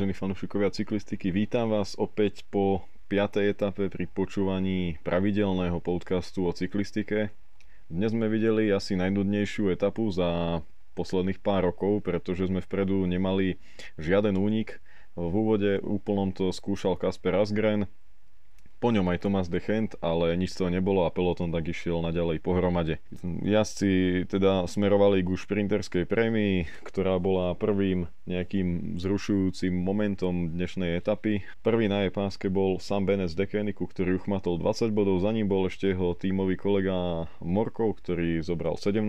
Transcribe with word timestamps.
Vážení 0.00 0.16
fanúšikovia 0.16 0.72
cyklistiky, 0.72 1.28
vítam 1.28 1.76
vás 1.76 1.92
opäť 2.00 2.48
po 2.48 2.88
5. 3.12 3.52
etape 3.52 3.92
pri 3.92 4.08
počúvaní 4.08 4.96
pravidelného 5.04 5.76
podcastu 5.76 6.48
o 6.48 6.56
cyklistike. 6.56 7.28
Dnes 7.92 8.16
sme 8.16 8.32
videli 8.32 8.72
asi 8.72 8.96
najnudnejšiu 8.96 9.68
etapu 9.68 10.08
za 10.08 10.64
posledných 10.96 11.44
pár 11.44 11.68
rokov, 11.68 12.00
pretože 12.00 12.48
sme 12.48 12.64
vpredu 12.64 13.04
nemali 13.04 13.60
žiaden 14.00 14.40
únik. 14.40 14.80
V 15.20 15.28
úvode 15.36 15.84
úplnom 15.84 16.32
to 16.32 16.48
skúšal 16.48 16.96
Kasper 16.96 17.36
Asgren, 17.36 17.84
po 18.80 18.88
ňom 18.88 19.12
aj 19.12 19.18
Thomas 19.20 19.46
de 19.52 19.60
Chent, 19.60 19.92
ale 20.00 20.32
nič 20.40 20.56
toho 20.56 20.72
nebolo 20.72 21.04
a 21.04 21.12
peloton 21.12 21.52
tak 21.52 21.68
išiel 21.68 22.00
naďalej 22.00 22.40
pohromade. 22.40 22.96
Jazdci 23.44 24.24
teda 24.24 24.64
smerovali 24.64 25.20
ku 25.20 25.36
šprinterskej 25.36 26.08
prémii, 26.08 26.64
ktorá 26.88 27.20
bola 27.20 27.52
prvým 27.52 28.08
nejakým 28.24 28.96
zrušujúcim 28.96 29.70
momentom 29.74 30.56
dnešnej 30.56 30.96
etapy. 30.96 31.44
Prvý 31.60 31.92
na 31.92 32.08
jej 32.08 32.12
páske 32.14 32.48
bol 32.48 32.80
Sam 32.80 33.04
Bennett 33.04 33.36
z 33.36 33.44
Dekeniku, 33.44 33.84
ktorý 33.84 34.16
uchmatol 34.16 34.56
20 34.56 34.96
bodov, 34.96 35.20
za 35.20 35.30
ním 35.36 35.44
bol 35.44 35.68
ešte 35.68 35.92
jeho 35.92 36.16
tímový 36.16 36.56
kolega 36.56 37.28
Morkov, 37.44 38.00
ktorý 38.00 38.40
zobral 38.40 38.80
17 38.80 39.04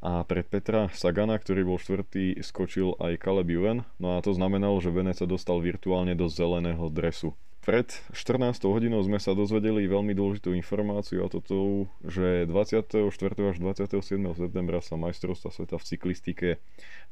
a 0.00 0.24
pred 0.24 0.48
Petra 0.48 0.88
Sagana, 0.96 1.36
ktorý 1.36 1.68
bol 1.68 1.76
štvrtý, 1.76 2.40
skočil 2.40 2.96
aj 2.96 3.20
Caleb 3.20 3.52
Ewan, 3.52 3.84
no 4.00 4.16
a 4.16 4.24
to 4.24 4.32
znamenalo, 4.32 4.80
že 4.80 4.94
Bennett 4.94 5.20
sa 5.20 5.28
dostal 5.28 5.60
virtuálne 5.60 6.16
do 6.16 6.30
zeleného 6.30 6.88
dresu. 6.88 7.36
Pred 7.60 7.92
14 8.16 8.56
hodinou 8.64 9.04
sme 9.04 9.20
sa 9.20 9.36
dozvedeli 9.36 9.84
veľmi 9.84 10.16
dôležitú 10.16 10.56
informáciu 10.56 11.20
a 11.22 11.28
to 11.28 11.44
to, 11.44 11.60
že 12.08 12.48
24. 12.48 13.12
až 13.36 13.56
27. 13.60 14.16
septembra 14.32 14.80
sa 14.80 14.96
majstrovstva 14.96 15.52
sveta 15.52 15.76
v 15.76 15.84
cyklistike 15.84 16.48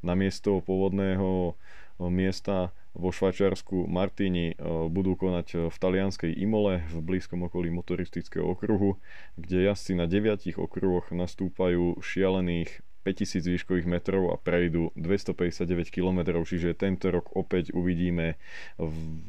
na 0.01 0.17
miesto 0.17 0.57
pôvodného 0.65 1.53
miesta 2.09 2.73
vo 2.97 3.13
Švajčiarsku 3.13 3.85
Martini 3.85 4.57
budú 4.89 5.13
konať 5.13 5.69
v 5.69 5.75
talianskej 5.77 6.31
Imole 6.41 6.81
v 6.89 6.97
blízkom 6.97 7.45
okolí 7.45 7.69
motoristického 7.69 8.47
okruhu, 8.49 8.97
kde 9.37 9.69
jazdci 9.69 9.93
na 9.93 10.09
9 10.09 10.49
okruhoch 10.57 11.13
nastúpajú 11.13 12.01
šialených 12.01 12.81
5000 13.09 13.41
výškových 13.41 13.89
metrov 13.89 14.29
a 14.29 14.37
prejdú 14.37 14.93
259 14.93 15.89
km, 15.89 16.45
čiže 16.45 16.77
tento 16.77 17.09
rok 17.09 17.33
opäť 17.33 17.73
uvidíme 17.73 18.37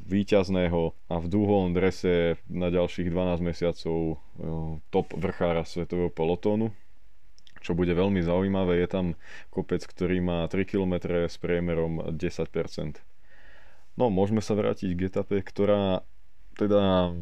výťazného 0.06 0.81
a 1.09 1.14
v 1.17 1.27
dúhovom 1.27 1.73
drese 1.73 2.36
na 2.53 2.69
ďalších 2.69 3.08
12 3.08 3.41
mesiacov 3.41 3.97
e, 3.97 4.17
top 4.92 5.17
vrchára 5.17 5.64
svetového 5.64 6.12
pelotónu 6.12 6.69
čo 7.61 7.77
bude 7.77 7.92
veľmi 7.92 8.25
zaujímavé. 8.25 8.81
Je 8.81 8.89
tam 8.89 9.06
kopec, 9.53 9.84
ktorý 9.84 10.25
má 10.25 10.48
3 10.48 10.64
km 10.64 11.28
s 11.28 11.36
priemerom 11.36 12.01
10%. 12.08 13.05
No, 14.01 14.08
môžeme 14.08 14.41
sa 14.41 14.56
vrátiť 14.56 14.97
k 14.97 15.12
etape, 15.12 15.45
ktorá 15.45 16.01
teda 16.56 17.12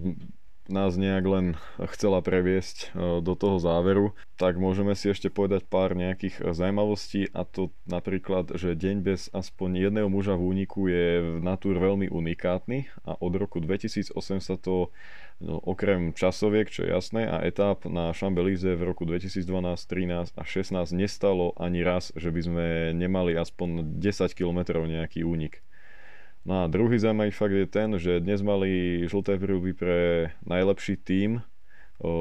nás 0.69 1.01
nejak 1.01 1.25
len 1.25 1.47
chcela 1.97 2.21
previesť 2.21 2.77
e, 2.93 3.21
do 3.25 3.33
toho 3.35 3.57
záveru, 3.57 4.13
tak 4.37 4.61
môžeme 4.61 4.93
si 4.93 5.09
ešte 5.09 5.33
povedať 5.33 5.65
pár 5.67 5.97
nejakých 5.97 6.55
zaujímavostí 6.55 7.33
a 7.33 7.43
to 7.49 7.73
napríklad, 7.89 8.53
že 8.55 8.77
deň 8.77 8.97
bez 9.01 9.33
aspoň 9.33 9.89
jedného 9.89 10.09
muža 10.13 10.37
v 10.37 10.45
úniku 10.45 10.87
je 10.87 11.09
v 11.25 11.31
natúr 11.41 11.81
veľmi 11.81 12.13
unikátny 12.13 12.93
a 13.09 13.17
od 13.19 13.33
roku 13.35 13.59
2008 13.65 14.15
sa 14.45 14.55
to 14.61 14.93
no, 15.41 15.59
okrem 15.65 16.13
časoviek, 16.13 16.69
čo 16.69 16.85
je 16.85 16.93
jasné, 16.93 17.25
a 17.27 17.43
etáp 17.43 17.89
na 17.89 18.13
Champs-Élysées 18.13 18.77
v 18.77 18.87
roku 18.87 19.09
2012, 19.09 19.43
13 19.49 20.37
a 20.37 20.43
16 20.45 20.93
nestalo 20.95 21.57
ani 21.57 21.81
raz, 21.81 22.13
že 22.15 22.29
by 22.29 22.41
sme 22.45 22.67
nemali 22.93 23.35
aspoň 23.35 23.99
10 23.99 24.37
km 24.37 24.85
nejaký 24.85 25.25
únik. 25.25 25.65
No 26.47 26.65
a 26.65 26.67
druhý 26.67 26.99
zaujímavý 26.99 27.31
fakt 27.31 27.53
je 27.53 27.67
ten, 27.67 27.99
že 27.99 28.21
dnes 28.21 28.41
mali 28.43 29.03
žlté 29.05 29.37
príľby 29.37 29.73
pre 29.77 29.99
najlepší 30.47 30.97
tím 31.03 31.43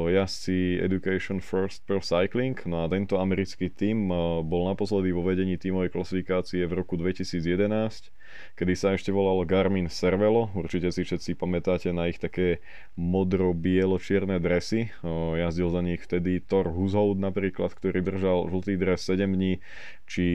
jazdci 0.10 0.82
Education 0.82 1.38
First 1.38 1.86
Pro 1.86 2.02
Cycling. 2.02 2.58
No 2.66 2.84
a 2.84 2.90
tento 2.90 3.22
americký 3.22 3.70
tím 3.70 4.10
bol 4.42 4.66
naposledy 4.68 5.14
vo 5.14 5.22
vedení 5.22 5.56
tímovej 5.62 5.94
klasifikácie 5.94 6.66
v 6.66 6.74
roku 6.82 6.98
2011, 6.98 8.10
kedy 8.58 8.74
sa 8.74 8.98
ešte 8.98 9.14
volalo 9.14 9.46
Garmin 9.46 9.86
Cervelo. 9.86 10.50
Určite 10.58 10.90
si 10.90 11.06
všetci 11.06 11.38
pamätáte 11.38 11.94
na 11.94 12.10
ich 12.10 12.18
také 12.18 12.60
modro-bielo-čierne 12.98 14.42
dresy. 14.42 14.90
Jazdil 15.38 15.70
za 15.70 15.86
nich 15.86 16.02
vtedy 16.02 16.42
Thor 16.42 16.74
Hushovd 16.74 17.22
napríklad, 17.22 17.72
ktorý 17.78 18.02
držal 18.02 18.50
žltý 18.50 18.74
dres 18.82 19.06
7 19.06 19.30
dní, 19.30 19.62
či 20.10 20.26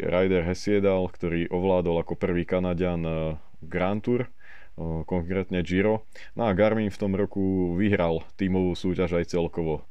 Ryder 0.00 0.48
Hesiedal, 0.48 1.12
ktorý 1.12 1.52
ovládol 1.52 2.00
ako 2.00 2.16
prvý 2.16 2.48
Kanadian 2.48 3.36
Grand 3.60 4.00
Tour 4.00 4.32
konkrétne 5.04 5.60
Giro. 5.60 6.08
No 6.36 6.48
a 6.48 6.56
Garmin 6.56 6.92
v 6.92 7.00
tom 7.00 7.12
roku 7.12 7.76
vyhral 7.76 8.24
tímovú 8.40 8.72
súťaž 8.72 9.20
aj 9.20 9.36
celkovo. 9.36 9.84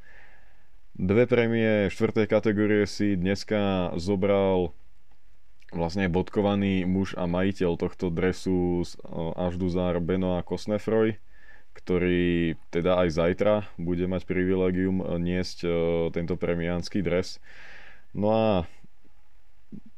Dve 0.95 1.27
prémie 1.27 1.91
štvrtej 1.91 2.29
kategórie 2.29 2.87
si 2.87 3.19
dneska 3.19 3.91
zobral 3.99 4.71
vlastne 5.75 6.07
bodkovaný 6.07 6.87
muž 6.87 7.13
a 7.19 7.27
majiteľ 7.27 7.75
tohto 7.75 8.07
dresu 8.07 8.87
až 9.35 9.59
Duzar 9.59 9.99
Benoa 9.99 10.41
Kosnefroy, 10.41 11.19
ktorý 11.75 12.55
teda 12.71 13.03
aj 13.03 13.09
zajtra 13.11 13.53
bude 13.75 14.07
mať 14.07 14.23
privilegium 14.23 15.03
niesť 15.19 15.67
tento 16.15 16.39
premiánsky 16.39 17.03
dres. 17.03 17.43
No 18.15 18.31
a 18.31 18.47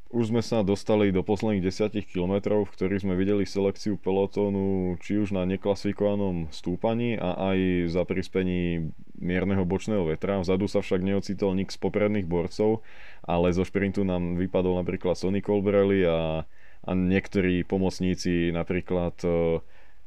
už 0.08 0.32
sme 0.32 0.40
sa 0.40 0.64
dostali 0.64 1.12
do 1.12 1.20
posledných 1.20 1.68
10 1.68 2.00
km, 2.08 2.64
v 2.64 2.72
ktorých 2.72 3.04
sme 3.04 3.12
videli 3.12 3.44
selekciu 3.44 4.00
pelotónu 4.00 4.96
či 5.04 5.20
už 5.20 5.36
na 5.36 5.44
neklasifikovanom 5.44 6.48
stúpaní 6.48 7.20
a 7.20 7.52
aj 7.52 7.92
za 7.92 8.08
prispení 8.08 8.88
mierneho 9.20 9.68
bočného 9.68 10.08
vetra. 10.08 10.40
Vzadu 10.40 10.64
sa 10.64 10.80
však 10.80 11.04
neocitol 11.04 11.52
nik 11.52 11.68
z 11.68 11.76
popredných 11.76 12.24
borcov, 12.24 12.80
ale 13.28 13.52
zo 13.52 13.60
šprintu 13.60 14.08
nám 14.08 14.40
vypadol 14.40 14.80
napríklad 14.80 15.12
Sonny 15.12 15.44
Colbrelli 15.44 16.08
a, 16.08 16.48
a 16.88 16.90
niektorí 16.96 17.60
pomocníci, 17.68 18.48
napríklad 18.56 19.12
uh, 19.28 19.60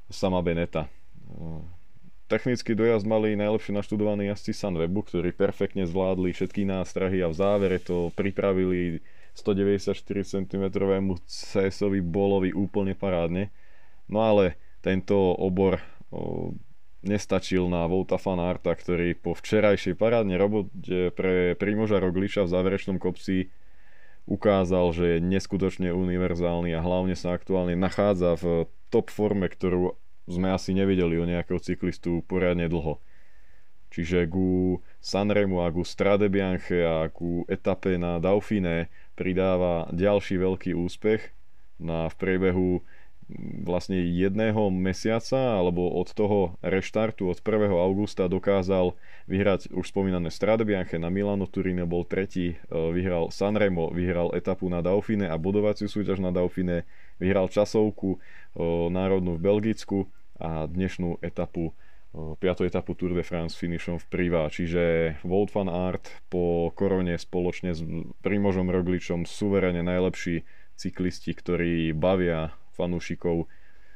sama 0.09 0.41
Beneta. 0.41 0.89
Uh, 1.29 1.61
Technický 2.25 2.79
dojazd 2.79 3.03
mali 3.03 3.35
najlepšie 3.35 3.75
naštudovaní 3.75 4.31
jazdci 4.31 4.55
Sunwebu, 4.55 5.03
ktorí 5.03 5.35
perfektne 5.35 5.83
zvládli 5.83 6.31
všetky 6.31 6.63
nástrahy 6.63 7.19
a 7.19 7.27
v 7.27 7.35
závere 7.35 7.75
to 7.75 8.07
pripravili 8.15 9.03
194 9.35 9.99
cm 10.23 10.65
CS-ovi 11.27 11.99
bolovi 11.99 12.55
úplne 12.55 12.95
parádne. 12.95 13.51
No 14.07 14.23
ale 14.23 14.55
tento 14.79 15.15
obor 15.35 15.83
o, 16.07 16.55
nestačil 17.01 17.65
na 17.65 17.85
Vouta 17.89 18.21
Fanarta, 18.21 18.73
ktorý 18.77 19.17
po 19.17 19.33
včerajšej 19.33 19.97
parádne 19.97 20.37
robote 20.37 21.09
pre 21.13 21.57
Primoža 21.57 21.97
Rogliča 21.97 22.45
v 22.45 22.53
záverečnom 22.53 23.01
kopci 23.01 23.49
ukázal, 24.29 24.93
že 24.93 25.05
je 25.17 25.25
neskutočne 25.25 25.89
univerzálny 25.91 26.77
a 26.77 26.83
hlavne 26.83 27.17
sa 27.17 27.33
aktuálne 27.33 27.73
nachádza 27.73 28.37
v 28.37 28.69
top 28.93 29.09
forme, 29.09 29.49
ktorú 29.49 29.97
sme 30.29 30.53
asi 30.53 30.77
nevideli 30.77 31.17
u 31.17 31.25
nejakého 31.25 31.57
cyklistu 31.57 32.21
poriadne 32.29 32.69
dlho. 32.69 33.01
Čiže 33.91 34.31
ku 34.31 34.79
Sanremu 35.03 35.67
a 35.67 35.67
ku 35.67 35.83
Strade 35.83 36.31
Bianche 36.31 36.79
a 36.79 37.11
ku 37.11 37.43
etape 37.51 37.99
na 37.99 38.23
Dauphine 38.23 38.87
pridáva 39.19 39.91
ďalší 39.91 40.39
veľký 40.39 40.71
úspech 40.71 41.35
na 41.75 42.07
v 42.07 42.15
priebehu 42.15 42.69
vlastne 43.63 43.99
jedného 43.99 44.69
mesiaca 44.69 45.59
alebo 45.59 45.87
od 45.87 46.11
toho 46.11 46.59
reštartu 46.61 47.31
od 47.31 47.39
1. 47.39 47.71
augusta 47.71 48.27
dokázal 48.27 48.93
vyhrať 49.31 49.71
už 49.71 49.85
spomínané 49.87 50.29
Strade 50.29 50.67
Bianche 50.67 50.99
na 50.99 51.07
Milano 51.07 51.47
Turine 51.47 51.87
bol 51.87 52.03
tretí, 52.03 52.55
e, 52.55 52.55
vyhral 52.69 53.31
Sanremo, 53.31 53.89
vyhral 53.91 54.35
etapu 54.35 54.67
na 54.67 54.83
Dauphine 54.83 55.31
a 55.31 55.35
budovaciu 55.39 55.87
súťaž 55.87 56.19
na 56.19 56.35
Dauphine, 56.35 56.83
vyhral 57.17 57.47
časovku 57.47 58.15
e, 58.15 58.19
národnú 58.91 59.39
v 59.39 59.43
Belgicku 59.43 60.11
a 60.41 60.65
dnešnú 60.67 61.21
etapu 61.21 61.71
5. 62.11 62.67
etapu 62.67 62.91
Tour 62.91 63.15
de 63.15 63.23
France 63.23 63.55
finišom 63.55 63.95
v 63.95 64.05
Privá, 64.11 64.51
čiže 64.51 65.15
Wout 65.23 65.47
van 65.55 65.71
Aert 65.71 66.11
po 66.27 66.67
korone 66.75 67.15
spoločne 67.15 67.71
s 67.71 67.79
Primožom 68.19 68.67
Rogličom 68.67 69.23
suverene 69.23 69.79
najlepší 69.79 70.43
cyklisti, 70.75 71.31
ktorí 71.31 71.95
bavia 71.95 72.51
fanúšikov 72.81 73.45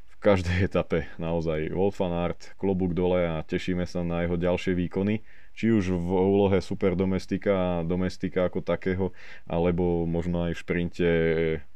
v 0.06 0.16
každej 0.22 0.70
etape 0.70 1.10
naozaj. 1.18 1.74
Aert, 1.74 2.54
klobúk 2.62 2.94
dole 2.94 3.26
a 3.26 3.42
tešíme 3.42 3.90
sa 3.90 4.06
na 4.06 4.22
jeho 4.22 4.38
ďalšie 4.38 4.78
výkony, 4.78 5.26
či 5.58 5.74
už 5.74 5.98
v 5.98 6.10
úlohe 6.14 6.62
super 6.62 6.94
domestika 6.94 7.82
a 7.82 7.88
domestika 7.88 8.46
ako 8.46 8.62
takého, 8.62 9.10
alebo 9.50 10.06
možno 10.06 10.46
aj 10.46 10.54
v 10.54 10.62
šprinte, 10.62 11.10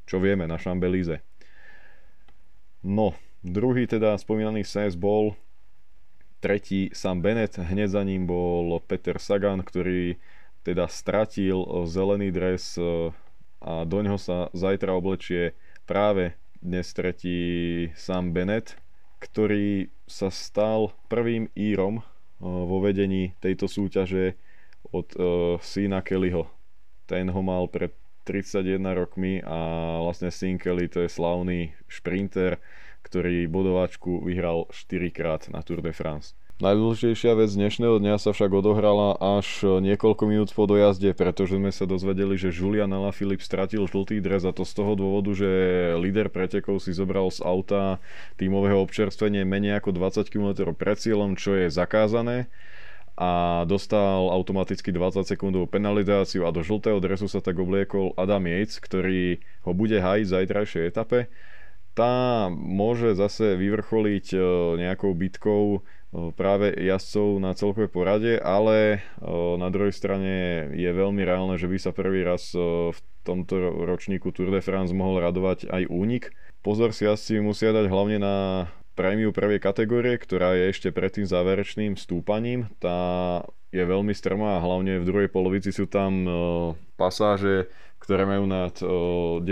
čo 0.06 0.22
vieme, 0.22 0.46
na 0.46 0.62
Šambelíze. 0.62 1.26
No, 2.86 3.18
druhý 3.42 3.90
teda 3.90 4.16
spomínaný 4.16 4.64
SES 4.64 4.94
bol 4.96 5.34
tretí 6.40 6.92
Sam 6.96 7.20
Bennett, 7.20 7.60
hneď 7.60 7.90
za 7.92 8.04
ním 8.04 8.24
bol 8.24 8.80
Peter 8.88 9.20
Sagan, 9.20 9.60
ktorý 9.64 10.16
teda 10.64 10.88
stratil 10.88 11.64
zelený 11.88 12.32
dres 12.32 12.76
e, 12.76 13.12
a 13.64 13.84
do 13.84 14.00
ňoho 14.04 14.20
sa 14.20 14.48
zajtra 14.56 14.96
oblečie 14.96 15.56
práve 15.84 16.36
dnes 16.60 16.92
tretí 16.92 17.38
Sam 17.96 18.36
Bennett, 18.36 18.76
ktorý 19.24 19.88
sa 20.04 20.28
stal 20.28 20.92
prvým 21.08 21.48
Írom 21.56 22.04
vo 22.40 22.78
vedení 22.84 23.36
tejto 23.40 23.72
súťaže 23.72 24.36
od 24.92 25.08
syna 25.64 26.04
Kellyho. 26.04 26.52
Ten 27.08 27.32
ho 27.32 27.42
mal 27.42 27.72
pred 27.72 27.96
31 28.28 28.84
rokmi 28.94 29.40
a 29.42 29.58
vlastne 30.04 30.30
syn 30.30 30.60
Kelly 30.60 30.92
to 30.92 31.02
je 31.02 31.10
slavný 31.10 31.74
šprinter, 31.88 32.60
ktorý 33.02 33.48
bodovačku 33.48 34.22
vyhral 34.22 34.68
4 34.70 35.10
krát 35.16 35.42
na 35.50 35.64
Tour 35.64 35.80
de 35.80 35.96
France. 35.96 36.36
Najdôležitejšia 36.60 37.40
vec 37.40 37.56
dnešného 37.56 38.04
dňa 38.04 38.20
sa 38.20 38.36
však 38.36 38.52
odohrala 38.52 39.16
až 39.16 39.64
niekoľko 39.80 40.28
minút 40.28 40.52
po 40.52 40.68
dojazde, 40.68 41.16
pretože 41.16 41.56
sme 41.56 41.72
sa 41.72 41.88
dozvedeli, 41.88 42.36
že 42.36 42.52
Julian 42.52 42.92
Alaphilippe 42.92 43.40
stratil 43.40 43.88
žltý 43.88 44.20
dres 44.20 44.44
a 44.44 44.52
to 44.52 44.68
z 44.68 44.76
toho 44.76 44.92
dôvodu, 45.00 45.32
že 45.32 45.48
líder 46.04 46.28
pretekov 46.28 46.84
si 46.84 46.92
zobral 46.92 47.32
z 47.32 47.40
auta 47.48 48.04
tímového 48.36 48.76
občerstvenie 48.84 49.48
menej 49.48 49.80
ako 49.80 50.04
20 50.04 50.28
km 50.28 50.76
pred 50.76 51.00
cieľom, 51.00 51.40
čo 51.40 51.56
je 51.56 51.72
zakázané 51.72 52.52
a 53.16 53.64
dostal 53.64 54.28
automaticky 54.28 54.92
20 54.92 55.24
sekundovú 55.24 55.64
penalizáciu 55.64 56.44
a 56.44 56.52
do 56.52 56.60
žltého 56.60 57.00
dresu 57.00 57.32
sa 57.32 57.40
tak 57.40 57.56
obliekol 57.56 58.12
Adam 58.20 58.44
Yates, 58.44 58.84
ktorý 58.84 59.40
ho 59.64 59.72
bude 59.72 59.96
hájiť 59.96 60.28
v 60.28 60.34
zajtrajšej 60.44 60.84
etape. 60.92 61.32
Tá 61.96 62.48
môže 62.52 63.16
zase 63.16 63.60
vyvrcholiť 63.60 64.26
e, 64.32 64.40
nejakou 64.80 65.12
bitkou 65.12 65.84
práve 66.10 66.74
jazdcov 66.74 67.38
na 67.38 67.54
celkovej 67.54 67.90
porade, 67.94 68.42
ale 68.42 69.06
na 69.58 69.70
druhej 69.70 69.94
strane 69.94 70.66
je 70.74 70.90
veľmi 70.90 71.22
reálne, 71.22 71.56
že 71.62 71.70
by 71.70 71.78
sa 71.78 71.94
prvý 71.94 72.26
raz 72.26 72.50
v 72.56 72.98
tomto 73.22 73.86
ročníku 73.86 74.34
Tour 74.34 74.50
de 74.50 74.62
France 74.64 74.90
mohol 74.90 75.22
radovať 75.22 75.70
aj 75.70 75.84
únik. 75.90 76.34
Pozor 76.66 76.98
si 76.98 77.06
asi 77.06 77.38
musia 77.38 77.70
dať 77.70 77.86
hlavne 77.88 78.18
na 78.18 78.36
prémiu 78.98 79.30
prvej 79.32 79.62
kategórie, 79.62 80.18
ktorá 80.18 80.58
je 80.58 80.74
ešte 80.74 80.90
pred 80.90 81.14
tým 81.14 81.30
záverečným 81.30 81.94
stúpaním. 81.96 82.68
Tá 82.82 83.46
je 83.70 83.86
veľmi 83.86 84.12
strmá 84.18 84.58
a 84.58 84.64
hlavne 84.66 84.98
v 84.98 85.08
druhej 85.08 85.30
polovici 85.30 85.70
sú 85.70 85.86
tam 85.86 86.26
pasáže 86.98 87.70
ktoré 88.00 88.24
majú 88.24 88.48
nad 88.48 88.74
10% 88.80 89.44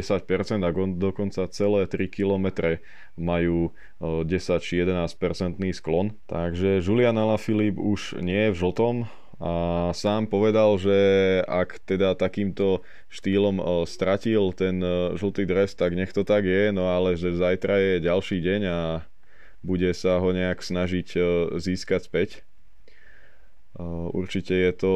a 0.64 0.72
dokonca 0.96 1.52
celé 1.52 1.84
3 1.84 2.08
km 2.08 2.80
majú 3.18 3.74
10 4.00 4.30
či 4.62 4.86
11% 4.86 5.58
sklon. 5.74 6.14
Takže 6.30 6.80
Julian 6.86 7.18
Alaphilippe 7.18 7.82
už 7.82 8.22
nie 8.22 8.48
je 8.48 8.54
v 8.54 8.60
žltom 8.62 8.96
a 9.38 9.54
sám 9.94 10.26
povedal, 10.26 10.82
že 10.82 10.98
ak 11.46 11.82
teda 11.86 12.18
takýmto 12.18 12.82
štýlom 13.14 13.86
stratil 13.86 14.50
ten 14.54 14.82
žltý 15.14 15.46
dres, 15.46 15.78
tak 15.78 15.94
nech 15.94 16.10
to 16.10 16.26
tak 16.26 16.46
je, 16.46 16.74
no 16.74 16.90
ale 16.90 17.14
že 17.14 17.38
zajtra 17.38 17.78
je 17.78 17.94
ďalší 18.06 18.38
deň 18.42 18.62
a 18.66 19.06
bude 19.62 19.90
sa 19.94 20.18
ho 20.18 20.30
nejak 20.34 20.62
snažiť 20.62 21.18
získať 21.58 22.02
späť. 22.06 22.30
Určite 24.14 24.58
je 24.58 24.74
to 24.74 24.94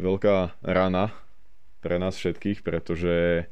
veľká 0.00 0.56
rana 0.64 1.12
pre 1.84 2.00
nás 2.00 2.16
všetkých, 2.16 2.64
pretože 2.64 3.44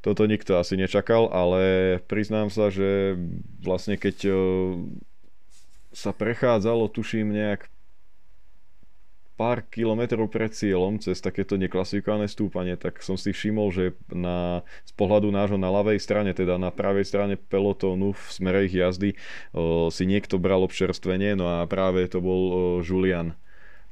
toto 0.00 0.24
nikto 0.24 0.56
asi 0.56 0.80
nečakal, 0.80 1.28
ale 1.28 1.96
priznám 2.08 2.48
sa, 2.48 2.72
že 2.72 3.20
vlastne 3.60 4.00
keď 4.00 4.16
e, 4.26 4.32
sa 5.92 6.16
prechádzalo, 6.16 6.88
tuším, 6.88 7.36
nejak 7.36 7.68
pár 9.36 9.64
kilometrov 9.72 10.28
pred 10.28 10.52
cieľom 10.52 11.00
cez 11.00 11.16
takéto 11.20 11.56
neklasifikované 11.56 12.28
stúpanie, 12.28 12.76
tak 12.76 13.00
som 13.00 13.16
si 13.16 13.32
všimol, 13.32 13.72
že 13.72 13.96
na, 14.12 14.60
z 14.84 14.92
pohľadu 14.96 15.32
nášho 15.32 15.56
na 15.56 15.72
ľavej 15.72 15.96
strane, 15.96 16.32
teda 16.36 16.60
na 16.60 16.68
pravej 16.68 17.08
strane 17.08 17.40
pelotónu 17.40 18.12
v 18.12 18.24
smere 18.28 18.68
ich 18.68 18.76
jazdy 18.76 19.16
o, 19.52 19.88
e, 19.88 19.92
si 19.92 20.08
niekto 20.08 20.40
bral 20.40 20.64
občerstvenie, 20.64 21.36
no 21.36 21.60
a 21.60 21.68
práve 21.68 22.08
to 22.08 22.24
bol 22.24 22.40
o, 22.40 22.52
e, 22.80 22.88
Julian. 22.88 23.36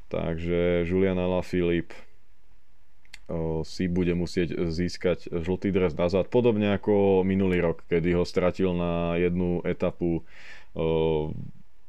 Takže 0.09 0.89
Julian 0.89 1.21
Alaphilippe 1.21 2.08
si 3.69 3.85
bude 3.93 4.17
musieť 4.17 4.73
získať 4.73 5.29
žltý 5.29 5.69
dres 5.69 5.93
nazad, 5.93 6.33
podobne 6.33 6.73
ako 6.73 7.21
minulý 7.29 7.61
rok, 7.61 7.85
kedy 7.85 8.17
ho 8.17 8.25
stratil 8.25 8.73
na 8.73 9.21
jednu 9.21 9.61
etapu 9.69 10.25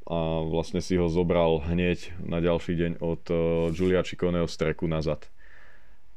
a 0.09 0.19
vlastne 0.43 0.81
si 0.83 0.99
ho 0.99 1.07
zobral 1.07 1.63
hneď 1.63 2.11
na 2.19 2.43
ďalší 2.43 2.73
deň 2.75 2.91
od 2.99 3.23
Giulia 3.71 4.03
Cicconeho 4.03 4.49
streku 4.49 4.89
nazad. 4.89 5.29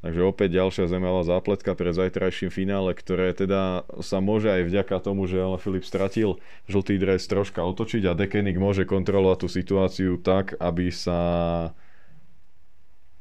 Takže 0.03 0.19
opäť 0.27 0.59
ďalšia 0.59 0.91
zaujímavá 0.91 1.23
zápletka 1.23 1.79
pre 1.79 1.95
zajtrajším 1.95 2.51
finále, 2.51 2.91
ktoré 2.91 3.31
teda 3.31 3.87
sa 4.03 4.19
môže 4.19 4.51
aj 4.51 4.67
vďaka 4.67 4.99
tomu, 4.99 5.31
že 5.31 5.39
Alain 5.39 5.63
Filip 5.63 5.87
stratil 5.87 6.43
žltý 6.67 6.99
dres 6.99 7.23
troška 7.31 7.63
otočiť 7.63 8.11
a 8.11 8.19
Dekenik 8.19 8.59
môže 8.59 8.83
kontrolovať 8.83 9.47
tú 9.47 9.49
situáciu 9.55 10.19
tak, 10.19 10.59
aby 10.59 10.91
sa 10.91 11.21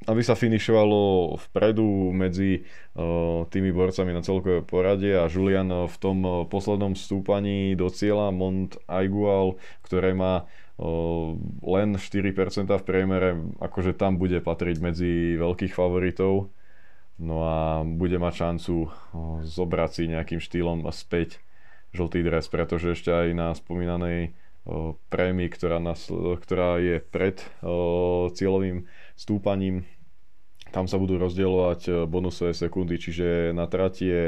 aby 0.10 0.22
sa 0.26 0.34
finišovalo 0.34 1.38
vpredu 1.50 2.10
medzi 2.10 2.66
uh, 2.98 3.46
tými 3.46 3.70
borcami 3.70 4.10
na 4.10 4.26
celkové 4.26 4.66
poradie 4.66 5.14
a 5.14 5.30
Julian 5.30 5.70
v 5.86 5.96
tom 6.02 6.18
uh, 6.26 6.34
poslednom 6.50 6.98
stúpaní 6.98 7.78
do 7.78 7.86
cieľa 7.94 8.34
Mont 8.34 8.82
Aigual, 8.90 9.62
ktoré 9.86 10.18
má 10.18 10.50
uh, 10.50 11.38
len 11.62 12.02
4% 12.02 12.34
v 12.66 12.88
priemere, 12.88 13.38
akože 13.62 13.94
tam 13.94 14.18
bude 14.18 14.42
patriť 14.42 14.78
medzi 14.82 15.38
veľkých 15.38 15.78
favoritov. 15.78 16.50
No 17.22 17.46
a 17.46 17.86
bude 17.86 18.18
mať 18.18 18.34
šancu 18.34 18.90
zobrať 19.46 19.90
si 19.94 20.04
nejakým 20.10 20.42
štýlom 20.42 20.90
späť 20.90 21.38
žltý 21.94 22.26
dres, 22.26 22.50
pretože 22.50 22.98
ešte 22.98 23.14
aj 23.14 23.28
na 23.38 23.54
spomínanej 23.54 24.34
prémii, 25.14 25.50
ktorá, 25.54 25.78
nás, 25.78 26.10
ktorá 26.10 26.82
je 26.82 26.98
pred 26.98 27.38
cieľovým 28.34 28.90
stúpaním. 29.22 29.86
Tam 30.74 30.90
sa 30.90 30.98
budú 30.98 31.22
rozdielovať 31.22 31.82
e, 31.86 31.92
bonusové 32.10 32.58
sekundy, 32.58 32.98
čiže 32.98 33.54
na 33.54 33.70
trati 33.70 34.10
je 34.10 34.24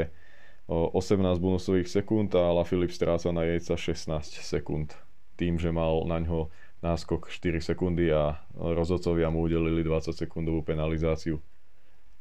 18 0.70 1.20
bonusových 1.42 1.90
sekúnd 1.90 2.32
a 2.38 2.54
La 2.54 2.64
Filip 2.64 2.94
stráca 2.94 3.28
na 3.34 3.44
jejca 3.44 3.76
16 3.76 4.40
sekúnd 4.40 4.96
tým, 5.34 5.58
že 5.58 5.74
mal 5.74 6.06
na 6.06 6.22
ňo 6.22 6.48
náskok 6.80 7.28
4 7.28 7.60
sekundy 7.60 8.08
a 8.12 8.40
rozhodcovia 8.54 9.28
mu 9.28 9.44
udelili 9.44 9.84
20 9.84 10.14
sekundovú 10.14 10.64
penalizáciu. 10.64 11.42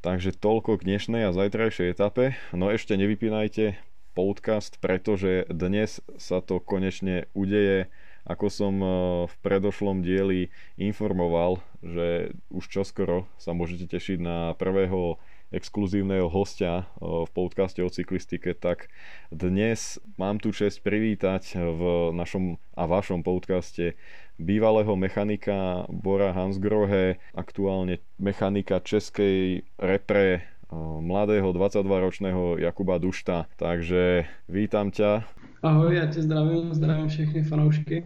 Takže 0.03 0.35
toľko 0.35 0.83
k 0.83 0.85
dnešnej 0.91 1.23
a 1.23 1.31
zajtrajšej 1.31 1.87
etape. 1.95 2.35
No 2.51 2.67
ešte 2.67 2.99
nevypínajte 2.99 3.79
podcast, 4.11 4.75
pretože 4.83 5.47
dnes 5.47 6.03
sa 6.19 6.43
to 6.43 6.59
konečne 6.59 7.31
udeje 7.31 7.87
ako 8.23 8.47
som 8.47 8.75
eh, 8.79 8.89
v 9.27 9.35
predošlom 9.43 10.03
dieli 10.03 10.49
informoval, 10.79 11.59
že 11.83 12.31
už 12.47 12.71
čoskoro 12.71 13.27
sa 13.35 13.51
môžete 13.51 13.91
tešiť 13.91 14.17
na 14.19 14.37
prvého 14.55 15.19
exkluzívneho 15.53 16.31
hostia 16.31 16.83
eh, 16.83 17.27
v 17.27 17.29
podcaste 17.29 17.83
o 17.83 17.89
cyklistike, 17.91 18.55
tak 18.55 18.87
dnes 19.29 19.99
mám 20.15 20.39
tu 20.39 20.55
čest 20.55 20.81
privítať 20.81 21.59
v 21.59 21.81
našom 22.15 22.57
a 22.73 22.83
vašom 22.87 23.21
podcaste 23.21 23.99
bývalého 24.41 24.97
mechanika 24.97 25.85
Bora 25.91 26.33
Hansgrohe, 26.33 27.21
aktuálne 27.37 28.01
mechanika 28.17 28.79
českej 28.79 29.67
repre 29.75 30.39
eh, 30.39 30.43
mladého 30.79 31.51
22-ročného 31.51 32.63
Jakuba 32.63 32.97
Dušta. 33.03 33.51
Takže 33.59 34.25
vítam 34.47 34.95
ťa. 34.95 35.42
Ahoj, 35.63 35.95
ja 35.95 36.11
ťa 36.11 36.27
zdravím, 36.27 36.75
zdravím 36.75 37.07
všechny 37.07 37.47
fanoušky. 37.47 38.03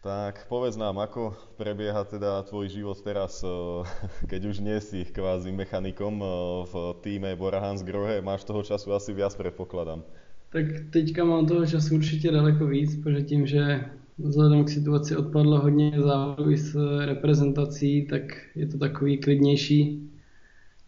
Tak 0.00 0.48
povedz 0.48 0.72
nám, 0.80 0.96
ako 0.96 1.36
prebieha 1.60 2.00
teda 2.08 2.40
tvoj 2.48 2.72
život 2.72 2.96
teraz, 3.04 3.44
eh, 3.44 3.84
keď 4.32 4.40
už 4.48 4.64
nie 4.64 4.80
si 4.80 5.04
kvázi 5.04 5.52
mechanikom 5.52 6.24
eh, 6.24 6.28
v 6.64 6.72
týme 7.04 7.36
Bora 7.36 7.60
Hans 7.60 7.84
Grohe, 7.84 8.24
máš 8.24 8.48
toho 8.48 8.64
času 8.64 8.96
asi 8.96 9.12
viac 9.12 9.36
predpokladám. 9.36 10.00
Tak 10.48 10.88
teďka 10.96 11.28
mám 11.28 11.44
toho 11.44 11.68
času 11.68 12.00
určitě 12.00 12.32
daleko 12.32 12.72
víc, 12.72 12.96
protože 13.04 13.22
tím, 13.22 13.44
že 13.46 13.84
vzhledem 14.16 14.64
k 14.64 14.68
situaci 14.80 15.16
odpadlo 15.16 15.60
hodně 15.60 15.92
závodů 16.00 16.50
i 16.50 16.56
s 16.56 16.72
reprezentací, 17.04 18.08
tak 18.08 18.22
je 18.56 18.66
to 18.66 18.78
takový 18.78 19.18
klidnější. 19.20 20.08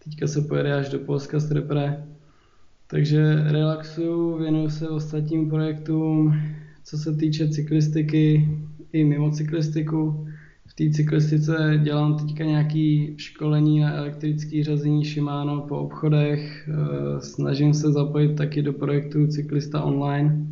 Teďka 0.05 0.27
se 0.27 0.41
pojede 0.49 0.75
až 0.75 0.89
do 0.89 0.99
Polska 0.99 1.37
s 1.39 1.51
repre. 1.51 2.16
Takže 2.89 3.35
relaxuju, 3.53 4.39
věnuju 4.39 4.71
se 4.71 4.89
ostatním 4.89 5.51
projektům, 5.51 6.41
co 6.85 6.99
se 6.99 7.13
týče 7.13 7.49
cyklistiky, 7.49 8.49
i 8.93 9.05
mimo 9.05 9.31
cyklistiku. 9.31 10.27
V 10.67 10.75
té 10.75 10.91
cyklistice 10.91 11.81
dělám 11.83 12.17
teďka 12.19 12.45
nějaké 12.45 13.07
školení 13.17 13.81
na 13.81 13.95
elektrické 13.95 14.65
řazení 14.65 15.05
Shimano 15.05 15.61
po 15.61 15.79
obchodech. 15.79 16.69
Eh, 16.69 17.21
snažím 17.21 17.75
se 17.75 17.93
zapojit 17.93 18.37
taky 18.37 18.63
do 18.63 18.73
projektu 18.73 19.27
Cyklista 19.27 19.83
online, 19.83 20.47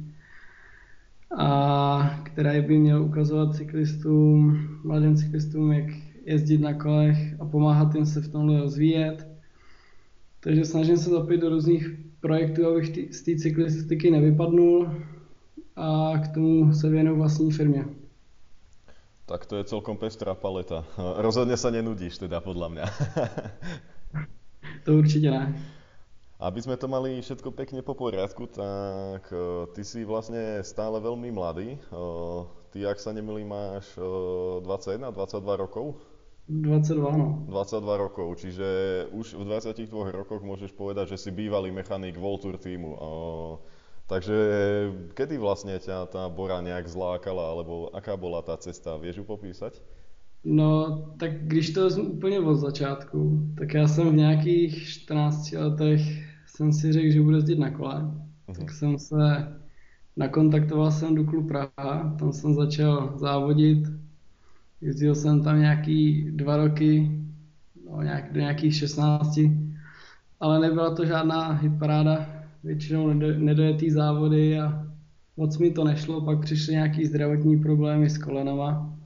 a 1.36 2.20
která 2.22 2.62
by 2.62 2.78
měl 2.78 3.02
ukazovat 3.02 3.56
cyklistům, 3.56 4.68
mladým 4.84 5.16
cyklistům, 5.16 5.72
jak 5.72 5.86
jezdit 6.26 6.58
na 6.58 6.74
kolech 6.74 7.40
a 7.40 7.44
pomáhat 7.44 7.94
jim 7.94 8.06
se 8.06 8.20
v 8.20 8.28
tomhle 8.28 8.60
rozvíjet. 8.60 9.28
Takže 10.40 10.64
snažím 10.64 10.96
se 10.96 11.10
zapojit 11.10 11.40
do 11.40 11.48
různých 11.48 12.03
projektu, 12.24 12.66
abych 12.66 13.12
z 13.12 13.20
té 13.22 13.36
cyklistiky 13.36 14.10
nevypadnul 14.10 14.88
a 15.76 16.12
k 16.24 16.34
tomu 16.34 16.72
se 16.72 16.88
věnuju 16.88 17.16
vlastní 17.16 17.52
firmě. 17.52 17.84
Tak 19.26 19.46
to 19.46 19.56
je 19.56 19.64
celkom 19.64 19.96
pestrá 19.96 20.36
paleta. 20.36 20.84
Rozhodne 21.00 21.56
sa 21.56 21.72
nenudíš 21.72 22.20
teda, 22.20 22.44
podľa 22.44 22.68
mňa. 22.68 22.84
to 24.84 25.00
určite 25.00 25.32
ne. 25.32 25.56
Aby 26.36 26.60
sme 26.60 26.76
to 26.76 26.92
mali 26.92 27.24
všetko 27.24 27.56
pekne 27.56 27.80
po 27.80 27.96
poriadku, 27.96 28.44
tak 28.52 29.24
e, 29.32 29.64
ty 29.72 29.80
si 29.80 30.04
vlastne 30.04 30.60
stále 30.60 31.00
veľmi 31.00 31.32
mladý. 31.32 31.72
E, 31.72 31.78
ty, 32.68 32.84
ak 32.84 33.00
sa 33.00 33.16
nemýlim, 33.16 33.48
máš 33.48 33.96
21, 33.96 35.08
e, 35.08 35.16
22 35.16 35.62
rokov? 35.64 35.96
22, 36.48 37.16
no. 37.16 37.44
22 37.48 37.96
rokov, 37.96 38.36
čiže 38.36 38.68
už 39.16 39.40
v 39.40 39.48
22 39.48 40.12
rokoch 40.12 40.44
môžeš 40.44 40.76
povedať, 40.76 41.16
že 41.16 41.16
si 41.16 41.30
bývalý 41.32 41.72
mechanik 41.72 42.20
Voltur 42.20 42.60
týmu. 42.60 43.00
Takže 44.04 44.36
kedy 45.16 45.40
vlastne 45.40 45.80
ťa 45.80 46.12
tá 46.12 46.28
Bora 46.28 46.60
nejak 46.60 46.84
zlákala, 46.84 47.48
alebo 47.48 47.88
aká 47.96 48.20
bola 48.20 48.44
tá 48.44 48.60
cesta, 48.60 49.00
vieš 49.00 49.16
ju 49.20 49.24
popísať? 49.24 49.80
No, 50.44 51.00
tak 51.16 51.48
když 51.48 51.72
to 51.72 51.84
vezmu 51.84 52.04
úplně 52.04 52.40
od 52.40 52.54
začátku, 52.56 53.48
tak 53.58 53.74
já 53.74 53.88
jsem 53.88 54.10
v 54.10 54.16
nějakých 54.16 54.88
14 54.88 55.52
letech 55.52 56.00
jsem 56.46 56.72
si 56.72 56.92
řekl, 56.92 57.10
že 57.10 57.22
budu 57.22 57.36
jezdit 57.36 57.58
na 57.58 57.70
kole. 57.70 58.12
Uh-huh. 58.48 58.58
Tak 58.58 58.70
jsem 58.70 58.98
se 58.98 59.48
nakontaktoval 60.16 60.92
jsem 60.92 61.14
do 61.14 61.24
Klub 61.24 61.48
Praha, 61.48 62.16
tam 62.18 62.32
jsem 62.32 62.54
začal 62.54 63.12
závodit. 63.16 64.03
Jezdil 64.80 65.14
jsem 65.14 65.42
tam 65.42 65.60
nějaký 65.60 66.30
dva 66.30 66.56
roky, 66.56 67.20
no, 67.90 68.02
nějak, 68.02 68.32
do 68.32 68.40
nějakých 68.40 68.76
16, 68.76 69.40
ale 70.40 70.60
nebyla 70.60 70.94
to 70.94 71.06
žádná 71.06 71.52
hitparáda, 71.52 72.26
většinou 72.64 73.12
nedojetý 73.38 73.90
závody 73.90 74.58
a 74.58 74.86
moc 75.36 75.58
mi 75.58 75.70
to 75.70 75.84
nešlo, 75.84 76.20
pak 76.20 76.40
přišly 76.40 76.72
nějaký 76.72 77.06
zdravotní 77.06 77.58
problémy 77.58 78.10
s 78.10 78.18
kolenama. 78.18 78.98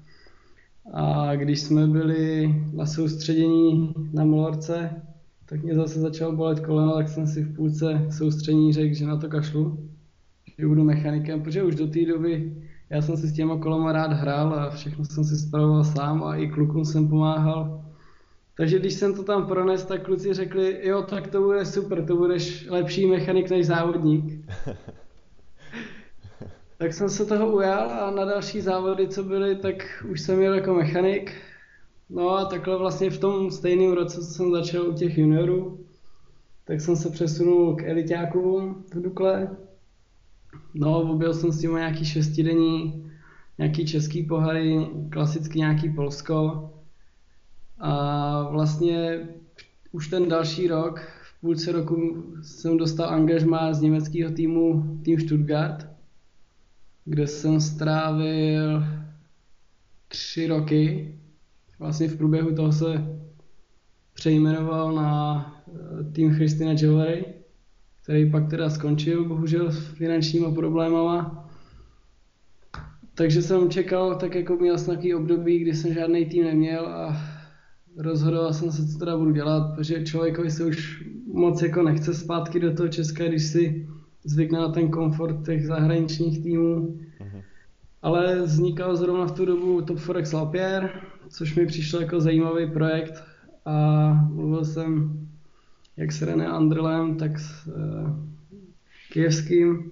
A 0.93 1.35
když 1.37 1.61
jsme 1.61 1.87
byli 1.87 2.55
na 2.73 2.87
soustředění 2.87 3.95
na 4.13 4.25
Molorce, 4.25 4.91
tak 5.47 5.63
mě 5.63 5.75
zase 5.75 6.01
začalo 6.01 6.37
bolet 6.37 6.61
koleno, 6.61 6.95
tak 6.95 7.09
jsem 7.09 7.27
si 7.27 7.43
v 7.43 7.57
půlce 7.57 8.07
soustředění 8.11 8.73
řekl, 8.73 8.95
že 8.95 9.07
na 9.07 9.17
to 9.17 9.29
kašlu, 9.29 9.89
že 10.59 10.67
budu 10.67 10.85
mechanikem, 10.85 11.43
protože 11.43 11.63
už 11.63 11.75
do 11.75 11.87
té 11.87 12.07
doby 12.07 12.53
já 12.91 13.03
jsem 13.03 13.17
si 13.17 13.27
s 13.27 13.33
těma 13.33 13.59
kolama 13.59 13.93
rád 13.93 14.13
hrál 14.13 14.55
a 14.55 14.71
všechno 14.71 15.05
jsem 15.05 15.25
si 15.25 15.37
spravoval 15.37 15.85
sám 15.85 16.25
a 16.25 16.37
i 16.37 16.49
klukům 16.49 16.85
jsem 16.85 17.09
pomáhal. 17.09 17.85
Takže 18.57 18.79
když 18.79 18.95
jsem 18.95 19.15
to 19.15 19.23
tam 19.23 19.47
prones, 19.47 19.85
tak 19.85 20.03
kluci 20.03 20.35
řekli, 20.35 20.81
jo, 20.83 21.03
tak 21.03 21.27
to 21.27 21.43
bude 21.43 21.67
super, 21.67 22.07
to 22.07 22.17
budeš 22.17 22.67
lepší 22.71 23.07
mechanik 23.07 23.51
než 23.51 23.67
závodník. 23.67 24.45
tak 26.79 26.93
jsem 26.93 27.09
se 27.09 27.27
toho 27.27 27.53
ujal 27.53 27.91
a 27.91 28.11
na 28.11 28.25
další 28.25 28.61
závody, 28.61 29.09
co 29.09 29.23
byly, 29.23 29.57
tak 29.57 30.05
už 30.11 30.21
jsem 30.21 30.43
jel 30.43 30.55
jako 30.55 30.75
mechanik. 30.75 31.33
No 32.11 32.31
a 32.31 32.45
takhle 32.45 32.79
vlastně 32.79 33.11
v 33.11 33.19
tom 33.19 33.51
stejném 33.51 33.93
roce, 33.93 34.21
co 34.21 34.27
jsem 34.27 34.53
začal 34.53 34.89
u 34.89 34.93
těch 34.93 35.19
juniorů, 35.19 35.85
tak 36.65 36.81
jsem 36.81 36.97
se 36.97 37.11
přesunul 37.11 37.77
k 37.77 37.83
elitákům 37.83 38.85
v 38.95 39.03
Dukle. 39.03 39.57
No, 40.75 41.13
objel 41.13 41.35
jsem 41.35 41.53
s 41.53 41.61
tím 41.61 41.75
nějaký 41.75 42.05
šestidenní, 42.05 43.05
nějaký 43.59 43.87
český 43.87 44.23
pohary, 44.23 44.87
klasicky 45.11 45.59
nějaký 45.59 45.89
Polsko. 45.89 46.71
A 47.79 48.43
vlastně 48.51 49.29
už 49.93 50.09
ten 50.09 50.29
další 50.29 50.69
rok, 50.69 51.01
v 51.01 51.41
půlce 51.41 51.73
roku 51.73 52.25
jsem 52.43 52.77
dostal 52.77 53.09
angažmá 53.09 53.73
z 53.73 53.81
německého 53.81 54.33
týmu 54.33 54.99
Team 55.05 55.21
Stuttgart, 55.21 55.87
kde 57.05 57.27
jsem 57.27 57.61
strávil 57.61 58.85
tři 60.09 60.47
roky. 60.47 61.15
Vlastně 61.79 62.09
v 62.09 62.17
průběhu 62.17 62.55
toho 62.55 62.73
se 62.73 63.19
přejmenoval 64.15 64.93
na 64.93 65.63
eh, 65.69 66.05
tým 66.13 66.35
Christina 66.35 66.73
Jewelry, 66.73 67.25
který 68.09 68.31
pak 68.31 68.51
teda 68.51 68.71
skončil, 68.71 69.25
bohužel 69.25 69.71
s 69.71 69.87
finančníma 69.87 70.51
problémama. 70.51 71.49
Takže 73.15 73.43
jsem 73.43 73.71
čekal, 73.71 74.15
tak 74.15 74.35
jako 74.35 74.57
měl 74.57 74.79
jsem 74.79 74.93
nějaký 74.93 75.15
období, 75.15 75.59
kdy 75.59 75.75
jsem 75.75 75.95
žádný 75.95 76.27
tým 76.27 76.45
neměl 76.45 76.87
a 76.87 77.17
rozhodoval 77.97 78.53
jsem 78.53 78.73
se, 78.73 78.89
co 78.89 78.99
teda 78.99 79.17
budu 79.17 79.31
dělat, 79.31 79.75
protože 79.75 80.05
člověkovi 80.05 80.51
se 80.51 80.65
už 80.65 81.05
moc 81.33 81.63
jako 81.63 81.83
nechce 81.83 82.15
zpátky 82.15 82.61
do 82.61 82.75
toho 82.75 82.89
Česka, 82.89 83.25
když 83.25 83.43
si 83.43 83.89
zvykne 84.25 84.59
na 84.59 84.69
ten 84.69 84.91
komfort 84.91 85.45
těch 85.47 85.67
zahraničních 85.67 86.43
týmů. 86.43 86.77
Uh-huh. 86.77 87.43
Ale 88.03 88.43
vznikal 88.43 88.97
zrovna 88.97 89.27
v 89.27 89.33
tu 89.33 89.45
dobu 89.45 89.83
Top 89.83 89.99
Forex 89.99 90.33
Lapierre, 90.33 90.91
což 91.29 91.55
mi 91.55 91.67
přišlo 91.67 92.01
jako 92.01 92.21
zajímavý 92.21 92.71
projekt 92.71 93.25
a 93.65 94.11
mluvil 94.33 94.65
jsem 94.65 95.28
jak 95.99 96.13
s 96.13 96.23
René 96.23 96.47
Andrlem, 96.47 97.17
tak 97.17 97.39
s 97.39 97.67
uh, 97.67 97.75
Kijevským. 99.13 99.91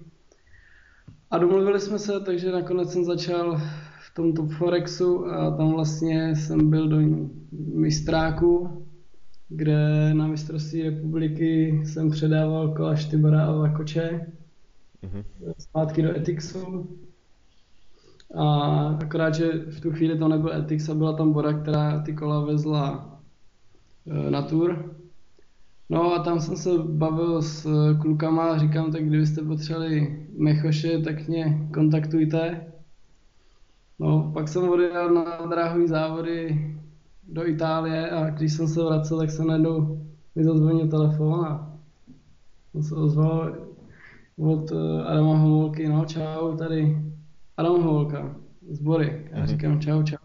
A 1.31 1.37
domluvili 1.37 1.79
jsme 1.79 1.99
se, 1.99 2.19
takže 2.19 2.51
nakonec 2.51 2.91
jsem 2.91 3.05
začal 3.05 3.57
v 3.99 4.13
tom 4.15 4.33
Top 4.33 4.51
Forexu 4.51 5.25
a 5.25 5.57
tam 5.57 5.71
vlastně 5.71 6.35
jsem 6.35 6.69
byl 6.69 6.87
do 6.87 6.97
mistráku, 7.73 8.85
kde 9.49 10.13
na 10.13 10.27
mistrovství 10.27 10.83
republiky 10.83 11.81
jsem 11.85 12.11
předával 12.11 12.73
kola 12.73 12.95
Štybara 12.95 13.45
a 13.45 13.51
Lakoče 13.51 14.27
mm-hmm. 15.03 15.53
zpátky 15.57 16.01
do 16.01 16.17
Etixu. 16.17 16.87
A 18.35 18.51
akorát, 19.01 19.35
že 19.35 19.51
v 19.51 19.81
tu 19.81 19.91
chvíli 19.91 20.17
to 20.17 20.27
nebyl 20.27 20.53
Etix 20.53 20.89
a 20.89 20.93
byla 20.93 21.13
tam 21.13 21.33
Bora, 21.33 21.53
která 21.53 22.01
ty 22.01 22.13
kola 22.13 22.45
vezla 22.45 23.19
e, 24.07 24.31
na 24.31 24.41
tour. 24.41 24.96
No 25.89 26.13
a 26.13 26.23
tam 26.23 26.39
jsem 26.39 26.55
se 26.55 26.69
bavil 26.77 27.41
s 27.41 27.67
klukama 28.01 28.51
a 28.51 28.57
říkám, 28.57 28.91
tak 28.91 29.03
kdybyste 29.03 29.41
potřebovali 29.41 30.25
mechoše, 30.37 30.99
tak 30.99 31.27
mě 31.27 31.67
kontaktujte. 31.73 32.67
No, 33.99 34.31
pak 34.33 34.47
jsem 34.47 34.69
odjel 34.69 35.13
na 35.13 35.45
dráhové 35.49 35.87
závody 35.87 36.65
do 37.27 37.47
Itálie 37.47 38.09
a 38.09 38.29
když 38.29 38.53
jsem 38.53 38.67
se 38.67 38.83
vracel, 38.83 39.17
tak 39.17 39.31
se 39.31 39.45
najednou 39.45 40.01
mi 40.35 40.43
zazvonil 40.43 40.87
telefon 40.87 41.45
a 41.45 41.77
jsem 42.71 42.83
se 42.83 42.95
ozval 42.95 43.55
od 44.37 44.71
eh, 44.71 45.03
Adama 45.03 45.37
Homolky, 45.37 45.87
no 45.87 46.05
čau, 46.05 46.57
tady 46.57 46.97
Adam 47.57 47.83
Homolka 47.83 48.35
z 48.69 48.79
Bory. 48.79 49.27
Já 49.31 49.37
mhm. 49.37 49.47
říkám 49.47 49.81
čau, 49.81 50.03
čau. 50.03 50.17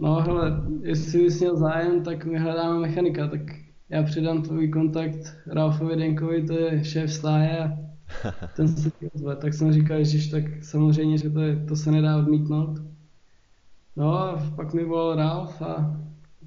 No 0.00 0.14
hele, 0.14 0.62
jestli 0.82 1.22
bys 1.22 1.40
měl 1.40 1.56
zájem, 1.56 2.02
tak 2.02 2.24
my 2.24 2.38
hledáme 2.38 2.80
mechanika, 2.80 3.28
tak 3.28 3.40
já 3.90 4.02
přidám 4.02 4.42
tvůj 4.42 4.68
kontakt 4.68 5.36
Ralfovi 5.46 5.96
Denkovi, 5.96 6.46
to 6.46 6.52
je 6.52 6.84
šéf 6.84 7.12
stáje 7.12 7.58
a 7.58 7.78
ten 8.56 8.68
se 8.68 8.90
ti 8.90 9.10
ozve. 9.14 9.36
Tak 9.36 9.54
jsem 9.54 9.72
říkal, 9.72 10.04
že 10.04 10.30
tak 10.30 10.44
samozřejmě, 10.64 11.18
že 11.18 11.30
to, 11.30 11.40
je, 11.40 11.56
to 11.68 11.76
se 11.76 11.90
nedá 11.90 12.16
odmítnout. 12.16 12.78
No 13.96 14.18
a 14.18 14.52
pak 14.56 14.74
mi 14.74 14.84
volal 14.84 15.16
Ralf 15.16 15.62
a 15.62 16.00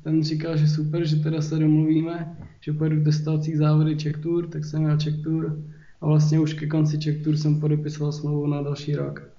ten 0.04 0.24
říkal, 0.24 0.58
že 0.58 0.68
super, 0.68 1.06
že 1.06 1.16
teda 1.16 1.42
se 1.42 1.60
domluvíme, 1.60 2.38
že 2.60 2.74
pojedu 2.74 3.04
testovací 3.04 3.56
závody 3.56 3.96
Czech 3.96 4.18
Tour, 4.18 4.48
tak 4.48 4.66
jsem 4.66 4.82
měl 4.82 4.98
Czech 4.98 5.24
Tour 5.24 5.60
a 6.02 6.06
vlastně 6.06 6.40
už 6.40 6.54
ke 6.54 6.68
konci 6.68 7.00
Czech 7.00 7.24
Tour 7.24 7.38
jsem 7.38 7.60
podepisoval 7.60 8.12
smlouvu 8.12 8.48
na 8.48 8.62
další 8.62 8.96
rok. 8.96 9.32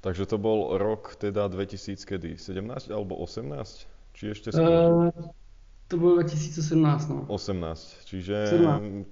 Takže 0.00 0.26
to 0.26 0.38
bol 0.38 0.78
rok 0.78 1.14
teda 1.14 1.48
2000 1.48 2.04
kedy? 2.04 2.34
17 2.34 2.90
alebo 2.90 3.16
18? 3.22 3.86
Či 4.12 4.34
ešte 4.34 4.50
skôr? 4.50 5.14
Uh, 5.14 5.30
to 5.92 6.00
bylo 6.00 6.14
2017, 6.24 7.08
no. 7.08 7.24
18. 7.28 8.08
Čiže 8.08 8.36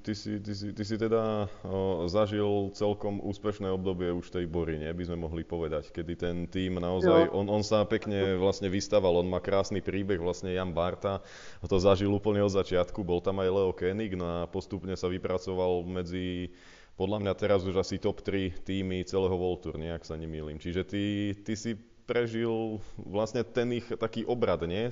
ty 0.00 0.12
si, 0.16 0.40
ty, 0.40 0.52
si, 0.56 0.72
ty 0.72 0.82
si 0.84 0.96
teda 0.96 1.44
o, 1.60 2.08
zažil 2.08 2.72
celkom 2.72 3.20
úspešné 3.20 3.68
obdobie 3.68 4.08
už 4.08 4.32
tej 4.32 4.48
Bory, 4.48 4.80
nie? 4.80 4.88
By 4.88 5.04
sme 5.12 5.20
mohli 5.20 5.44
povedať, 5.44 5.92
kedy 5.92 6.12
ten 6.16 6.36
tým 6.48 6.80
naozaj, 6.80 7.28
on, 7.36 7.52
on 7.52 7.60
sa 7.60 7.84
pekne 7.84 8.40
vlastne 8.40 8.72
vystaval, 8.72 9.20
on 9.20 9.28
má 9.28 9.44
krásny 9.44 9.84
príbeh, 9.84 10.16
vlastne 10.16 10.56
Jan 10.56 10.72
Barta 10.72 11.20
to 11.68 11.76
zažil 11.76 12.16
úplne 12.16 12.40
od 12.40 12.52
začiatku, 12.56 13.04
bol 13.04 13.20
tam 13.20 13.44
aj 13.44 13.52
Leo 13.52 13.76
Koenig, 13.76 14.16
no 14.16 14.24
a 14.24 14.48
postupne 14.48 14.96
sa 14.96 15.12
vypracoval 15.12 15.84
medzi 15.84 16.48
podľa 16.96 17.24
mňa 17.24 17.32
teraz 17.36 17.64
už 17.64 17.80
asi 17.80 17.96
top 17.96 18.20
3 18.20 18.60
týmy 18.60 19.04
celého 19.08 19.32
Voltur, 19.32 19.80
nejak 19.80 20.04
sa 20.04 20.20
nemýlim. 20.20 20.60
Čiže 20.60 20.82
ty, 20.84 21.32
ty 21.44 21.56
si 21.56 21.72
prežil 22.10 22.82
vlastne 22.98 23.46
ten 23.46 23.78
ich 23.78 23.86
taký 23.86 24.26
obrad, 24.26 24.66
nie? 24.66 24.90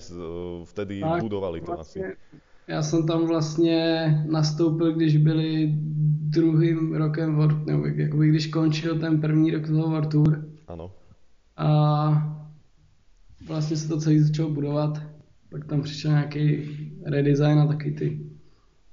Vtedy 0.70 1.02
tak, 1.02 1.18
budovali 1.18 1.58
to 1.60 1.74
vlastně, 1.74 2.04
asi. 2.06 2.16
Já 2.68 2.82
jsem 2.82 3.06
tam 3.06 3.26
vlastně 3.26 4.06
nastoupil, 4.30 4.94
když 4.94 5.16
byli 5.16 5.74
druhým 6.30 6.94
rokem 6.94 7.34
World, 7.34 7.66
nebo 7.66 7.86
jakoby 7.86 8.28
když 8.28 8.46
končil 8.46 8.98
ten 8.98 9.20
první 9.20 9.50
rok 9.50 9.66
toho 9.66 9.90
World 9.90 10.10
Tour. 10.10 10.44
Ano. 10.68 10.92
A 11.56 11.68
vlastně 13.48 13.76
se 13.76 13.88
to 13.88 13.98
celý 13.98 14.20
začalo 14.20 14.50
budovat. 14.50 15.02
Pak 15.50 15.64
tam 15.64 15.82
přišel 15.82 16.10
nějaký 16.10 16.42
redesign 17.04 17.58
a 17.58 17.66
taky 17.66 17.90
ty 17.90 18.20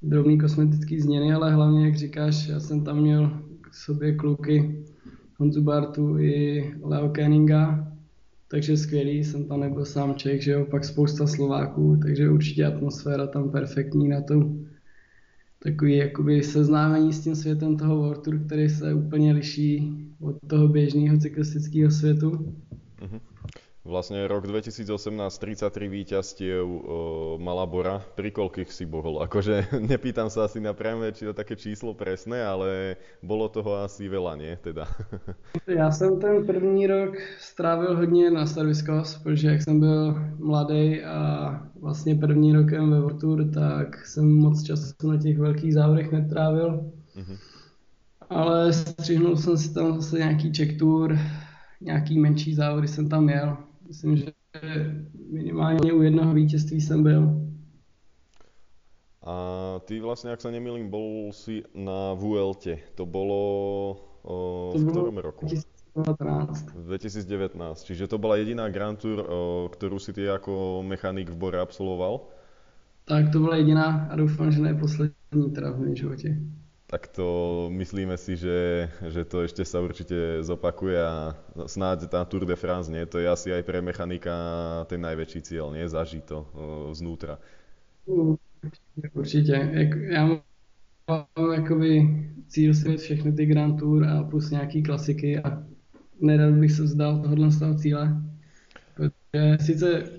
drobný 0.01 0.37
kosmetický 0.37 1.01
změny, 1.01 1.33
ale 1.33 1.53
hlavně, 1.53 1.85
jak 1.85 1.95
říkáš, 1.95 2.47
já 2.47 2.59
jsem 2.59 2.83
tam 2.83 2.97
měl 2.97 3.41
k 3.61 3.73
sobě 3.73 4.15
kluky 4.15 4.85
Honzu 5.37 5.61
Bartu 5.61 6.19
i 6.19 6.63
Leo 6.83 7.09
Kenninga, 7.09 7.91
takže 8.47 8.77
skvělý, 8.77 9.23
jsem 9.23 9.45
tam 9.45 9.59
nebyl 9.59 9.85
sám 9.85 10.15
Čech, 10.15 10.43
že 10.43 10.51
jo, 10.51 10.65
pak 10.65 10.85
spousta 10.85 11.27
Slováků, 11.27 11.99
takže 12.01 12.29
určitě 12.29 12.65
atmosféra 12.65 13.27
tam 13.27 13.51
perfektní 13.51 14.09
na 14.09 14.21
tu 14.21 14.65
takový 15.59 15.95
jakoby 15.95 16.43
seznámení 16.43 17.13
s 17.13 17.23
tím 17.23 17.35
světem 17.35 17.77
toho 17.77 17.95
World 17.95 18.23
Tour, 18.23 18.39
který 18.45 18.69
se 18.69 18.93
úplně 18.93 19.33
liší 19.33 19.97
od 20.19 20.35
toho 20.47 20.67
běžného 20.67 21.17
cyklistického 21.17 21.91
světu. 21.91 22.29
Uh-huh. 22.29 23.19
Vlastne 23.85 24.25
rok 24.25 24.49
2018 24.49 24.89
33 24.89 25.69
víťazstiev 25.85 26.65
uh, 26.65 26.81
mala 27.37 27.69
Bora. 27.69 28.01
Pri 28.17 28.33
koľkých 28.33 28.73
si 28.73 28.81
bol? 28.81 29.21
Akože 29.21 29.69
nepýtam 29.93 30.25
sa 30.33 30.49
asi 30.49 30.57
na 30.57 30.73
priame, 30.73 31.13
či 31.13 31.29
to 31.29 31.37
také 31.37 31.53
číslo 31.53 31.93
presné, 31.93 32.41
ale 32.41 32.97
bolo 33.21 33.45
toho 33.45 33.85
asi 33.85 34.09
veľa, 34.09 34.41
nie? 34.41 34.57
Teda. 34.57 34.89
Já 35.69 35.91
jsem 35.91 36.19
ten 36.19 36.45
první 36.45 36.87
rok 36.87 37.13
strávil 37.37 37.97
hodně 37.97 38.31
na 38.31 38.45
Serviskos, 38.45 39.21
protože 39.23 39.47
jak 39.47 39.61
jsem 39.61 39.79
byl 39.79 40.17
mladý 40.37 41.03
a 41.03 41.17
vlastně 41.79 42.15
první 42.15 42.53
rokem 42.53 42.91
ve 42.91 42.99
World 42.99 43.21
Tour, 43.21 43.51
tak 43.53 44.05
jsem 44.05 44.25
moc 44.25 44.63
času 44.63 45.11
na 45.11 45.17
těch 45.17 45.37
velkých 45.37 45.73
závodech 45.73 46.11
netrávil. 46.11 46.91
Uh-huh. 47.17 47.37
Ale 48.29 48.73
střihnul 48.73 49.37
jsem 49.37 49.57
si 49.57 49.73
tam 49.73 50.01
zase 50.01 50.17
nějaký 50.17 50.53
check 50.53 50.79
tour, 50.79 51.17
nějaký 51.81 52.19
menší 52.19 52.53
závody 52.53 52.87
jsem 52.87 53.09
tam 53.09 53.23
měl 53.23 53.57
Myslím, 53.87 54.17
že 54.17 54.25
minimálně 55.31 55.93
u 55.93 56.01
jednoho 56.01 56.33
vítězství 56.33 56.81
jsem 56.81 57.03
byl. 57.03 57.41
A 59.25 59.35
ty 59.89 59.97
vlastne, 59.97 60.29
ak 60.29 60.41
sa 60.41 60.53
nemýlim, 60.53 60.85
bol 60.85 61.33
si 61.33 61.65
na 61.73 62.13
VLT. 62.13 62.93
To 62.93 63.09
bolo 63.09 63.41
o, 64.21 64.69
to 64.69 64.77
v 64.77 64.85
ktorom 64.85 65.17
roku? 65.17 65.49
2019. 65.49 66.77
2019. 66.85 67.89
Čiže 67.89 68.05
to 68.05 68.21
bola 68.21 68.37
jediná 68.37 68.69
Grand 68.69 69.01
Tour, 69.01 69.25
o, 69.25 69.25
ktorú 69.73 69.97
si 69.97 70.13
ty 70.13 70.29
ako 70.29 70.85
mechanik 70.85 71.33
v 71.33 71.41
Bore 71.41 71.57
absolvoval? 71.57 72.29
Tak 73.09 73.33
to 73.33 73.41
byla 73.41 73.55
jediná 73.55 74.05
a 74.09 74.15
doufám, 74.15 74.51
že 74.51 74.61
ne 74.61 74.73
poslední 74.77 75.49
teda 75.53 75.71
v 75.71 75.79
mém 75.79 75.95
životě 75.95 76.37
tak 76.95 77.11
to 77.11 77.27
myslíme 77.75 78.15
si, 78.15 78.39
že, 78.39 78.87
že 79.03 79.27
to 79.27 79.43
ešte 79.43 79.67
sa 79.67 79.83
určite 79.83 80.39
zopakuje 80.47 80.95
a 80.95 81.35
snáď 81.67 82.07
tá 82.07 82.23
Tour 82.23 82.47
de 82.47 82.55
France, 82.55 82.87
nie? 82.87 83.03
To 83.03 83.19
je 83.19 83.27
asi 83.27 83.51
aj 83.51 83.67
pre 83.67 83.83
mechanika 83.83 84.31
ten 84.87 85.03
najväčší 85.03 85.43
cieľ, 85.43 85.75
nie? 85.75 85.83
Zažiť 85.83 86.23
to 86.23 86.47
znútra. 86.95 87.35
Určitě. 89.13 89.51
Já 90.07 90.25
mám 90.25 91.27
jakoby 91.53 92.07
cíl 92.47 92.73
si 92.73 92.97
všechny 92.97 93.31
ty 93.33 93.45
Grand 93.45 93.79
Tour 93.79 94.07
a 94.07 94.23
plus 94.23 94.49
nějaký 94.49 94.83
klasiky 94.83 95.39
a 95.39 95.63
nerad 96.21 96.53
bych 96.53 96.71
se 96.71 96.83
vzdal 96.83 97.21
tohohle 97.21 97.51
z 97.51 97.59
toho 97.59 97.75
cíle. 97.75 98.23
Protože 98.95 99.57
sice 99.59 100.15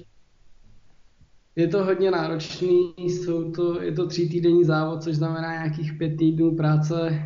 je 1.57 1.69
to 1.69 1.85
hodně 1.85 2.11
náročný, 2.11 2.95
jsou 2.99 3.51
to, 3.51 3.83
je 3.83 3.93
to 3.93 4.07
tří 4.07 4.29
týdenní 4.29 4.65
závod, 4.65 5.03
což 5.03 5.17
znamená 5.17 5.53
nějakých 5.53 5.93
pět 5.93 6.17
týdnů 6.17 6.57
práce. 6.57 7.23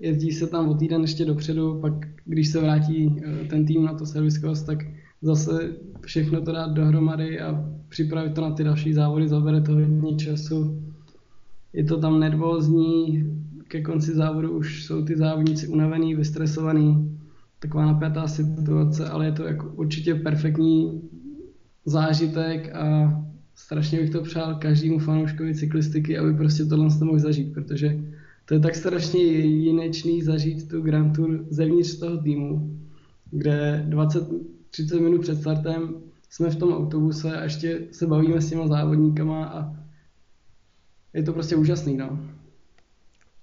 Jezdí 0.00 0.32
se 0.32 0.46
tam 0.46 0.68
o 0.68 0.74
týden 0.74 1.00
ještě 1.00 1.24
dopředu, 1.24 1.78
pak 1.80 1.92
když 2.24 2.48
se 2.48 2.60
vrátí 2.60 3.16
eh, 3.22 3.44
ten 3.44 3.66
tým 3.66 3.84
na 3.84 3.94
to 3.94 4.06
serviskost, 4.06 4.66
tak 4.66 4.78
zase 5.22 5.72
všechno 6.00 6.40
to 6.40 6.52
dát 6.52 6.72
dohromady 6.72 7.40
a 7.40 7.64
připravit 7.88 8.34
to 8.34 8.40
na 8.40 8.50
ty 8.50 8.64
další 8.64 8.92
závody, 8.92 9.28
zabere 9.28 9.60
to 9.60 9.72
hodně 9.72 10.16
času. 10.16 10.82
Je 11.72 11.84
to 11.84 12.00
tam 12.00 12.20
nervózní, 12.20 13.24
ke 13.68 13.82
konci 13.82 14.14
závodu 14.14 14.50
už 14.50 14.84
jsou 14.84 15.04
ty 15.04 15.16
závodníci 15.16 15.68
unavený, 15.68 16.14
vystresovaný, 16.14 17.18
taková 17.58 17.86
napjatá 17.86 18.28
situace, 18.28 19.08
ale 19.08 19.26
je 19.26 19.32
to 19.32 19.44
jako 19.44 19.72
určitě 19.76 20.14
perfektní 20.14 21.02
zážitek 21.86 22.74
a 22.74 23.20
strašně 23.64 24.00
bych 24.00 24.10
to 24.10 24.22
přál 24.22 24.54
každému 24.54 24.98
fanouškovi 24.98 25.54
cyklistiky, 25.54 26.18
aby 26.18 26.34
prostě 26.34 26.64
tohle 26.64 26.88
mohl 27.04 27.18
zažít, 27.18 27.54
protože 27.54 27.98
to 28.44 28.54
je 28.54 28.60
tak 28.60 28.74
strašně 28.74 29.22
jinečný 29.22 30.22
zažít 30.22 30.68
tu 30.68 30.82
Grand 30.82 31.16
Tour 31.16 31.44
zevnitř 31.50 31.98
toho 31.98 32.16
týmu, 32.18 32.78
kde 33.30 33.86
20-30 33.88 35.00
minut 35.00 35.20
před 35.22 35.40
startem 35.40 35.94
jsme 36.30 36.50
v 36.50 36.56
tom 36.56 36.72
autobuse 36.72 37.36
a 37.36 37.42
ještě 37.42 37.80
se 37.92 38.06
bavíme 38.06 38.40
s 38.40 38.50
těma 38.50 38.66
závodníkama 38.66 39.44
a 39.44 39.76
je 41.14 41.22
to 41.22 41.32
prostě 41.32 41.56
úžasný, 41.56 41.96
no. 41.96 42.18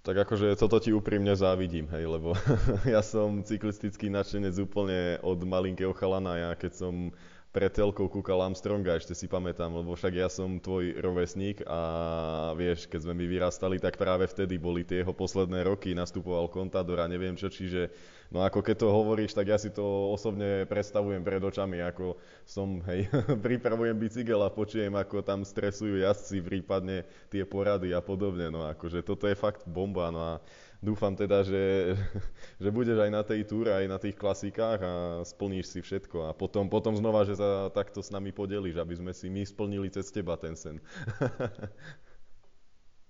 Tak 0.08 0.24
akože 0.24 0.56
toto 0.56 0.80
ti 0.80 0.96
úprimne 0.96 1.36
závidím, 1.36 1.92
hej, 1.92 2.08
lebo 2.08 2.32
ja 2.88 3.04
som 3.04 3.44
cyklistický 3.44 4.08
nadšenec 4.08 4.56
úplne 4.56 5.20
od 5.20 5.44
malinkého 5.44 5.92
chalana. 5.92 6.40
Ja 6.40 6.52
keď 6.56 6.80
som 6.80 7.12
pre 7.58 7.74
telkou 7.74 8.06
kúkal 8.06 8.38
Armstronga, 8.46 9.02
ešte 9.02 9.18
si 9.18 9.26
pamätám, 9.26 9.74
lebo 9.74 9.98
však 9.98 10.14
ja 10.14 10.30
som 10.30 10.62
tvoj 10.62 11.02
rovesník 11.02 11.66
a 11.66 12.54
vieš, 12.54 12.86
keď 12.86 13.10
sme 13.10 13.18
my 13.18 13.26
vyrastali, 13.26 13.82
tak 13.82 13.98
práve 13.98 14.30
vtedy 14.30 14.62
boli 14.62 14.86
tie 14.86 15.02
jeho 15.02 15.10
posledné 15.10 15.66
roky, 15.66 15.98
nastupoval 15.98 16.54
Contador 16.54 17.02
a 17.02 17.10
neviem 17.10 17.34
čo, 17.34 17.50
čiže 17.50 17.90
no 18.30 18.46
ako 18.46 18.62
keď 18.62 18.76
to 18.78 18.94
hovoríš, 18.94 19.34
tak 19.34 19.50
ja 19.50 19.58
si 19.58 19.74
to 19.74 19.82
osobne 20.14 20.70
predstavujem 20.70 21.26
pred 21.26 21.42
očami, 21.42 21.82
ako 21.82 22.22
som, 22.46 22.78
hej, 22.94 23.10
pripravujem 23.50 23.98
bicykel 23.98 24.38
a 24.46 24.54
počujem, 24.54 24.94
ako 24.94 25.26
tam 25.26 25.42
stresujú 25.42 25.98
jazdci, 25.98 26.46
prípadne 26.46 27.10
tie 27.34 27.42
porady 27.42 27.90
a 27.90 28.06
podobne, 28.06 28.54
no 28.54 28.70
akože 28.70 29.02
toto 29.02 29.26
je 29.26 29.34
fakt 29.34 29.66
bomba, 29.66 30.14
no 30.14 30.22
a 30.22 30.34
dúfam 30.82 31.16
teda, 31.16 31.44
že, 31.44 31.96
že 32.64 32.70
budeš 32.70 32.98
aj 33.02 33.12
na 33.12 33.24
tej 33.24 33.44
túre, 33.44 33.74
aj 33.74 33.88
na 33.88 33.98
tých 33.98 34.16
klasikách 34.16 34.80
a 34.82 34.94
splníš 35.26 35.66
si 35.74 35.80
všetko. 35.82 36.30
A 36.30 36.32
potom, 36.34 36.70
potom 36.70 36.96
znova, 36.96 37.26
že 37.26 37.38
sa 37.38 37.70
takto 37.74 38.02
s 38.04 38.14
nami 38.14 38.32
podelíš, 38.32 38.78
aby 38.78 38.96
sme 38.96 39.12
si 39.14 39.30
my 39.30 39.46
splnili 39.46 39.90
cez 39.90 40.12
teba 40.12 40.38
ten 40.38 40.56
sen. 40.56 40.80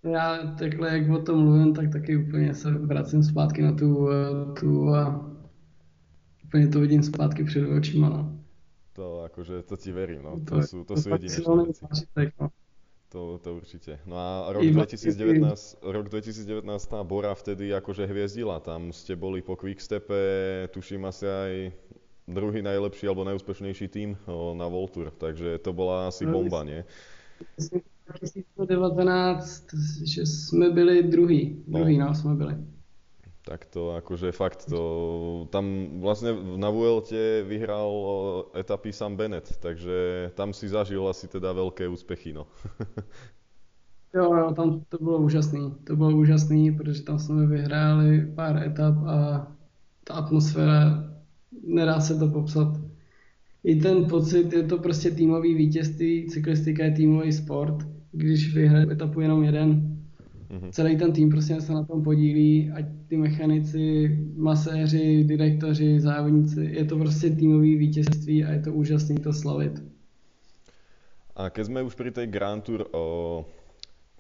Já 0.04 0.56
takhle, 0.60 0.98
jak 0.98 1.10
o 1.10 1.22
tom 1.22 1.40
mluvím, 1.40 1.74
tak 1.74 1.92
taky 1.92 2.18
úplně 2.18 2.54
se 2.54 2.72
vracím 2.72 3.24
zpátky 3.24 3.62
na 3.62 3.72
tu, 3.72 4.08
tu 4.60 4.90
a 4.90 5.26
úplně 6.46 6.68
to 6.68 6.80
vidím 6.80 7.04
zpátky 7.04 7.44
před 7.44 7.68
očima. 7.68 8.10
No. 8.10 8.40
To 8.94 9.22
akože, 9.22 9.64
to 9.64 9.78
ti 9.78 9.92
verím, 9.92 10.24
no. 10.24 10.40
To, 10.40 10.56
to 10.56 10.62
sú, 10.62 10.78
to, 10.82 10.98
sú 10.98 11.10
jedinečné 11.14 11.46
veci. 11.46 12.34
No. 12.42 12.50
To, 13.08 13.40
to 13.40 13.56
určite. 13.56 14.04
No 14.04 14.20
a 14.20 14.52
rok 14.52 14.68
2019, 14.68 15.80
rok 15.80 16.06
2019 16.12 16.68
tá 16.92 17.00
Bora 17.08 17.32
vtedy 17.32 17.72
akože 17.72 18.04
hviezdila. 18.04 18.60
Tam 18.60 18.92
ste 18.92 19.16
boli 19.16 19.40
po 19.40 19.56
Quickstepe, 19.56 20.68
tuším 20.76 21.08
asi 21.08 21.24
aj 21.24 21.52
druhý 22.28 22.60
najlepší 22.60 23.08
alebo 23.08 23.24
najúspešnejší 23.24 23.88
tým 23.88 24.20
na 24.60 24.68
Voltur, 24.68 25.16
takže 25.16 25.56
to 25.64 25.72
bola 25.72 26.12
asi 26.12 26.28
no, 26.28 26.36
bomba, 26.36 26.68
nie? 26.68 26.84
2019, 28.08 29.66
že 30.04 30.26
jsme 30.26 30.70
byli 30.70 31.04
druhý, 31.04 31.64
druhý, 31.68 31.98
no, 31.98 32.08
no 32.08 32.16
jsme 32.16 32.36
byli 32.36 32.56
tak 33.48 33.64
to 33.72 33.96
akože 33.96 34.36
fakt 34.36 34.68
to, 34.68 35.48
tam 35.48 35.88
vlastne 36.04 36.36
na 36.60 36.68
Vuelte 36.68 37.48
vyhral 37.48 37.88
etapy 38.52 38.92
Sam 38.92 39.16
Bennett, 39.16 39.48
takže 39.64 40.30
tam 40.36 40.52
si 40.52 40.68
zažil 40.68 41.08
asi 41.08 41.32
teda 41.32 41.56
veľké 41.56 41.88
úspechy, 41.88 42.36
no. 42.36 42.44
jo, 44.18 44.36
jo, 44.36 44.52
tam 44.52 44.84
to 44.92 44.98
bylo 45.00 45.18
úžasný, 45.24 45.72
to 45.88 45.96
bylo 45.96 46.12
úžasný, 46.12 46.76
protože 46.76 47.04
tam 47.08 47.20
jsme 47.20 47.48
vyhráli 47.48 48.36
pár 48.36 48.60
etap 48.64 48.96
a 49.08 49.48
ta 50.04 50.14
atmosféra, 50.14 51.08
nedá 51.64 52.00
se 52.00 52.20
to 52.20 52.28
popsat. 52.28 52.68
I 53.64 53.76
ten 53.76 54.06
pocit, 54.06 54.54
je 54.54 54.64
to 54.64 54.78
prostě 54.78 55.12
týmový 55.12 55.56
vítězství, 55.56 56.28
cyklistika 56.30 56.84
je 56.84 56.92
týmový 56.92 57.32
sport, 57.32 57.88
když 58.12 58.56
vyhraje 58.56 58.92
etapu 58.92 59.22
jenom 59.22 59.44
jeden, 59.44 59.97
Mm-hmm. 60.48 60.72
Celý 60.72 60.98
ten 60.98 61.12
tým 61.12 61.30
prostě 61.30 61.62
se 61.62 61.74
na 61.74 61.84
tom 61.84 62.04
podílí, 62.04 62.72
ať 62.72 62.86
ty 63.08 63.18
mechanici, 63.18 64.18
maséři, 64.36 65.24
direktoři, 65.24 66.00
závodníci, 66.00 66.62
je 66.72 66.86
to 66.86 66.98
prostě 66.98 67.30
týmový 67.30 67.76
vítězství 67.76 68.44
a 68.44 68.52
je 68.52 68.60
to 68.60 68.74
úžasné 68.74 69.20
to 69.20 69.34
slavit. 69.34 69.84
A 71.38 71.54
keď 71.54 71.70
sme 71.70 71.86
už 71.86 71.94
pri 71.94 72.10
tej 72.10 72.34
Grand 72.34 72.66
Tour, 72.66 72.90
o, 72.98 73.46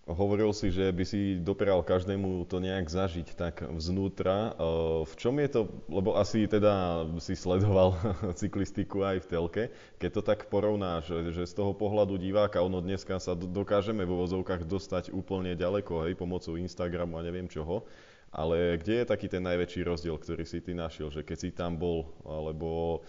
hovoril 0.07 0.55
si, 0.55 0.71
že 0.71 0.87
by 0.87 1.03
si 1.03 1.35
doprial 1.35 1.83
každému 1.83 2.47
to 2.47 2.63
nejak 2.63 2.87
zažiť 2.87 3.27
tak 3.35 3.67
vznútra. 3.67 4.55
V 5.03 5.13
čom 5.19 5.35
je 5.43 5.49
to, 5.51 5.61
lebo 5.91 6.15
asi 6.15 6.47
teda 6.47 7.03
si 7.19 7.35
sledoval 7.35 7.99
cyklistiku 8.39 9.03
aj 9.03 9.27
v 9.27 9.29
telke, 9.29 9.63
keď 9.99 10.09
to 10.15 10.21
tak 10.23 10.39
porovnáš, 10.47 11.11
že 11.35 11.43
z 11.43 11.53
toho 11.53 11.75
pohľadu 11.75 12.15
diváka, 12.15 12.63
ono 12.63 12.79
dneska 12.79 13.19
sa 13.19 13.35
dokážeme 13.35 14.07
vo 14.07 14.23
vozovkách 14.23 14.63
dostať 14.63 15.11
úplne 15.11 15.53
ďaleko, 15.59 16.07
hej, 16.07 16.15
pomocou 16.15 16.55
Instagramu 16.55 17.19
a 17.19 17.25
neviem 17.27 17.51
čoho. 17.51 17.83
Ale 18.27 18.75
kde 18.75 19.01
je 19.01 19.05
taký 19.07 19.31
ten 19.31 19.39
najväčší 19.39 19.87
rozdiel, 19.87 20.19
ktorý 20.19 20.43
si 20.43 20.59
ty 20.59 20.75
našiel, 20.75 21.07
že 21.07 21.23
keď 21.23 21.37
si 21.39 21.49
tam 21.55 21.79
bol, 21.79 22.11
alebo 22.27 22.99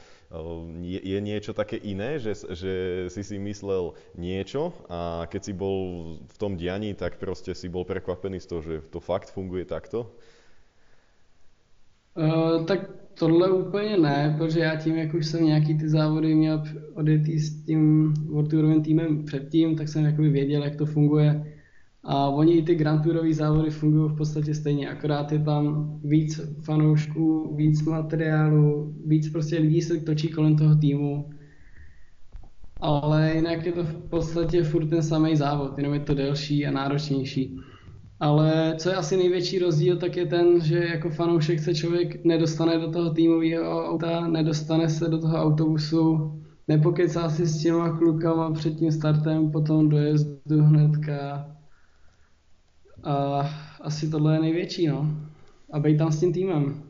je, 0.84 1.00
je 1.00 1.18
niečo 1.24 1.56
také 1.56 1.80
iné, 1.80 2.20
že, 2.20 2.36
že 2.52 2.72
si 3.08 3.24
si 3.24 3.36
myslel 3.40 3.96
niečo 4.12 4.76
a 4.92 5.24
keď 5.24 5.40
si 5.40 5.52
bol 5.56 5.76
v 6.20 6.36
tom 6.36 6.60
dianí, 6.60 6.92
tak 6.92 7.16
proste 7.16 7.56
si 7.56 7.72
bol 7.72 7.88
prekvapený 7.88 8.40
z 8.40 8.46
toho, 8.46 8.60
že 8.60 8.74
to 8.92 9.00
fakt 9.00 9.32
funguje 9.32 9.64
takto? 9.64 10.12
Uh, 12.18 12.64
tak 12.64 12.90
tohle 13.14 13.50
úplně 13.50 13.96
ne, 13.96 14.34
protože 14.38 14.60
já 14.60 14.76
tím, 14.76 14.96
jak 14.96 15.14
už 15.14 15.26
jsem 15.26 15.44
nějaký 15.44 15.78
ty 15.78 15.88
závody 15.88 16.34
měl 16.34 16.62
odjetý 16.94 17.38
s 17.38 17.64
tím 17.64 18.14
World 18.28 18.84
týmem 18.84 19.24
předtím, 19.24 19.76
tak 19.76 19.88
jsem 19.88 20.04
jakoby 20.04 20.28
věděl, 20.28 20.64
jak 20.64 20.76
to 20.76 20.86
funguje. 20.86 21.57
A 22.04 22.28
oni 22.28 22.52
i 22.52 22.62
ty 22.62 22.74
Grand 22.74 23.02
Tourové 23.02 23.34
závody 23.34 23.70
fungují 23.70 24.10
v 24.10 24.16
podstatě 24.16 24.54
stejně, 24.54 24.88
akorát 24.88 25.32
je 25.32 25.38
tam 25.38 25.92
víc 26.04 26.40
fanoušků, 26.64 27.56
víc 27.56 27.82
materiálu, 27.82 28.94
víc 29.06 29.30
prostě 29.32 29.58
lidí 29.58 29.82
se 29.82 29.96
točí 29.96 30.28
kolem 30.28 30.56
toho 30.56 30.76
týmu. 30.76 31.30
Ale 32.80 33.32
jinak 33.34 33.66
je 33.66 33.72
to 33.72 33.84
v 33.84 33.94
podstatě 34.10 34.62
furt 34.62 34.86
ten 34.86 35.02
samý 35.02 35.36
závod, 35.36 35.78
jenom 35.78 35.94
je 35.94 36.00
to 36.00 36.14
delší 36.14 36.66
a 36.66 36.70
náročnější. 36.70 37.56
Ale 38.20 38.74
co 38.78 38.88
je 38.88 38.94
asi 38.96 39.16
největší 39.16 39.58
rozdíl, 39.58 39.96
tak 39.96 40.16
je 40.16 40.26
ten, 40.26 40.60
že 40.60 40.78
jako 40.78 41.10
fanoušek 41.10 41.60
se 41.60 41.74
člověk 41.74 42.24
nedostane 42.24 42.78
do 42.78 42.90
toho 42.90 43.10
týmového 43.10 43.86
auta, 43.86 44.26
nedostane 44.26 44.88
se 44.88 45.08
do 45.08 45.18
toho 45.18 45.36
autobusu, 45.36 46.32
nepokecá 46.68 47.28
si 47.28 47.46
s 47.46 47.62
těma 47.62 47.98
klukama 47.98 48.50
před 48.50 48.74
tím 48.74 48.92
startem, 48.92 49.50
potom 49.50 49.88
dojezdu 49.88 50.62
hnedka. 50.62 51.57
A 53.04 53.46
asi 53.80 54.10
tohle 54.10 54.34
je 54.34 54.40
největší, 54.40 54.86
no. 54.86 55.06
A 55.72 55.78
být 55.78 55.98
tam 55.98 56.12
s 56.12 56.20
tím 56.20 56.32
týmem. 56.32 56.82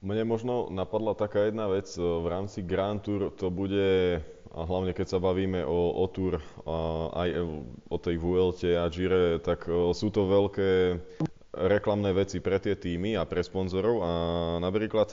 Mne 0.00 0.24
možno 0.24 0.72
napadla 0.72 1.12
taká 1.12 1.52
jedna 1.52 1.68
vec, 1.68 1.92
v 2.00 2.24
rámci 2.24 2.64
Grand 2.64 3.04
Tour 3.04 3.36
to 3.36 3.52
bude 3.52 4.16
a 4.50 4.60
hlavne 4.64 4.96
keď 4.96 5.06
sa 5.12 5.18
bavíme 5.20 5.60
o, 5.62 5.92
o 5.92 6.06
Tour 6.08 6.40
a 6.64 6.76
aj 7.20 7.28
o 7.86 7.96
tej 8.00 8.16
Vuelte 8.16 8.80
a 8.80 8.88
Gire, 8.88 9.38
tak 9.44 9.68
sú 9.68 10.08
to 10.08 10.24
veľké 10.24 10.98
reklamné 11.50 12.14
veci 12.14 12.38
pre 12.38 12.56
tie 12.62 12.78
týmy 12.78 13.18
a 13.18 13.26
pre 13.26 13.42
sponzorov 13.42 14.00
a 14.00 14.12
napríklad 14.62 15.10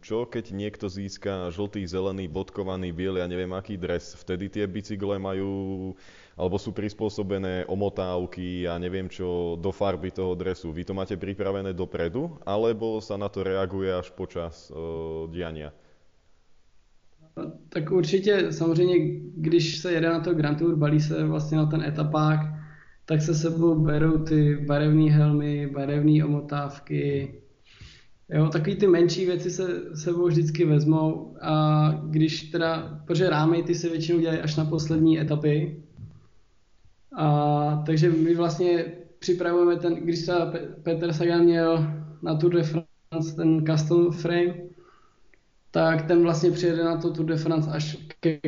čo 0.00 0.24
keď 0.26 0.54
niekto 0.54 0.86
získa 0.88 1.50
žltý, 1.52 1.84
zelený, 1.84 2.30
bodkovaný, 2.30 2.94
biely 2.94 3.20
a 3.20 3.30
neviem 3.30 3.50
aký 3.52 3.76
dres, 3.76 4.14
vtedy 4.16 4.48
tie 4.48 4.64
bicykle 4.64 5.18
majú 5.18 5.92
alebo 6.36 6.60
sú 6.60 6.76
prispôsobené 6.76 7.64
omotávky 7.64 8.68
a 8.68 8.76
neviem 8.76 9.08
čo 9.08 9.56
do 9.56 9.72
farby 9.72 10.12
toho 10.12 10.36
dresu. 10.36 10.68
Vy 10.68 10.84
to 10.84 10.92
máte 10.92 11.16
pripravené 11.16 11.72
dopredu, 11.72 12.36
alebo 12.44 13.00
sa 13.00 13.16
na 13.16 13.32
to 13.32 13.40
reaguje 13.40 13.88
až 13.88 14.12
počas 14.12 14.68
uh, 14.68 15.24
diania? 15.32 15.72
Tak 17.68 17.90
určitě 17.90 18.52
samozřejmě, 18.52 18.96
když 19.36 19.78
se 19.78 19.92
jede 19.92 20.08
na 20.08 20.20
to 20.20 20.34
Grand 20.34 20.58
Tour, 20.58 20.76
balí 20.76 21.00
se 21.00 21.24
vlastně 21.24 21.58
na 21.58 21.66
ten 21.66 21.82
etapák, 21.82 22.40
tak 23.04 23.22
se 23.22 23.34
sebou 23.34 23.74
berou 23.74 24.18
ty 24.18 24.56
barevné 24.56 25.10
helmy, 25.10 25.66
barevné 25.66 26.24
omotávky, 26.24 27.34
Jo, 28.28 28.48
takový 28.48 28.76
ty 28.76 28.86
menší 28.86 29.26
věci 29.26 29.50
se 29.50 29.66
sebou 29.94 30.26
vždycky 30.26 30.64
vezmou 30.64 31.36
a 31.40 31.90
když 32.10 32.42
teda, 32.42 33.00
protože 33.06 33.30
rámy 33.30 33.62
ty 33.62 33.74
se 33.74 33.88
většinou 33.88 34.20
dělají 34.20 34.38
až 34.40 34.56
na 34.56 34.64
poslední 34.64 35.20
etapy, 35.20 35.82
a, 37.16 37.82
takže 37.86 38.10
my 38.10 38.34
vlastně 38.34 38.84
připravujeme 39.18 39.76
ten, 39.76 39.94
když 39.94 40.22
třeba 40.22 40.52
Petr 40.82 41.12
Sagan 41.12 41.44
měl 41.44 41.86
na 42.22 42.34
Tour 42.34 42.54
de 42.54 42.62
France 42.62 43.36
ten 43.36 43.66
custom 43.66 44.12
frame, 44.12 44.54
tak 45.70 46.06
ten 46.06 46.22
vlastně 46.22 46.50
přijede 46.50 46.84
na 46.84 46.96
to 46.96 47.10
Tour 47.10 47.26
de 47.26 47.36
France 47.36 47.70
až 47.70 47.96
ke 48.20 48.40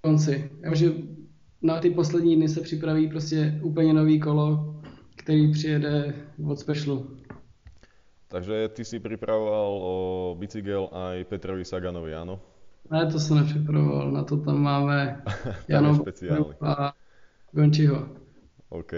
konci. 0.00 0.50
Takže 0.62 0.92
na 1.62 1.80
ty 1.80 1.90
poslední 1.90 2.36
dny 2.36 2.48
se 2.48 2.60
připraví 2.60 3.08
prostě 3.08 3.60
úplně 3.62 3.92
nový 3.92 4.20
kolo, 4.20 4.76
který 5.16 5.52
přijede 5.52 6.14
od 6.46 6.58
specialu. 6.58 7.16
Takže 8.28 8.68
ty 8.68 8.84
si 8.84 9.00
připravoval 9.00 9.78
o 9.82 10.36
bicykel 10.38 10.88
aj 10.92 11.24
Petrovi 11.24 11.64
Saganovi, 11.64 12.14
ano? 12.14 12.40
Ne, 12.90 13.06
to 13.06 13.20
jsem 13.20 13.36
nepřipravoval, 13.36 14.12
na 14.12 14.24
to 14.24 14.36
tam 14.36 14.62
máme 14.62 15.22
Jano 15.68 16.04
a 16.60 16.94
Gončiho. 17.52 18.08
OK. 18.68 18.92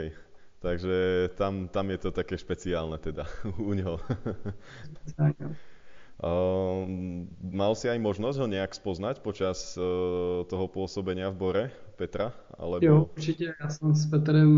Takže 0.65 1.29
tam, 1.35 1.69
tam 1.69 1.91
je 1.91 1.99
to 1.99 2.11
také 2.11 2.39
špeciálne 2.41 2.97
teda 2.97 3.29
u 3.69 3.75
ňoho. 3.77 4.01
Uh, 6.15 6.87
mal 7.43 7.75
si 7.75 7.91
aj 7.91 7.99
možnosť 7.99 8.39
ho 8.39 8.47
nejak 8.49 8.73
spoznať 8.73 9.21
počas 9.21 9.75
uh, 9.77 10.47
toho 10.47 10.71
pôsobenia 10.71 11.29
v 11.29 11.37
Bore, 11.37 11.65
Petra? 11.99 12.33
Alebo... 12.57 12.87
Jo, 12.87 13.11
určitě. 13.17 13.55
Já 13.61 13.69
jsem 13.69 13.95
s 13.95 14.07
Petrem 14.07 14.51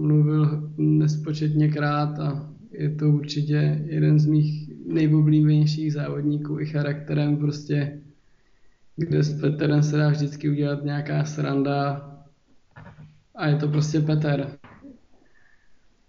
mluvil 0.00 0.72
nespočetněkrát 0.76 2.18
a 2.18 2.50
je 2.72 2.90
to 2.90 3.08
určitě 3.08 3.84
jeden 3.86 4.18
z 4.18 4.26
mých 4.26 4.70
nejoblíbenějších 4.86 5.92
závodníků 5.92 6.60
i 6.60 6.66
charakterem 6.66 7.36
prostě, 7.36 8.00
kde 8.96 9.22
s 9.22 9.40
Petrem 9.40 9.82
se 9.82 9.96
dá 9.96 10.08
vždycky 10.08 10.50
udělat 10.50 10.84
nějaká 10.84 11.24
sranda 11.24 12.15
a 13.36 13.46
je 13.46 13.56
to 13.56 13.68
prostě 13.68 14.00
Petr. 14.00 14.58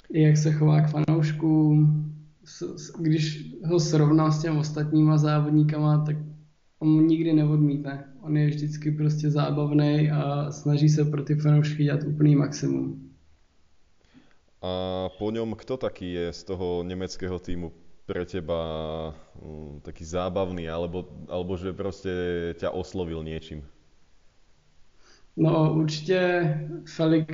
I 0.09 0.21
jak 0.21 0.37
se 0.37 0.51
chová 0.51 0.81
k 0.81 0.89
fanouškům, 0.89 2.03
když 2.99 3.53
ho 3.65 3.79
srovná 3.79 4.31
s 4.31 4.41
těmi 4.41 4.57
ostatníma 4.57 5.17
závodníkama, 5.17 6.05
tak 6.05 6.15
on 6.79 7.07
nikdy 7.07 7.33
neodmítne. 7.33 8.13
On 8.21 8.37
je 8.37 8.47
vždycky 8.47 8.91
prostě 8.91 9.31
zábavný 9.31 10.11
a 10.11 10.51
snaží 10.51 10.89
se 10.89 11.05
pro 11.05 11.23
ty 11.23 11.35
fanoušky 11.35 11.83
dělat 11.83 12.03
úplný 12.03 12.35
maximum. 12.35 13.03
A 14.61 15.05
po 15.19 15.31
ňom 15.31 15.53
kto 15.53 15.77
taký 15.77 16.13
je 16.13 16.33
z 16.33 16.43
toho 16.43 16.81
nemeckého 16.83 17.39
týmu 17.39 17.71
pre 18.07 18.25
teba 18.25 18.59
um, 19.37 19.83
taký 19.83 20.07
zábavný, 20.07 20.65
alebo, 20.65 21.05
alebo 21.29 21.59
že 21.59 21.75
proste 21.75 22.09
ťa 22.57 22.71
oslovil 22.71 23.21
niečím? 23.21 23.61
No 25.37 25.73
určitě 25.73 26.43
Felix 26.95 27.25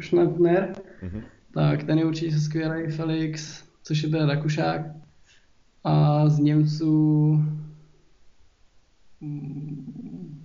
Schnappner, 0.00 0.72
mm-hmm. 1.02 1.22
tak 1.54 1.82
ten 1.82 1.98
je 1.98 2.04
určitě 2.04 2.38
skvělý 2.38 2.92
Felix, 2.92 3.64
což 3.82 4.02
je 4.02 4.08
ten 4.08 4.28
Rakušák. 4.28 4.80
A 5.84 6.28
z 6.28 6.38
Němců 6.38 7.30
mm, 9.20 10.42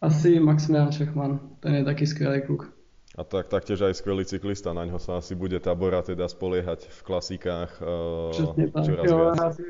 asi 0.00 0.40
Maximilian 0.40 0.92
Šachman, 0.92 1.40
ten 1.60 1.74
je 1.74 1.84
taky 1.84 2.06
skvělý 2.06 2.42
kluk. 2.42 2.72
A 3.18 3.24
tak 3.24 3.52
taktiež 3.52 3.84
aj 3.84 4.00
skvelý 4.00 4.24
cyklista, 4.24 4.72
na 4.72 4.88
ňo 4.88 4.96
sa 4.96 5.20
asi 5.20 5.36
bude 5.36 5.60
Tabora 5.60 6.00
teda 6.00 6.24
spoliehať 6.32 6.88
v 6.88 7.00
klasikách 7.04 7.70
uh, 7.84 8.32
čoraz 8.72 9.04
jo, 9.04 9.16
viac. 9.20 9.36
Já 9.36 9.52
si, 9.52 9.62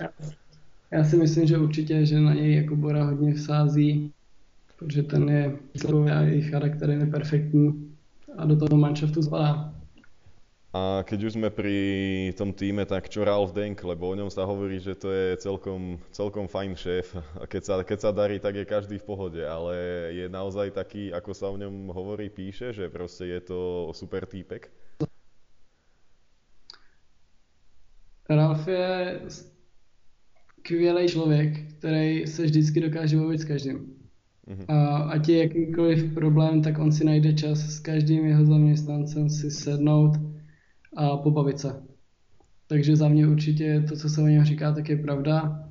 já, 0.00 0.08
já 0.90 1.04
si 1.04 1.16
myslím, 1.16 1.46
že 1.46 1.58
určitě, 1.58 2.06
že 2.06 2.20
na 2.20 2.34
něj 2.34 2.56
jako 2.56 2.76
Bora 2.76 3.04
hodně 3.04 3.34
vsází 3.34 4.12
protože 4.84 5.02
ten 5.02 5.28
je 5.28 5.56
a 6.12 6.20
jejich 6.20 6.50
charakter 6.50 6.90
je 6.90 7.06
perfektní 7.06 7.90
a 8.36 8.46
do 8.46 8.56
toho 8.56 8.76
manšaftu 8.76 9.22
zvalá. 9.22 9.74
A 10.74 11.06
keď 11.06 11.30
už 11.30 11.38
sme 11.38 11.54
pri 11.54 11.78
tom 12.34 12.50
týme, 12.50 12.82
tak 12.82 13.06
čo 13.06 13.22
Ralf 13.22 13.54
Denk, 13.54 13.78
lebo 13.86 14.10
o 14.10 14.18
ňom 14.18 14.26
sa 14.26 14.42
hovorí, 14.42 14.82
že 14.82 14.98
to 14.98 15.06
je 15.06 15.38
celkom, 15.38 16.02
celkom 16.10 16.50
fajn 16.50 16.74
šéf. 16.74 17.14
A 17.38 17.46
keď 17.46 17.62
sa, 17.62 17.74
keď 17.86 17.98
sa 18.02 18.10
darí, 18.10 18.42
tak 18.42 18.58
je 18.58 18.66
každý 18.66 18.98
v 18.98 19.06
pohode, 19.06 19.38
ale 19.38 19.78
je 20.18 20.26
naozaj 20.26 20.74
taký, 20.74 21.14
ako 21.14 21.30
sa 21.30 21.46
o 21.46 21.54
ňom 21.54 21.94
hovorí, 21.94 22.26
píše, 22.26 22.74
že 22.74 22.90
proste 22.90 23.30
je 23.30 23.40
to 23.46 23.58
super 23.94 24.26
týpek? 24.26 24.66
Ralf 28.26 28.66
je 28.66 29.20
skvělý 29.30 31.08
člověk, 31.08 31.78
který 31.78 32.26
se 32.26 32.42
vždycky 32.42 32.80
dokáže 32.80 33.16
bavit 33.16 33.40
s 33.40 33.44
každým. 33.44 34.03
Mm-hmm. 34.48 34.64
A 34.68 34.96
ať 34.96 35.28
je 35.28 35.38
jakýkoliv 35.38 36.14
problém, 36.14 36.62
tak 36.62 36.78
on 36.78 36.92
si 36.92 37.04
najde 37.04 37.32
čas 37.32 37.58
s 37.58 37.80
každým 37.80 38.26
jeho 38.26 38.44
zaměstnancem 38.44 39.30
si 39.30 39.50
sednout 39.50 40.12
a 40.96 41.16
pobavit 41.16 41.58
se. 41.58 41.82
Takže 42.66 42.96
za 42.96 43.08
mě 43.08 43.28
určitě 43.28 43.84
to, 43.88 43.96
co 43.96 44.08
se 44.08 44.22
o 44.22 44.26
něm 44.26 44.44
říká, 44.44 44.72
tak 44.72 44.88
je 44.88 44.96
pravda. 44.96 45.64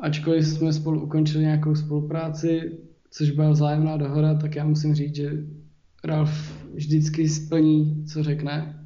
Ačkoliv 0.00 0.46
jsme 0.46 0.72
spolu 0.72 1.02
ukončili 1.02 1.44
nějakou 1.44 1.74
spolupráci, 1.74 2.78
což 3.10 3.30
byla 3.30 3.50
vzájemná 3.50 3.96
dohoda, 3.96 4.34
tak 4.34 4.56
já 4.56 4.64
musím 4.64 4.94
říct, 4.94 5.14
že 5.14 5.30
Ralf 6.04 6.64
vždycky 6.74 7.28
splní, 7.28 8.04
co 8.04 8.22
řekne. 8.22 8.84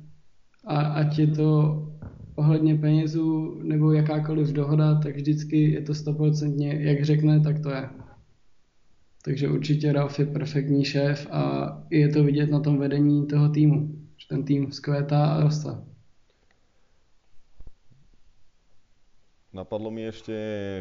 A 0.67 0.77
ať 0.77 1.19
je 1.19 1.27
to 1.27 1.81
ohledně 2.35 2.75
penězů 2.75 3.61
nebo 3.63 3.93
jakákoliv 3.93 4.49
dohoda, 4.49 4.95
tak 4.95 5.17
vždycky 5.17 5.71
je 5.71 5.83
to 5.83 5.95
stoprocentně, 5.95 6.79
jak 6.81 7.05
řekne, 7.05 7.41
tak 7.41 7.61
to 7.61 7.71
je. 7.71 7.89
Takže 9.25 9.49
určitě 9.49 9.93
Ralf 9.93 10.19
je 10.19 10.27
perfektní 10.27 10.85
šéf 10.85 11.27
a 11.31 11.73
je 11.91 12.09
to 12.09 12.25
vidět 12.25 12.51
na 12.51 12.61
tom 12.61 12.79
vedení 12.79 13.27
toho 13.27 13.49
týmu. 13.49 14.05
že 14.17 14.29
ten 14.29 14.45
tým 14.45 14.71
vzkvétá 14.71 15.27
a 15.27 15.41
roste. 15.41 15.69
Napadlo 19.55 19.91
mi 19.91 20.03
ešte, 20.03 20.35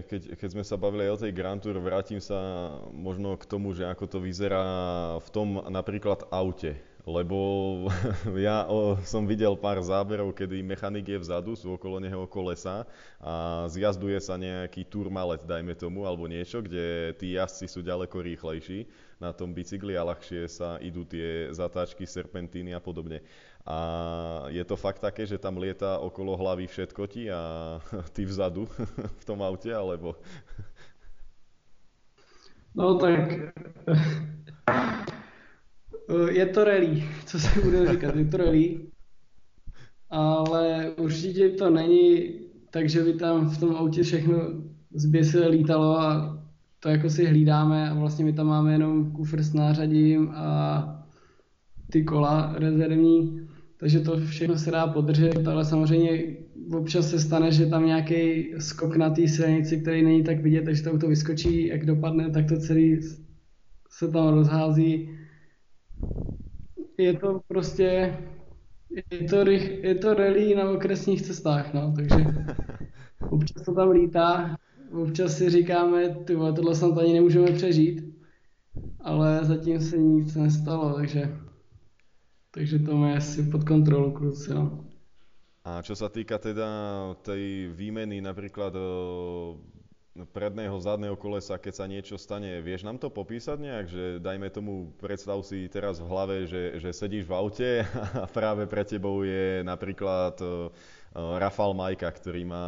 keď, 0.10 0.34
keď 0.34 0.50
sme 0.50 0.64
sa 0.66 0.82
bavili 0.82 1.06
o 1.06 1.14
tej 1.14 1.30
Grand 1.30 1.62
Tour, 1.62 1.78
vrátim 1.78 2.18
sa 2.18 2.74
možno 2.90 3.38
k 3.38 3.46
tomu, 3.46 3.70
že 3.78 3.86
ako 3.86 4.10
to 4.10 4.18
vyzerá 4.18 4.66
v 5.22 5.30
tom 5.30 5.62
napríklad 5.70 6.26
aute 6.34 6.74
lebo 7.04 7.38
ja 8.39 8.63
o, 8.72 8.96
som 9.04 9.28
videl 9.28 9.60
pár 9.60 9.84
záberov, 9.84 10.32
kedy 10.32 10.63
mechanik 10.63 11.04
je 11.04 11.20
vzadu, 11.20 11.52
sú 11.56 11.76
okolo 11.76 12.00
neho 12.00 12.24
kolesa 12.32 12.88
a 13.20 13.66
zjazduje 13.68 14.20
sa 14.24 14.39
nejaký 14.39 14.88
turmalet, 14.88 15.44
dajme 15.44 15.76
tomu, 15.76 16.08
alebo 16.08 16.32
niečo, 16.32 16.63
kde 16.63 17.12
tí 17.20 17.36
jazdci 17.36 17.68
sú 17.68 17.84
ďaleko 17.84 18.24
rýchlejší 18.24 18.88
na 19.20 19.36
tom 19.36 19.56
bicykli 19.56 19.96
a 19.96 20.04
ľahšie 20.04 20.48
sa 20.48 20.80
idú 20.84 21.08
tie 21.08 21.52
zatáčky, 21.52 22.04
serpentíny 22.08 22.76
a 22.76 22.84
podobne. 22.84 23.24
A 23.63 24.48
je 24.52 24.63
to 24.68 24.76
fakt 24.76 25.00
také, 25.00 25.24
že 25.24 25.39
tam 25.39 25.56
lieta 25.56 26.00
okolo 26.04 26.36
hlavy 26.36 26.68
všetko 26.68 27.04
ti 27.08 27.28
a 27.32 27.80
ty 28.16 28.24
vzadu 28.24 28.68
v 29.22 29.24
tom 29.28 29.44
aute, 29.44 29.72
alebo... 29.72 30.16
No 32.74 32.98
tak 32.98 33.54
je 36.30 36.46
to 36.46 36.63
rally, 36.63 37.04
co 37.26 37.39
se 37.39 37.62
bude 37.62 37.92
říkat, 37.92 38.16
je 38.16 38.26
to 38.26 38.38
rally. 38.38 38.80
Ale 40.10 40.92
určitě 40.98 41.50
to 41.50 41.70
není 41.70 42.30
tak, 42.72 42.89
že 42.89 43.04
by 43.04 43.13
tam 43.13 43.50
v 43.50 43.58
tom 43.58 43.76
autě 43.76 44.04
všechno 44.04 44.38
zběsile 44.94 45.48
lítalo 45.48 46.00
a 46.00 46.39
to 46.80 46.89
jako 46.89 47.10
si 47.10 47.26
hlídáme 47.26 47.89
a 47.89 47.94
vlastně 47.94 48.26
my 48.26 48.34
tam 48.34 48.48
máme 48.48 48.72
jenom 48.72 49.12
kufr 49.12 49.44
s 49.44 49.54
nářadím 49.54 50.30
a 50.30 51.06
ty 51.92 52.04
kola 52.04 52.54
rezervní, 52.58 53.48
takže 53.78 54.00
to 54.00 54.18
všechno 54.18 54.58
se 54.58 54.72
dá 54.72 54.88
podržet, 54.88 55.48
ale 55.48 55.66
samozřejmě 55.66 56.24
občas 56.72 57.10
se 57.10 57.20
stane, 57.20 57.52
že 57.52 57.66
tam 57.66 57.86
nějaký 57.86 58.52
skok 58.60 58.96
na 58.96 59.10
té 59.10 59.28
silnici, 59.28 59.78
který 59.78 60.04
není 60.04 60.24
tak 60.24 60.42
vidět, 60.42 60.66
takže 60.66 60.84
to 60.84 60.92
auto 60.92 61.08
vyskočí, 61.08 61.68
jak 61.68 61.86
dopadne, 61.86 62.30
tak 62.30 62.48
to 62.48 62.58
celý 62.58 63.00
se 63.89 64.08
tam 64.08 64.28
rozhází 64.28 65.10
je 66.98 67.13
to 67.13 67.42
prostě, 67.48 68.18
je 69.12 69.28
to, 69.30 69.44
rych, 69.44 69.84
je 69.84 69.96
to 69.96 70.13
rally 70.13 70.56
na 70.56 70.70
okresních 70.70 71.22
cestách, 71.22 71.74
no, 71.74 71.94
takže 71.96 72.26
občas 73.30 73.66
to 73.66 73.74
tam 73.74 73.89
lítá, 73.89 74.58
občas 75.02 75.38
si 75.38 75.50
říkáme, 75.50 76.10
ty 76.10 76.36
tohle 76.36 76.76
snad 76.76 76.98
ani 76.98 77.13
nemůžeme 77.13 77.52
přežít, 77.52 78.16
ale 79.02 79.39
zatím 79.46 79.80
se 79.82 79.98
nic 79.98 80.36
nestalo, 80.36 80.94
takže, 80.94 81.38
takže 82.52 82.80
to 82.80 82.98
má 82.98 83.16
asi 83.18 83.44
pod 83.44 83.63
kontrolou 83.63 84.12
kluci, 84.12 84.54
no. 84.54 84.86
A 85.63 85.80
čo 85.80 85.96
sa 85.96 86.12
týka 86.12 86.44
teda 86.44 86.68
tej 87.24 87.72
výmeny 87.72 88.20
napríklad 88.20 88.76
predného, 90.13 90.78
zadného 90.78 91.17
kolesa, 91.17 91.58
keď 91.58 91.73
sa 91.73 91.86
niečo 91.89 92.21
stane. 92.21 92.62
Vieš 92.62 92.86
nám 92.86 93.02
to 93.02 93.10
popísať 93.10 93.58
nejak, 93.58 93.86
že 93.89 94.04
dajme 94.21 94.45
tomu, 94.54 94.93
predstav 95.02 95.41
si 95.41 95.65
teraz 95.65 95.97
v 95.97 96.06
hlave, 96.06 96.36
že, 96.45 96.78
že 96.78 96.93
sedíš 96.93 97.26
v 97.26 97.34
aute 97.34 97.69
a 98.23 98.30
práve 98.30 98.69
pre 98.69 98.86
tebou 98.86 99.26
je 99.26 99.65
napríklad 99.65 100.38
uh, 100.45 100.69
Rafal 101.17 101.73
Majka, 101.73 102.13
ktorý 102.13 102.45
má 102.45 102.65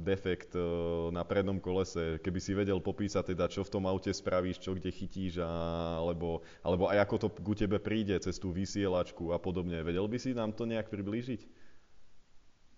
defekt 0.00 0.56
uh, 0.56 1.12
na 1.12 1.28
prednom 1.28 1.60
kolese. 1.60 2.16
Keby 2.24 2.40
si 2.40 2.56
vedel 2.56 2.80
popísať 2.80 3.36
teda, 3.36 3.52
čo 3.52 3.68
v 3.68 3.72
tom 3.76 3.84
aute 3.84 4.08
spravíš, 4.08 4.56
čo 4.64 4.72
kde 4.72 4.88
chytíš, 4.88 5.44
a, 5.44 5.52
alebo, 6.00 6.40
alebo 6.64 6.88
aj 6.88 7.04
ako 7.04 7.16
to 7.20 7.28
ku 7.36 7.52
tebe 7.52 7.76
príde 7.84 8.16
cez 8.16 8.40
tú 8.40 8.48
vysielačku 8.48 9.36
a 9.36 9.36
podobne. 9.36 9.84
Vedel 9.84 10.08
by 10.08 10.16
si 10.16 10.32
nám 10.32 10.56
to 10.56 10.64
nejak 10.64 10.88
priblížiť? 10.88 11.61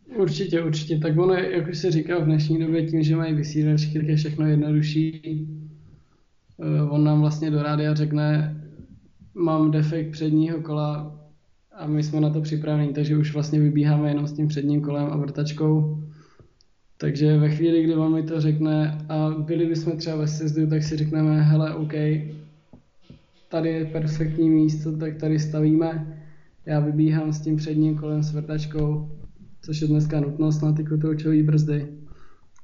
Určitě, 0.09 0.63
určitě. 0.63 0.99
Tak 0.99 1.19
ono, 1.19 1.35
jak 1.35 1.69
už 1.69 1.79
se 1.79 1.91
říkal 1.91 2.21
v 2.21 2.25
dnešní 2.25 2.59
době, 2.59 2.87
tím, 2.87 3.03
že 3.03 3.17
mají 3.17 3.35
vysílačky, 3.35 3.99
tak 3.99 4.09
je 4.09 4.17
všechno 4.17 4.47
jednodušší. 4.47 5.21
Eh, 6.61 6.83
on 6.83 7.05
nám 7.05 7.21
vlastně 7.21 7.51
do 7.51 7.63
rádia 7.63 7.95
řekne, 7.95 8.57
mám 9.35 9.71
defekt 9.71 10.11
předního 10.11 10.61
kola 10.61 11.21
a 11.73 11.87
my 11.87 12.03
jsme 12.03 12.21
na 12.21 12.31
to 12.31 12.41
připraveni, 12.41 12.93
takže 12.93 13.17
už 13.17 13.35
vlastně 13.35 13.61
vybíháme 13.61 14.09
jenom 14.09 14.27
s 14.27 14.33
tím 14.33 14.49
předním 14.49 14.81
kolem 14.81 15.07
a 15.07 15.17
vrtačkou. 15.17 16.03
Takže 16.99 17.39
ve 17.39 17.51
chvíli, 17.51 17.83
kdy 17.83 17.95
on 17.95 18.15
mi 18.15 18.23
to 18.23 18.41
řekne 18.41 18.99
a 19.09 19.31
byli 19.31 19.67
bychom 19.67 19.97
třeba 19.97 20.17
ve 20.17 20.29
sezdu, 20.29 20.67
tak 20.67 20.83
si 20.83 20.97
řekneme, 20.97 21.43
hele, 21.43 21.75
OK, 21.75 21.93
tady 23.49 23.69
je 23.69 23.85
perfektní 23.85 24.51
místo, 24.51 24.97
tak 24.97 25.17
tady 25.17 25.39
stavíme. 25.39 26.21
Já 26.67 26.81
vybíhám 26.81 27.33
s 27.33 27.41
tím 27.41 27.57
předním 27.57 27.97
kolem 27.97 28.23
s 28.23 28.33
vrtačkou, 28.33 29.09
což 29.65 29.81
je 29.81 29.89
dneska 29.89 30.21
nutnost 30.21 30.63
na 30.63 30.73
ty 30.73 30.85
kotoučové 30.85 31.43
brzdy. 31.43 31.89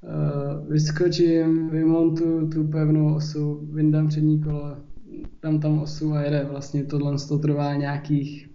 Uh, 0.03 0.69
vyskočím, 0.69 1.71
vymontuju 1.71 2.51
tu 2.51 2.65
pevnou 2.65 3.15
osu, 3.15 3.69
vyndám 3.73 4.09
přední 4.09 4.41
kolo, 4.41 4.77
dám 5.43 5.61
tam 5.61 5.79
osu 5.79 6.13
a 6.13 6.23
jede. 6.23 6.47
Vlastně 6.51 6.85
tohle 6.85 7.17
to 7.29 7.39
trvá 7.39 7.75
nějakých 7.75 8.51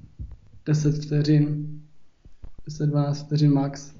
10 0.66 0.96
vteřin, 0.96 1.80
10-12 2.70 3.14
vteřin 3.14 3.54
max. 3.54 3.95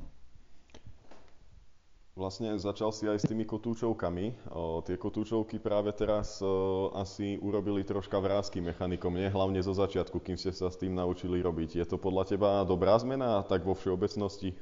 Vlastne 2.16 2.56
začal 2.56 2.96
si 2.96 3.12
aj 3.12 3.20
s 3.20 3.28
tými 3.28 3.44
kotúčovkami. 3.44 4.48
O, 4.48 4.80
tie 4.80 4.96
kotúčovky 4.96 5.60
práve 5.60 5.92
teraz 5.92 6.40
o, 6.40 6.88
asi 6.96 7.36
urobili 7.44 7.84
troška 7.84 8.16
vrázky 8.24 8.64
mechanikom, 8.64 9.12
nie? 9.12 9.28
Hlavne 9.28 9.60
zo 9.60 9.76
začiatku, 9.76 10.24
kým 10.24 10.40
ste 10.40 10.56
sa 10.56 10.72
s 10.72 10.80
tým 10.80 10.96
naučili 10.96 11.44
robiť. 11.44 11.76
Je 11.76 11.84
to 11.84 12.00
podľa 12.00 12.24
teba 12.24 12.64
dobrá 12.64 12.96
zmena, 12.96 13.44
tak 13.44 13.68
vo 13.68 13.76
všeobecnosti? 13.76 14.56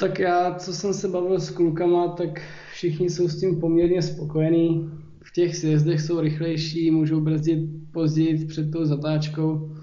Tak 0.00 0.18
já, 0.18 0.54
co 0.54 0.72
jsem 0.72 0.94
se 0.94 1.08
bavil 1.08 1.40
s 1.40 1.50
klukama, 1.50 2.08
tak 2.08 2.40
všichni 2.72 3.10
jsou 3.10 3.28
s 3.28 3.40
tím 3.40 3.60
poměrně 3.60 4.02
spokojení. 4.02 4.90
V 5.20 5.32
těch 5.32 5.56
sjezdech 5.56 6.00
jsou 6.00 6.20
rychlejší, 6.20 6.90
můžou 6.90 7.20
brzdit 7.20 7.92
později 7.92 8.46
před 8.46 8.72
tou 8.72 8.84
zatáčkou. 8.84 9.76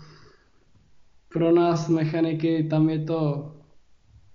Pro 1.29 1.51
nás 1.51 1.89
mechaniky 1.89 2.63
tam 2.63 2.89
je 2.89 3.05
to 3.05 3.52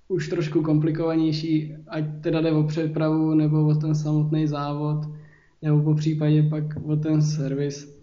už 0.09 0.29
trošku 0.29 0.63
komplikovanější, 0.63 1.75
ať 1.89 2.05
teda 2.21 2.41
jde 2.41 2.53
o 2.53 2.63
přepravu 2.63 3.35
nebo 3.35 3.67
o 3.67 3.75
ten 3.75 3.95
samotný 3.95 4.47
závod, 4.47 5.09
nebo 5.63 5.83
po 5.83 5.95
případě 5.95 6.43
pak 6.43 6.65
o 6.85 6.97
ten 6.97 7.23
servis. 7.23 7.99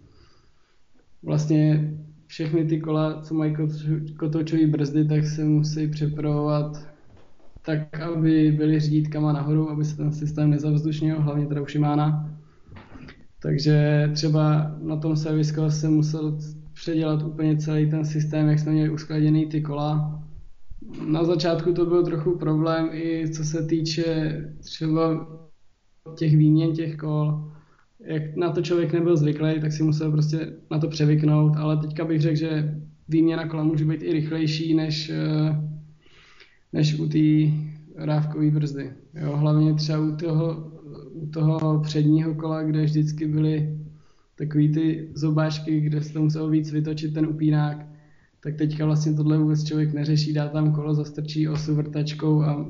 Vlastně 1.22 1.92
všechny 2.26 2.64
ty 2.64 2.80
kola, 2.80 3.22
co 3.22 3.34
mají 3.34 3.56
kotoučové 4.16 4.66
brzdy, 4.66 5.04
tak 5.04 5.26
se 5.26 5.44
musí 5.44 5.88
přepravovat 5.88 6.88
tak, 7.62 8.00
aby 8.00 8.52
byly 8.56 8.80
řídítkama 8.80 9.32
nahoru, 9.32 9.70
aby 9.70 9.84
se 9.84 9.96
ten 9.96 10.12
systém 10.12 10.50
nezavzdušnil, 10.50 11.20
hlavně 11.20 11.46
teda 11.46 11.62
u 11.62 11.66
Šimána. 11.66 12.30
Takže 13.42 14.10
třeba 14.14 14.76
na 14.82 14.96
tom 14.96 15.16
servisko 15.16 15.70
se 15.70 15.88
musel 15.88 16.38
předělat 16.74 17.22
úplně 17.22 17.56
celý 17.56 17.90
ten 17.90 18.04
systém, 18.04 18.48
jak 18.48 18.58
jsme 18.58 18.72
měli 18.72 18.90
uskladěný 18.90 19.46
ty 19.46 19.60
kola, 19.60 20.22
na 21.06 21.24
začátku 21.24 21.72
to 21.72 21.86
byl 21.86 22.04
trochu 22.04 22.38
problém 22.38 22.88
i 22.92 23.30
co 23.30 23.44
se 23.44 23.66
týče 23.66 24.40
třeba 24.60 25.26
těch 26.14 26.36
výměn 26.36 26.72
těch 26.72 26.96
kol. 26.96 27.52
Jak 28.04 28.36
na 28.36 28.50
to 28.50 28.62
člověk 28.62 28.92
nebyl 28.92 29.16
zvyklý, 29.16 29.60
tak 29.60 29.72
si 29.72 29.82
musel 29.82 30.12
prostě 30.12 30.52
na 30.70 30.78
to 30.78 30.88
převyknout, 30.88 31.56
ale 31.56 31.76
teďka 31.76 32.04
bych 32.04 32.20
řekl, 32.20 32.36
že 32.36 32.80
výměna 33.08 33.48
kola 33.48 33.64
může 33.64 33.84
být 33.84 34.02
i 34.02 34.12
rychlejší 34.12 34.74
než, 34.74 35.10
eh, 35.10 35.60
než 36.72 36.98
u 36.98 37.08
té 37.08 37.52
rávkové 37.96 38.50
brzdy. 38.50 38.92
Jo, 39.14 39.36
hlavně 39.36 39.74
třeba 39.74 39.98
u 39.98 40.16
toho, 40.16 40.72
u 41.12 41.26
toho 41.26 41.80
předního 41.80 42.34
kola, 42.34 42.62
kde 42.62 42.84
vždycky 42.84 43.26
byly 43.26 43.78
takový 44.38 44.72
ty 44.72 45.08
zobáčky, 45.14 45.80
kde 45.80 46.02
se 46.02 46.12
to 46.12 46.22
muselo 46.22 46.48
víc 46.48 46.72
vytočit 46.72 47.14
ten 47.14 47.26
upínák, 47.26 47.95
tak 48.46 48.56
teďka 48.56 48.86
vlastně 48.86 49.12
tohle 49.12 49.38
vůbec 49.38 49.64
člověk 49.64 49.92
neřeší, 49.92 50.32
dá 50.32 50.48
tam 50.48 50.72
kolo, 50.72 50.94
zastrčí 50.94 51.48
osu 51.48 51.74
vrtačkou 51.74 52.42
a 52.42 52.66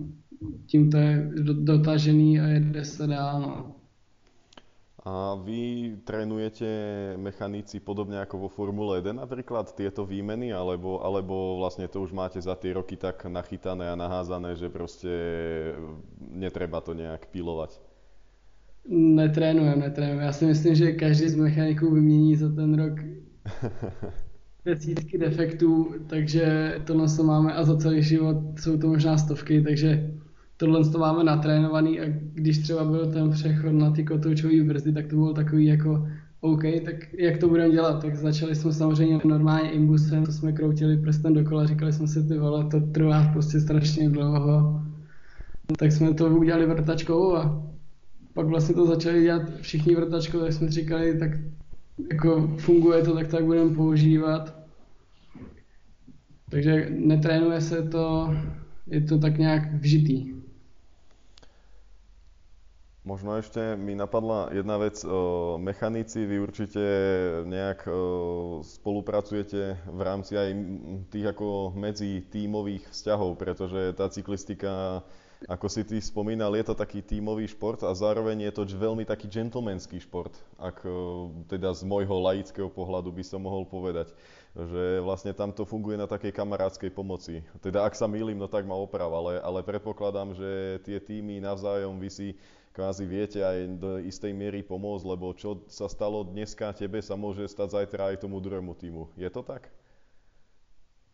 tím 0.67 0.91
to 0.91 0.97
je 0.97 1.31
dotažený 1.53 2.41
a 2.41 2.47
jede 2.47 2.85
se 2.85 3.07
dál. 3.07 3.41
No. 3.41 3.73
A 5.05 5.37
vy 5.37 5.93
trénujete 6.01 6.67
mechanici 7.21 7.77
podobne 7.77 8.25
ako 8.25 8.39
vo 8.39 8.49
Formule 8.49 9.05
1 9.05 9.21
napríklad 9.21 9.69
tieto 9.77 10.09
výmeny, 10.09 10.49
alebo, 10.49 11.05
alebo 11.05 11.61
vlastne 11.61 11.85
to 11.93 12.01
už 12.01 12.17
máte 12.17 12.41
za 12.41 12.57
tie 12.57 12.73
roky 12.73 12.97
tak 12.97 13.29
nachytané 13.29 13.93
a 13.93 14.01
naházané, 14.01 14.57
že 14.57 14.73
proste 14.73 15.13
netreba 16.19 16.81
to 16.81 16.97
nejak 16.97 17.29
pilovať? 17.29 17.77
Netrénujem, 18.89 19.81
netrénujem. 19.81 20.21
Já 20.21 20.33
si 20.33 20.45
myslím, 20.47 20.75
že 20.75 20.93
každý 20.93 21.29
z 21.29 21.37
mechaniků 21.37 21.91
vymění 21.91 22.37
za 22.37 22.49
ten 22.49 22.75
rok 22.75 22.97
desítky 24.67 25.19
defektů, 25.19 25.95
takže 26.07 26.75
tohle 26.85 27.07
to 27.17 27.25
máme 27.25 27.55
a 27.55 27.65
za 27.65 27.77
celý 27.77 28.03
život 28.03 28.37
jsou 28.59 28.79
to 28.79 28.89
možná 28.89 29.19
stovky, 29.19 29.63
takže 29.63 30.11
tohle 30.57 30.91
to 30.91 30.99
máme 30.99 31.25
natrénovaný 31.25 32.01
a 32.01 32.05
když 32.35 32.59
třeba 32.59 32.85
byl 32.85 33.13
ten 33.13 33.31
přechod 33.31 33.73
na 33.73 33.91
ty 33.91 34.05
kotoučové 34.05 34.65
brzdy, 34.65 34.93
tak 34.93 35.07
to 35.07 35.17
bylo 35.17 35.33
takový 35.33 35.67
jako 35.67 36.09
OK, 36.41 36.63
tak 36.85 37.15
jak 37.19 37.39
to 37.39 37.49
budeme 37.49 37.75
dělat? 37.75 38.03
Tak 38.03 38.17
začali 38.17 38.55
jsme 38.55 38.73
samozřejmě 38.73 39.21
normálně 39.25 39.71
imbusem, 39.71 40.25
to 40.27 40.33
jsme 40.33 40.53
kroutili 40.53 40.97
prstem 40.97 41.35
dokola, 41.35 41.67
říkali 41.67 41.93
jsme 41.93 42.09
si, 42.09 42.29
ty 42.29 42.39
vole, 42.39 42.65
to 42.71 42.81
trvá 42.81 43.29
prostě 43.33 43.61
strašně 43.61 44.11
dlouho. 44.11 44.83
Tak 45.79 45.93
jsme 45.93 46.15
to 46.15 46.27
udělali 46.27 46.67
vrtačkou 46.67 47.37
a 47.37 47.63
pak 48.35 48.47
vlastně 48.47 48.75
to 48.75 48.87
začali 48.87 49.23
dělat 49.23 49.43
všichni 49.61 49.95
vrtačkou, 49.95 50.41
tak 50.41 50.53
jsme 50.53 50.71
říkali, 50.71 51.19
tak 51.19 51.31
jako 52.13 52.49
funguje 52.59 53.03
to, 53.03 53.15
tak 53.15 53.29
tak 53.29 53.45
budeme 53.45 53.75
používat. 53.75 54.56
Takže 56.51 56.87
netrénuje 56.91 57.61
se 57.61 57.83
to, 57.83 58.35
je 58.87 59.01
to 59.01 59.19
tak 59.19 59.39
nějak 59.39 59.83
vžitý. 59.83 60.37
Možno 63.07 63.39
ešte 63.39 63.79
mi 63.79 63.95
napadla 63.95 64.51
jedna 64.51 64.83
vec. 64.83 64.99
Mechanici, 65.63 66.27
vy 66.27 66.43
určite 66.43 66.83
nejak 67.47 67.87
spolupracujete 68.67 69.79
v 69.87 70.01
rámci 70.03 70.35
aj 70.35 70.51
tých 71.15 71.27
ako 71.31 71.71
medzi 71.79 72.27
tímových 72.27 72.83
vzťahov, 72.91 73.39
pretože 73.39 73.95
tá 73.95 74.11
cyklistika, 74.11 75.07
ako 75.47 75.67
si 75.71 75.87
ty 75.87 76.03
spomínal, 76.03 76.51
je 76.59 76.67
to 76.67 76.75
taký 76.75 76.99
tímový 76.99 77.47
šport 77.47 77.79
a 77.87 77.95
zároveň 77.95 78.51
je 78.51 78.53
to 78.59 78.63
veľmi 78.75 79.07
taký 79.07 79.31
gentlemanský 79.31 80.03
šport, 80.03 80.35
ak 80.59 80.83
teda 81.47 81.79
z 81.79 81.87
môjho 81.87 82.19
laického 82.19 82.67
pohľadu 82.67 83.15
by 83.15 83.23
som 83.23 83.39
mohol 83.39 83.63
povedať 83.71 84.11
že 84.57 85.05
vlastne 85.05 85.37
tam 85.37 85.53
to 85.53 85.69
funguje 85.69 86.01
na 86.01 86.09
takej 86.09 86.33
kamarádskej 86.33 86.89
pomoci. 86.89 87.45
Teda 87.61 87.85
ak 87.85 87.93
sa 87.93 88.09
mýlim, 88.09 88.41
no 88.41 88.49
tak 88.49 88.65
ma 88.65 88.73
oprav, 88.73 89.13
ale, 89.13 89.37
ale 89.45 89.61
predpokladám, 89.61 90.33
že 90.33 90.81
tie 90.81 90.97
týmy 90.97 91.45
navzájom 91.45 92.01
vy 92.01 92.09
si 92.09 92.29
kvázi 92.73 93.05
viete 93.05 93.45
aj 93.45 93.57
do 93.77 94.01
istej 94.01 94.33
miery 94.33 94.65
pomôcť, 94.65 95.05
lebo 95.05 95.33
čo 95.37 95.65
sa 95.69 95.89
stalo 95.89 96.25
dneska 96.25 96.73
tebe, 96.73 97.05
sa 97.05 97.17
môže 97.17 97.45
stať 97.49 97.85
zajtra 97.85 98.17
aj 98.17 98.25
tomu 98.25 98.41
druhému 98.41 98.73
týmu. 98.77 99.13
Je 99.17 99.29
to 99.29 99.45
tak? 99.45 99.69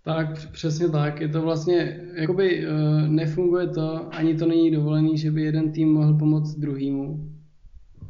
Tak, 0.05 0.51
přesně 0.53 0.89
tak. 0.89 1.21
Je 1.21 1.29
to 1.29 1.43
vlastně, 1.43 2.01
jakoby 2.15 2.67
uh, 2.67 3.07
nefunguje 3.07 3.67
to, 3.67 4.15
ani 4.15 4.35
to 4.35 4.47
není 4.47 4.71
dovolený, 4.71 5.19
že 5.19 5.31
by 5.31 5.43
jeden 5.43 5.73
tým 5.73 5.93
mohl 5.95 6.19
pomoct 6.19 6.55
druhýmu. 6.55 7.31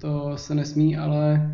To 0.00 0.32
se 0.36 0.54
nesmí, 0.54 0.96
ale 0.96 1.52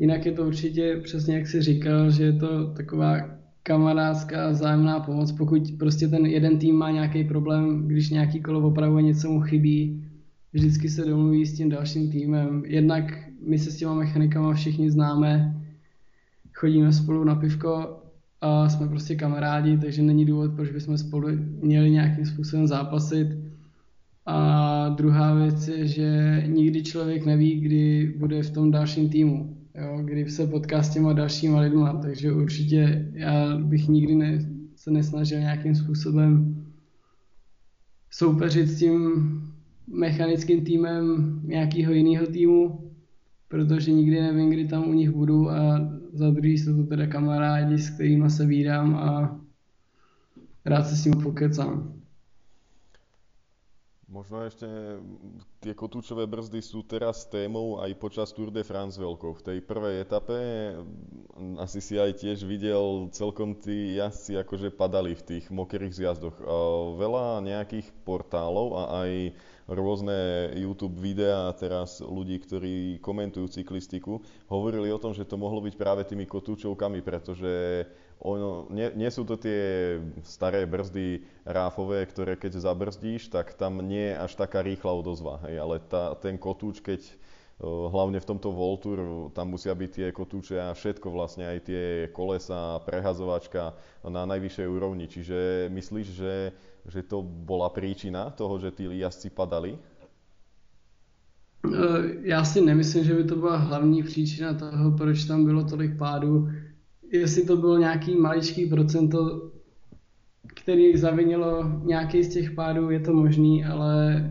Jinak 0.00 0.26
je 0.26 0.32
to 0.32 0.46
určitě 0.46 1.00
přesně 1.04 1.34
jak 1.34 1.46
si 1.46 1.62
říkal, 1.62 2.10
že 2.10 2.24
je 2.24 2.32
to 2.32 2.66
taková 2.74 3.16
kamarádská 3.62 4.50
vzájemná 4.50 5.00
pomoc, 5.00 5.32
pokud 5.32 5.62
prostě 5.78 6.08
ten 6.08 6.26
jeden 6.26 6.58
tým 6.58 6.76
má 6.76 6.90
nějaký 6.90 7.24
problém, 7.24 7.88
když 7.88 8.10
nějaký 8.10 8.40
kolo 8.40 8.60
opravuje, 8.60 9.02
něco 9.02 9.30
mu 9.30 9.40
chybí, 9.40 10.04
vždycky 10.52 10.88
se 10.88 11.04
domluví 11.04 11.46
s 11.46 11.56
tím 11.56 11.68
dalším 11.68 12.10
týmem. 12.10 12.62
Jednak 12.66 13.18
my 13.46 13.58
se 13.58 13.70
s 13.70 13.76
těma 13.76 13.94
mechanikama 13.94 14.54
všichni 14.54 14.90
známe, 14.90 15.56
chodíme 16.54 16.92
spolu 16.92 17.24
na 17.24 17.34
pivko 17.34 18.02
a 18.40 18.68
jsme 18.68 18.88
prostě 18.88 19.14
kamarádi, 19.14 19.78
takže 19.78 20.02
není 20.02 20.26
důvod, 20.26 20.52
proč 20.56 20.70
bychom 20.70 20.98
spolu 20.98 21.28
měli 21.62 21.90
nějakým 21.90 22.26
způsobem 22.26 22.66
zápasit. 22.66 23.28
A 24.26 24.88
druhá 24.88 25.34
věc 25.34 25.68
je, 25.68 25.86
že 25.86 26.42
nikdy 26.46 26.82
člověk 26.82 27.26
neví, 27.26 27.60
kdy 27.60 28.14
bude 28.18 28.42
v 28.42 28.50
tom 28.50 28.70
dalším 28.70 29.08
týmu 29.08 29.59
jo, 29.74 30.02
kdy 30.04 30.30
se 30.30 30.46
potká 30.46 30.82
s 30.82 30.90
těma 30.90 31.12
dalšíma 31.12 31.60
lidma, 31.60 31.92
takže 32.02 32.32
určitě 32.32 33.10
já 33.12 33.56
bych 33.56 33.88
nikdy 33.88 34.14
ne, 34.14 34.38
se 34.76 34.90
nesnažil 34.90 35.40
nějakým 35.40 35.74
způsobem 35.74 36.56
soupeřit 38.10 38.68
s 38.68 38.78
tím 38.78 39.22
mechanickým 39.86 40.64
týmem 40.64 41.40
nějakého 41.44 41.92
jiného 41.92 42.26
týmu, 42.26 42.90
protože 43.48 43.92
nikdy 43.92 44.20
nevím, 44.20 44.50
kdy 44.50 44.68
tam 44.68 44.88
u 44.88 44.92
nich 44.92 45.10
budu 45.10 45.50
a 45.50 45.80
za 46.12 46.30
druhý 46.30 46.58
jsou 46.58 46.76
to 46.76 46.86
teda 46.86 47.06
kamarádi, 47.06 47.78
s 47.78 47.90
kterými 47.90 48.30
se 48.30 48.46
vídám 48.46 48.94
a 48.94 49.40
rád 50.64 50.82
se 50.82 50.96
s 50.96 51.04
ním 51.04 51.22
pokecám. 51.22 52.00
Možno 54.10 54.42
ešte 54.42 54.66
tie 55.60 55.76
kotúčové 55.76 56.24
brzdy 56.24 56.64
sú 56.64 56.80
teraz 56.88 57.28
témou 57.28 57.84
aj 57.84 57.92
počas 58.00 58.32
Tour 58.32 58.48
de 58.48 58.64
France 58.64 58.96
veľkou. 58.96 59.36
V 59.36 59.44
tej 59.44 59.58
prvej 59.60 60.00
etape 60.08 60.36
asi 61.60 61.84
si 61.84 62.00
aj 62.00 62.16
tiež 62.16 62.48
videl, 62.48 63.12
celkom 63.12 63.52
tí 63.52 64.00
jazdci 64.00 64.40
akože 64.40 64.72
padali 64.72 65.12
v 65.12 65.22
tých 65.36 65.52
mokrých 65.52 65.92
zjazdoch. 65.92 66.40
Veľa 66.96 67.44
nejakých 67.44 67.92
portálov 68.08 68.80
a 68.80 69.04
aj 69.04 69.36
rôzne 69.70 70.50
YouTube 70.58 70.98
videá 70.98 71.54
teraz 71.54 72.02
ľudí, 72.02 72.42
ktorí 72.42 72.98
komentujú 72.98 73.46
cyklistiku, 73.46 74.18
hovorili 74.50 74.90
o 74.90 74.98
tom, 74.98 75.14
že 75.14 75.22
to 75.22 75.38
mohlo 75.38 75.62
byť 75.62 75.74
práve 75.78 76.02
tými 76.02 76.26
kotúčovkami, 76.26 76.98
pretože 77.06 77.86
ono, 78.20 78.68
nie, 78.68 78.90
nie 78.98 79.08
sú 79.08 79.24
to 79.24 79.38
tie 79.38 79.96
staré 80.26 80.66
brzdy 80.68 81.24
ráfové, 81.46 82.04
ktoré 82.04 82.36
keď 82.36 82.60
zabrzdíš, 82.60 83.32
tak 83.32 83.54
tam 83.54 83.80
nie 83.80 84.12
je 84.12 84.20
až 84.20 84.32
taká 84.36 84.60
rýchla 84.60 84.92
odozva. 84.92 85.40
Hej, 85.48 85.56
ale 85.56 85.76
tá, 85.80 86.18
ten 86.18 86.36
kotúč, 86.36 86.82
keď 86.84 87.00
hlavne 87.64 88.16
v 88.16 88.28
tomto 88.28 88.48
Voltur, 88.56 89.28
tam 89.36 89.52
musia 89.52 89.76
byť 89.76 89.90
tie 89.92 90.08
kotúče 90.16 90.56
a 90.56 90.72
všetko 90.72 91.12
vlastne, 91.12 91.44
aj 91.44 91.58
tie 91.68 91.82
kolesa, 92.08 92.80
prehazovačka 92.88 93.76
na 94.00 94.24
najvyššej 94.24 94.68
úrovni. 94.68 95.04
Čiže 95.04 95.68
myslíš, 95.68 96.08
že, 96.08 96.56
že 96.88 97.02
to 97.02 97.22
bola 97.22 97.68
príčina 97.68 98.30
toho, 98.30 98.58
že 98.58 98.70
tí 98.70 98.88
jazdci 98.98 99.30
padali? 99.30 99.78
Já 102.22 102.44
si 102.44 102.60
nemyslím, 102.60 103.04
že 103.04 103.14
by 103.14 103.24
to 103.24 103.36
byla 103.36 103.56
hlavní 103.56 104.02
příčina 104.02 104.54
toho, 104.54 104.90
proč 104.96 105.24
tam 105.24 105.44
bylo 105.44 105.64
tolik 105.64 105.98
pádů 105.98 106.48
jestli 107.12 107.44
to 107.44 107.56
bylo 107.56 107.78
nějaký 107.78 108.16
maličký 108.16 108.66
procento, 108.66 109.50
který 110.46 110.96
zavinilo 110.96 111.80
nějaký 111.84 112.24
z 112.24 112.28
těch 112.28 112.50
pádů, 112.50 112.90
je 112.90 113.00
to 113.00 113.12
možný, 113.12 113.64
ale 113.64 114.24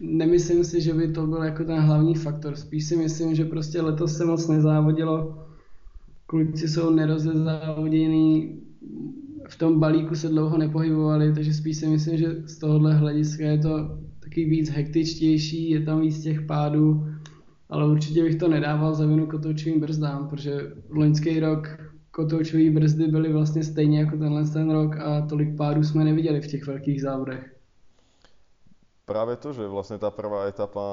nemyslím 0.00 0.64
si, 0.64 0.80
že 0.80 0.94
by 0.94 1.12
to 1.12 1.26
byl 1.26 1.42
jako 1.42 1.64
ten 1.64 1.80
hlavní 1.80 2.14
faktor. 2.14 2.56
Spíš 2.56 2.84
si 2.84 2.96
myslím, 2.96 3.34
že 3.34 3.44
prostě 3.44 3.82
letos 3.82 4.16
se 4.16 4.24
moc 4.24 4.48
nezávodilo, 4.48 5.46
kluci 6.26 6.68
jsou 6.68 6.90
nerozezávodění, 6.90 8.60
v 8.66 8.69
tom 9.60 9.80
balíku 9.80 10.16
se 10.16 10.28
dlouho 10.28 10.56
nepohybovali, 10.58 11.36
takže 11.36 11.54
spíš 11.54 11.76
si 11.76 11.86
myslím, 11.86 12.16
že 12.16 12.28
z 12.48 12.58
tohohle 12.58 12.96
hlediska 12.96 13.44
je 13.44 13.58
to 13.58 13.72
taky 14.20 14.44
víc 14.44 14.70
hektičtější, 14.72 15.70
je 15.70 15.80
tam 15.84 16.00
víc 16.00 16.22
těch 16.22 16.48
pádů 16.48 17.04
ale 17.70 17.86
určitě 17.86 18.22
bych 18.22 18.36
to 18.36 18.48
nedával 18.48 18.94
za 18.94 19.06
vinu 19.06 19.26
kotoučovým 19.26 19.80
brzdám, 19.80 20.28
protože 20.28 20.72
loňský 20.90 21.40
rok 21.40 21.68
kotoučové 22.10 22.70
brzdy 22.70 23.06
byly 23.06 23.32
vlastně 23.32 23.64
stejně 23.64 23.98
jako 23.98 24.16
tenhle 24.16 24.44
ten 24.44 24.70
rok 24.70 24.96
a 24.96 25.26
tolik 25.26 25.56
pádů 25.56 25.84
jsme 25.84 26.04
neviděli 26.04 26.40
v 26.40 26.46
těch 26.46 26.66
velkých 26.66 27.02
závodech. 27.02 27.56
Práve 29.06 29.34
to, 29.42 29.50
že 29.50 29.66
vlastne 29.66 29.98
tá 29.98 30.06
prvá 30.14 30.46
etapa 30.46 30.86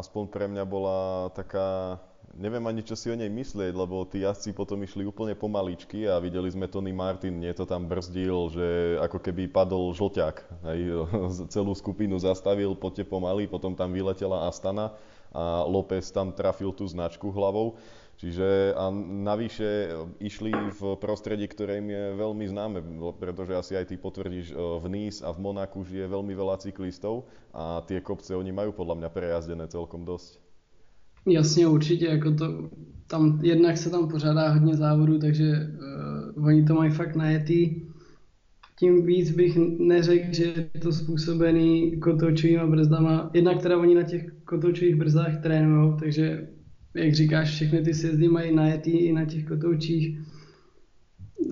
aspoň 0.00 0.32
pre 0.32 0.48
mňa 0.48 0.64
bola 0.64 1.28
taká, 1.36 2.00
neviem 2.36 2.64
ani 2.68 2.84
čo 2.84 2.92
si 2.92 3.08
o 3.08 3.16
nej 3.16 3.30
myslieť, 3.30 3.72
lebo 3.72 4.04
tí 4.04 4.26
jazdci 4.26 4.52
potom 4.52 4.82
išli 4.84 5.08
úplne 5.08 5.32
pomaličky 5.32 6.04
a 6.04 6.20
videli 6.20 6.52
sme 6.52 6.68
Tony 6.68 6.92
Martin, 6.92 7.40
nie 7.40 7.54
to 7.56 7.64
tam 7.64 7.88
brzdil, 7.88 8.52
že 8.52 8.66
ako 9.00 9.18
keby 9.22 9.48
padol 9.48 9.94
žlťák. 9.96 10.36
Hej, 10.68 10.80
celú 11.54 11.72
skupinu 11.72 12.20
zastavil, 12.20 12.76
poďte 12.76 13.08
pomaly, 13.08 13.48
potom 13.48 13.72
tam 13.72 13.94
vyletela 13.94 14.44
Astana 14.50 14.92
a 15.32 15.64
López 15.64 16.08
tam 16.12 16.32
trafil 16.32 16.72
tú 16.72 16.84
značku 16.88 17.28
hlavou. 17.32 17.76
Čiže 18.18 18.74
a 18.74 18.90
navyše 19.30 19.94
išli 20.18 20.50
v 20.50 20.98
prostredí, 20.98 21.46
ktoré 21.46 21.78
im 21.78 21.94
je 21.94 22.04
veľmi 22.18 22.50
známe, 22.50 22.78
pretože 23.14 23.54
asi 23.54 23.72
aj 23.78 23.94
ty 23.94 23.94
potvrdíš, 23.94 24.50
e, 24.50 24.54
v 24.58 24.86
Nice 24.90 25.22
a 25.22 25.30
v 25.30 25.38
Monaku 25.38 25.86
žije 25.86 26.10
veľmi 26.10 26.34
veľa 26.34 26.58
cyklistov 26.58 27.30
a 27.54 27.78
tie 27.86 28.02
kopce 28.02 28.34
oni 28.34 28.50
majú 28.50 28.74
podľa 28.74 28.98
mňa 28.98 29.08
prejazdené 29.14 29.70
celkom 29.70 30.02
dosť. 30.02 30.47
Jasně, 31.26 31.66
určitě, 31.66 32.06
jako 32.06 32.34
to, 32.34 32.70
tam 33.06 33.40
jednak 33.42 33.76
se 33.76 33.90
tam 33.90 34.08
pořádá 34.08 34.48
hodně 34.48 34.76
závodů, 34.76 35.18
takže 35.18 35.70
uh, 36.36 36.46
oni 36.46 36.64
to 36.64 36.74
mají 36.74 36.90
fakt 36.90 37.16
najetý 37.16 37.88
tím 38.78 39.06
víc 39.06 39.30
bych 39.30 39.58
neřekl, 39.78 40.26
že 40.30 40.44
je 40.74 40.80
to 40.80 40.92
způsobený 40.92 42.00
kotoučovými 42.00 42.66
brzdama. 42.66 43.30
Jednak 43.34 43.62
teda 43.62 43.78
oni 43.78 43.94
na 43.94 44.02
těch 44.02 44.26
kotoučových 44.44 44.96
brzdách 44.96 45.42
trénují, 45.42 45.94
takže 45.98 46.48
jak 46.94 47.14
říkáš, 47.14 47.50
všechny 47.50 47.82
ty 47.82 47.94
sjezdy 47.94 48.28
mají 48.28 48.54
najetý 48.54 48.90
i 48.90 49.12
na 49.12 49.24
těch 49.24 49.44
kotoučích. 49.44 50.18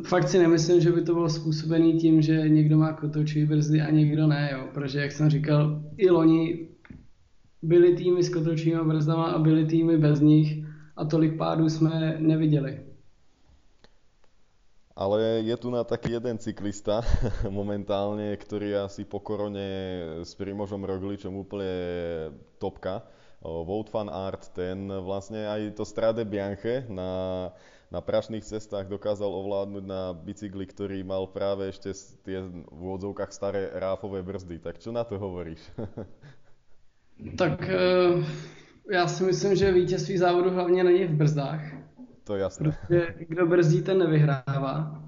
Fakt 0.03 0.29
si 0.29 0.39
nemyslím, 0.39 0.81
že 0.81 0.93
by 0.93 1.03
to 1.03 1.15
bylo 1.15 1.29
způsobený 1.29 1.93
tím, 1.93 2.23
že 2.23 2.49
někdo 2.49 2.79
má 2.79 2.93
kotoučové 2.93 3.47
brzdy 3.47 3.81
a 3.81 3.91
někdo 3.91 4.27
ne, 4.27 4.51
jo. 4.53 4.69
protože 4.75 4.99
jak 4.99 5.13
jsem 5.13 5.31
říkal, 5.31 5.83
i 5.97 6.11
loni 6.11 6.66
byly 7.63 7.97
týmy 7.97 8.23
s 8.23 8.29
kotoučovými 8.29 8.85
brzdama 8.85 9.25
a 9.33 9.39
byly 9.39 9.67
týmy 9.67 9.99
bez 9.99 10.21
nich 10.21 10.65
a 10.97 11.05
tolik 11.05 11.37
pádů 11.37 11.69
jsme 11.69 12.17
neviděli. 12.19 12.81
Ale 14.97 15.45
je 15.45 15.57
tu 15.61 15.69
na 15.69 15.85
taký 15.85 16.17
jeden 16.17 16.41
cyklista 16.41 17.05
momentálne, 17.53 18.33
ktorý 18.33 18.89
asi 18.89 19.05
po 19.05 19.21
korone 19.21 19.69
s 20.25 20.33
Primožom 20.33 20.81
Rogličom 20.81 21.37
úplne 21.37 21.69
topka. 22.57 23.05
Vote 23.45 23.93
Fan 23.93 24.09
Art, 24.09 24.49
ten 24.57 24.89
vlastne 25.05 25.45
aj 25.45 25.77
to 25.77 25.85
Strade 25.85 26.25
Bianche 26.25 26.89
na, 26.89 27.53
na 27.93 28.01
prašných 28.01 28.41
cestách 28.41 28.89
dokázal 28.89 29.29
ovládnuť 29.29 29.85
na 29.85 30.17
bicykli, 30.17 30.65
ktorý 30.65 31.05
mal 31.05 31.29
práve 31.29 31.69
ešte 31.69 31.93
tie 32.25 32.41
v 32.49 32.81
úvodzovkách 32.81 33.31
staré 33.37 33.69
ráfové 33.77 34.25
brzdy. 34.25 34.65
Tak 34.65 34.81
čo 34.81 34.97
na 34.97 35.05
to 35.05 35.21
hovoríš? 35.21 35.61
tak 37.37 37.71
uh, 38.15 38.25
já 38.93 39.07
si 39.07 39.25
myslím, 39.25 39.57
že 39.57 39.73
vítězství 39.73 40.19
závodu 40.19 40.51
hlavně 40.51 40.85
není 40.85 41.05
v 41.05 41.15
brzdách. 41.15 41.61
To 42.25 42.35
je 42.35 42.41
jasné. 42.41 42.71
Protože 42.71 43.15
kdo 43.29 43.47
brzdí, 43.47 43.83
ten 43.83 43.99
nevyhrává. 43.99 45.03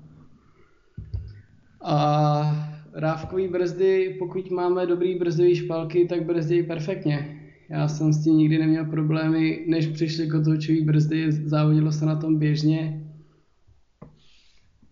A 1.83 2.79
rávkový 2.95 3.49
brzdy, 3.49 4.17
pokud 4.19 4.51
máme 4.51 4.87
dobrý 4.87 5.19
brzdový 5.19 5.57
špalky, 5.57 6.07
tak 6.07 6.27
brzdí 6.27 6.63
perfektně. 6.63 7.35
Já 7.69 7.89
jsem 7.89 8.13
s 8.13 8.25
tím 8.25 8.37
nikdy 8.37 8.59
neměl 8.59 8.85
problémy, 8.85 9.65
než 9.69 9.87
přišly 9.87 10.29
kotoučové 10.29 10.81
brzdy, 10.81 11.33
závodilo 11.33 11.93
se 11.93 12.07
na 12.07 12.17
tom 12.17 12.39
běžně. 12.39 13.08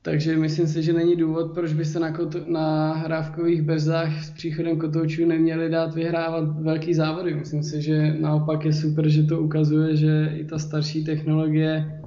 Takže 0.07 0.37
myslím 0.37 0.67
si, 0.67 0.83
že 0.83 0.93
není 0.93 1.17
důvod, 1.17 1.55
proč 1.55 1.73
by 1.73 1.85
se 1.85 2.01
na, 2.01 2.13
kot- 2.13 2.49
na 2.49 2.95
hrávkových 2.95 3.63
brzdách 3.63 4.25
s 4.25 4.31
příchodem 4.31 4.79
kotoučů 4.79 5.27
neměli 5.27 5.71
dát 5.71 5.95
vyhrávat 5.95 6.61
velký 6.61 6.95
závody. 6.95 7.35
Myslím 7.35 7.63
si, 7.63 7.83
že 7.83 8.17
naopak 8.21 8.65
je 8.65 8.73
super, 8.73 9.09
že 9.09 9.23
to 9.23 9.41
ukazuje, 9.41 9.97
že 9.97 10.33
i 10.37 10.45
ta 10.45 10.59
starší 10.59 11.05
technologie 11.05 12.03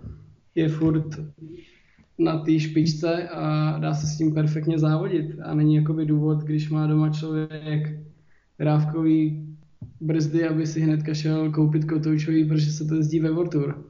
je 0.56 0.70
furt 0.70 1.20
na 2.18 2.38
té 2.38 2.60
špičce 2.60 3.28
a 3.28 3.78
dá 3.80 3.94
se 3.94 4.08
s 4.08 4.18
tím 4.18 4.34
perfektně 4.34 4.80
závodit. 4.80 5.36
A 5.44 5.54
není 5.54 5.76
jakoby 5.76 6.06
důvod, 6.06 6.44
když 6.44 6.70
má 6.70 6.88
doma 6.88 7.10
člověk 7.10 8.00
rávkový 8.60 9.48
brzdy, 10.02 10.48
aby 10.48 10.68
si 10.68 10.82
hnedka 10.82 11.14
šel 11.14 11.52
koupit 11.52 11.86
kotoučový, 11.86 12.46
protože 12.46 12.72
se 12.72 12.86
to 12.86 12.96
jezdí 12.96 13.20
ve 13.20 13.32
World 13.32 13.52
Tour. 13.52 13.86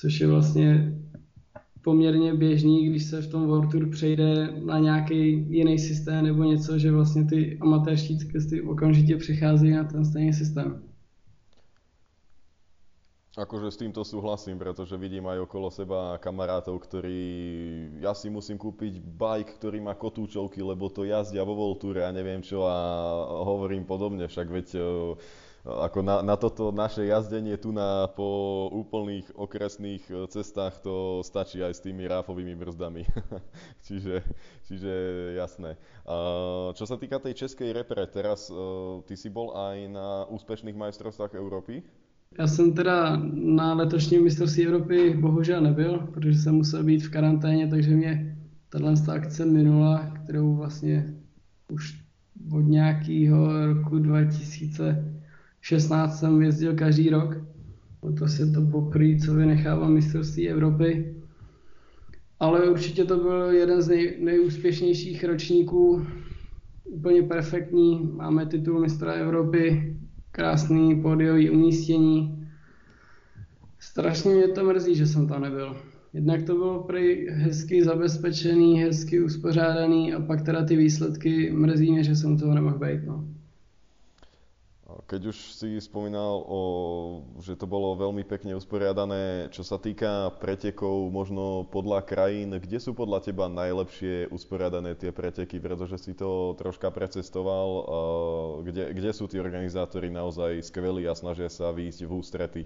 Což 0.00 0.20
je 0.20 0.26
vlastně 0.26 0.92
poměrně 1.86 2.34
běžný, 2.34 2.90
když 2.90 3.04
se 3.04 3.22
v 3.22 3.30
tom 3.30 3.46
World 3.46 3.70
Tour 3.70 3.90
přejde 3.90 4.58
na 4.64 4.78
nějaký 4.78 5.46
jiný 5.54 5.78
systém 5.78 6.24
nebo 6.24 6.42
něco, 6.42 6.78
že 6.78 6.90
vlastně 6.92 7.24
ty 7.24 7.58
amatérští 7.60 8.18
cyklisty 8.18 8.62
okamžitě 8.62 9.16
přicházejí 9.16 9.72
na 9.72 9.84
ten 9.84 10.04
stejný 10.04 10.32
systém. 10.32 10.82
Akože 13.36 13.68
s 13.68 13.76
týmto 13.76 14.00
súhlasím, 14.00 14.56
pretože 14.56 14.96
vidím 14.96 15.28
aj 15.28 15.44
okolo 15.44 15.68
seba 15.68 16.16
kamarátov, 16.16 16.80
ktorí, 16.80 17.20
ja 18.00 18.16
si 18.16 18.32
musím 18.32 18.56
kúpiť 18.56 18.96
bike, 18.96 19.60
ktorý 19.60 19.84
má 19.84 19.92
kotúčovky, 19.92 20.64
lebo 20.64 20.88
to 20.88 21.04
jazdia 21.04 21.44
vo 21.44 21.52
Voltúre 21.52 22.00
a 22.00 22.16
neviem 22.16 22.40
čo 22.40 22.64
a 22.64 22.78
hovorím 23.44 23.84
podobne, 23.84 24.24
však 24.24 24.48
veď 24.48 24.68
e, 24.72 24.80
ako 25.66 25.98
na, 26.02 26.22
na 26.22 26.38
toto 26.38 26.70
naše 26.70 27.10
jazdenie 27.10 27.58
tu 27.58 27.74
na, 27.74 28.06
po 28.06 28.70
úplných 28.70 29.26
okresných 29.34 30.02
e, 30.06 30.14
cestách 30.30 30.78
to 30.78 31.26
stačí 31.26 31.58
aj 31.58 31.74
s 31.74 31.82
tými 31.82 32.06
ráfovými 32.06 32.54
brzdami. 32.54 33.02
čiže, 33.86 34.22
čiže 34.70 34.92
jasné. 35.34 35.74
A 36.06 36.16
čo 36.70 36.86
sa 36.86 36.94
týka 36.94 37.18
tej 37.18 37.34
českej 37.34 37.74
repre, 37.74 38.06
teraz 38.06 38.46
uh, 38.46 39.02
ty 39.10 39.18
si 39.18 39.26
bol 39.26 39.58
aj 39.58 39.76
na 39.90 40.08
úspešných 40.30 40.78
majstrovstvách 40.78 41.34
Európy? 41.34 41.82
Já 42.38 42.46
jsem 42.46 42.72
teda 42.72 43.16
na 43.34 43.74
letošním 43.74 44.24
mistrovství 44.24 44.66
Evropy 44.66 45.14
bohužel 45.14 45.60
nebyl, 45.60 45.98
protože 45.98 46.38
jsem 46.38 46.54
musel 46.54 46.84
být 46.84 46.98
v 46.98 47.10
karanténě, 47.10 47.68
takže 47.68 47.90
mě 47.90 48.36
tato 48.68 49.12
akce 49.12 49.44
minula, 49.44 50.12
kterou 50.24 50.56
vlastně 50.56 51.14
už 51.72 52.02
od 52.52 52.60
nějakého 52.60 53.66
roku 53.66 53.98
2016 55.70 56.18
jsem 56.18 56.42
jezdil 56.42 56.74
každý 56.74 57.10
rok. 57.10 57.36
To 58.18 58.28
se 58.28 58.46
to 58.46 58.62
poprvé, 58.62 59.18
co 59.24 59.34
vynechávám 59.34 59.92
mistrovství 59.92 60.48
Evropy. 60.48 61.14
Ale 62.40 62.70
určitě 62.70 63.04
to 63.04 63.16
byl 63.16 63.50
jeden 63.50 63.82
z 63.82 63.88
nej, 63.88 64.16
nejúspěšnějších 64.20 65.24
ročníků, 65.24 66.06
úplně 66.84 67.22
perfektní. 67.22 68.10
Máme 68.12 68.46
titul 68.46 68.80
mistra 68.80 69.12
Evropy, 69.12 69.96
krásný 70.32 71.02
pódiový 71.02 71.50
umístění. 71.50 72.48
Strašně 73.78 74.34
mě 74.34 74.48
to 74.48 74.64
mrzí, 74.64 74.94
že 74.94 75.06
jsem 75.06 75.28
tam 75.28 75.42
nebyl. 75.42 75.76
Jednak 76.12 76.42
to 76.42 76.54
bylo 76.54 76.82
prý 76.82 77.28
hezky 77.28 77.84
zabezpečený, 77.84 78.82
hezky 78.82 79.20
uspořádaný 79.20 80.14
a 80.14 80.20
pak 80.20 80.42
teda 80.42 80.64
ty 80.64 80.76
výsledky 80.76 81.52
mrzí 81.52 81.92
mě, 81.92 82.04
že 82.04 82.16
jsem 82.16 82.38
toho 82.38 82.54
nemohl 82.54 82.78
být. 82.78 83.00
No. 83.06 83.35
Keď 85.04 85.20
už 85.28 85.36
si 85.52 85.68
spomínal, 85.76 86.40
o, 86.40 86.60
že 87.44 87.52
to 87.52 87.68
bolo 87.68 87.92
veľmi 88.00 88.24
pekne 88.24 88.56
usporiadané, 88.56 89.52
čo 89.52 89.60
sa 89.60 89.76
týka 89.76 90.32
pretekov 90.40 91.12
možno 91.12 91.68
podľa 91.68 92.00
krajín, 92.00 92.56
kde 92.56 92.80
sú 92.80 92.96
podľa 92.96 93.20
teba 93.28 93.52
najlepšie 93.52 94.32
usporiadané 94.32 94.96
tie 94.96 95.12
preteky, 95.12 95.60
pretože 95.60 96.00
si 96.00 96.16
to 96.16 96.56
troška 96.56 96.88
precestoval, 96.88 97.68
kde, 98.64 98.96
kde 98.96 99.10
sú 99.12 99.28
tí 99.28 99.36
organizátori 99.36 100.08
naozaj 100.08 100.64
skvelí 100.64 101.04
a 101.04 101.12
snažia 101.12 101.52
sa 101.52 101.76
výjsť 101.76 102.00
v 102.08 102.12
ústrety? 102.16 102.62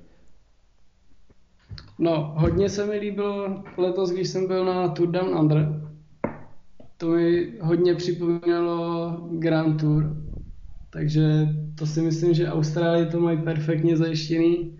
No, 1.98 2.34
hodně 2.36 2.68
se 2.68 2.86
mi 2.86 2.98
líbilo 2.98 3.62
letos, 3.76 4.10
když 4.10 4.28
jsem 4.28 4.46
byl 4.46 4.64
na 4.64 4.88
Tour 4.88 5.08
Down 5.10 5.38
Under. 5.38 5.90
To 6.96 7.08
mi 7.08 7.52
hodně 7.60 7.94
připomínalo 7.94 9.10
Grand 9.30 9.80
Tour. 9.80 10.16
Takže 10.90 11.48
to 11.80 11.86
si 11.86 12.02
myslím, 12.02 12.34
že 12.34 12.52
Austrálie 12.52 13.06
to 13.06 13.20
mají 13.20 13.42
perfektně 13.42 13.96
zajištěný. 13.96 14.78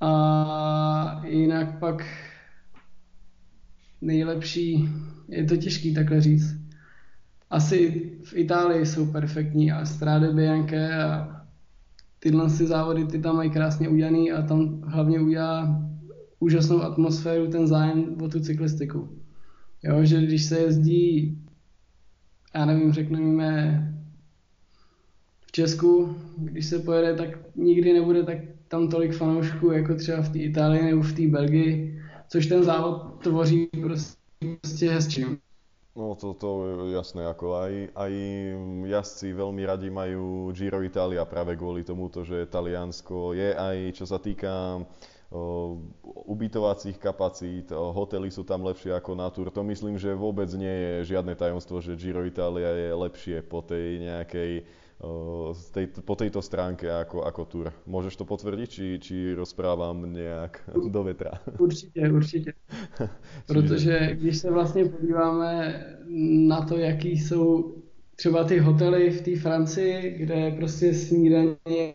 A 0.00 1.22
jinak 1.26 1.78
pak 1.78 2.06
nejlepší, 4.00 4.88
je 5.28 5.44
to 5.44 5.56
těžký 5.56 5.94
takhle 5.94 6.20
říct. 6.20 6.56
Asi 7.50 8.10
v 8.24 8.36
Itálii 8.36 8.86
jsou 8.86 9.12
perfektní 9.12 9.72
a 9.72 9.84
Strade 9.84 10.32
Bianche 10.32 11.04
a 11.04 11.40
tyhle 12.18 12.50
si 12.50 12.66
závody 12.66 13.04
ty 13.04 13.18
tam 13.18 13.36
mají 13.36 13.50
krásně 13.50 13.88
udělaný 13.88 14.32
a 14.32 14.42
tam 14.42 14.80
hlavně 14.80 15.20
udělá 15.20 15.82
úžasnou 16.38 16.82
atmosféru 16.82 17.50
ten 17.50 17.66
zájem 17.66 18.16
o 18.22 18.28
tu 18.28 18.40
cyklistiku. 18.40 19.18
Jo, 19.82 20.04
že 20.04 20.22
když 20.22 20.44
se 20.44 20.58
jezdí, 20.58 21.38
já 22.54 22.64
nevím, 22.64 22.92
řekneme 22.92 23.93
Česku, 25.54 26.16
když 26.36 26.66
se 26.66 26.78
pojede, 26.78 27.14
tak 27.14 27.38
nikdy 27.56 27.92
nebude 27.92 28.22
tak 28.22 28.38
tam 28.68 28.88
tolik 28.88 29.14
fanoušků, 29.14 29.70
jako 29.70 29.94
třeba 29.94 30.22
v 30.22 30.28
té 30.28 30.38
Itálii 30.38 30.82
nebo 30.82 31.02
v 31.02 31.12
té 31.12 31.26
Belgii, 31.26 32.02
což 32.28 32.46
ten 32.46 32.62
závod 32.62 33.22
tvoří 33.22 33.68
prostě, 33.82 34.18
prostě 34.60 34.90
hezčím. 34.90 35.38
No 35.96 36.14
to, 36.14 36.34
to 36.34 36.48
je 36.66 36.98
jasné, 36.98 37.22
ako 37.22 37.54
aj, 37.54 37.94
aj 37.94 38.12
jazdci 38.82 39.30
veľmi 39.30 39.62
radi 39.62 39.94
majú 39.94 40.50
Giro 40.50 40.82
Italia 40.82 41.22
práve 41.22 41.54
kvôli 41.54 41.86
tomuto, 41.86 42.26
že 42.26 42.50
Taliansko 42.50 43.30
je 43.38 43.54
aj, 43.54 43.94
čo 43.94 44.02
sa 44.10 44.18
týka 44.18 44.82
o, 45.30 45.78
ubytovacích 46.26 46.98
kapacít, 46.98 47.70
o, 47.70 47.94
hotely 47.94 48.26
sú 48.26 48.42
tam 48.42 48.66
lepšie 48.66 48.90
ako 48.90 49.14
na 49.14 49.30
Tour. 49.30 49.54
To 49.54 49.62
myslím, 49.62 49.94
že 49.94 50.18
vôbec 50.18 50.50
nie 50.58 50.66
je 50.66 51.14
žiadne 51.14 51.38
tajomstvo, 51.38 51.78
že 51.78 51.94
Giro 51.94 52.26
Italia 52.26 52.74
je 52.74 52.90
lepšie 52.90 53.46
po 53.46 53.62
tej 53.62 54.02
nejakej 54.02 54.66
z 55.52 55.70
tej, 55.70 55.86
po 55.86 56.14
tejto 56.16 56.42
stránke 56.42 56.90
ako, 56.90 57.22
ako 57.22 57.42
Tour. 57.44 57.66
Môžeš 57.86 58.16
to 58.16 58.24
potvrdiť, 58.24 58.68
či, 58.68 58.86
či 59.00 59.16
rozprávam 59.34 60.12
nejak 60.12 60.64
do 60.94 61.02
vetra? 61.02 61.40
Určitě, 61.58 62.10
určitě. 62.10 62.52
Protože 63.46 64.16
když 64.20 64.36
se 64.38 64.50
vlastně 64.50 64.84
podíváme 64.84 65.84
na 66.48 66.60
to, 66.62 66.78
jaký 66.78 67.18
jsou 67.18 67.74
třeba 68.16 68.44
ty 68.44 68.58
hotely 68.58 69.10
v 69.10 69.20
té 69.22 69.36
Francii, 69.36 70.18
kde 70.18 70.50
prostě 70.50 70.94
snídaně 70.94 71.94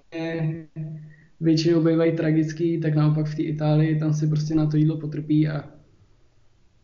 většinou 1.39 1.83
bývají 1.83 2.15
tragický, 2.15 2.79
tak 2.79 2.95
naopak 2.95 3.25
v 3.25 3.35
té 3.35 3.41
Itálii 3.43 3.99
tam 3.99 4.13
si 4.13 4.27
prostě 4.27 4.55
na 4.55 4.65
to 4.65 4.77
jídlo 4.77 4.97
potrpí 4.97 5.47
a 5.47 5.63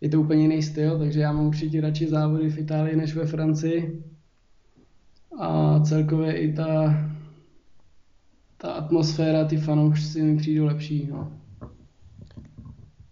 je 0.02 0.10
to 0.10 0.22
úplně 0.22 0.42
jiný 0.42 0.64
styl, 0.64 1.00
takže 1.00 1.20
já 1.20 1.32
mám 1.32 1.48
určitě 1.48 1.82
radši 1.82 2.08
závody 2.08 2.50
v 2.50 2.58
Itálii 2.58 2.96
než 2.96 3.16
ve 3.16 3.26
Francii 3.26 4.04
a 5.40 5.80
celkově 5.80 6.38
i 6.38 6.54
ta, 6.54 6.94
ta 8.58 8.72
atmosféra, 8.72 9.46
ty 9.46 9.58
fanoušci 9.58 10.22
mi 10.22 10.38
přijdou 10.38 10.66
lepší. 10.66 11.08
No. 11.12 11.32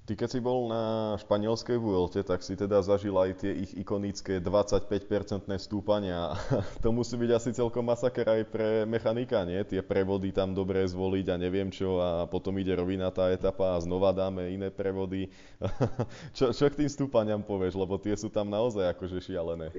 Ty 0.04 0.20
keď 0.20 0.30
si 0.36 0.44
bol 0.44 0.68
na 0.68 1.16
španielskej 1.16 1.80
Vuelte, 1.80 2.28
tak 2.28 2.44
si 2.44 2.60
teda 2.60 2.84
zažil 2.84 3.16
aj 3.16 3.40
tie 3.40 3.56
ich 3.56 3.72
ikonické 3.72 4.44
25-percentné 4.44 5.56
stúpania. 5.56 6.36
to 6.84 6.92
musí 6.92 7.16
byť 7.16 7.32
asi 7.32 7.50
celkom 7.56 7.88
masaker 7.88 8.28
aj 8.28 8.42
pre 8.52 8.84
mechanika, 8.84 9.48
nie? 9.48 9.64
Tie 9.64 9.80
prevody 9.80 10.36
tam 10.36 10.52
dobre 10.52 10.84
zvoliť 10.84 11.26
a 11.32 11.36
neviem 11.40 11.72
čo 11.72 12.04
a 12.04 12.28
potom 12.28 12.52
ide 12.60 12.76
tá 13.16 13.32
etapa 13.32 13.80
a 13.80 13.82
znova 13.82 14.12
dáme 14.12 14.52
iné 14.52 14.68
prevody. 14.68 15.32
čo, 16.36 16.52
čo 16.52 16.68
k 16.68 16.84
tým 16.84 16.92
stúpaniam 16.92 17.40
povieš, 17.40 17.80
lebo 17.80 17.96
tie 17.96 18.20
sú 18.20 18.28
tam 18.28 18.52
naozaj 18.52 18.92
akože 19.00 19.24
šialené. 19.24 19.72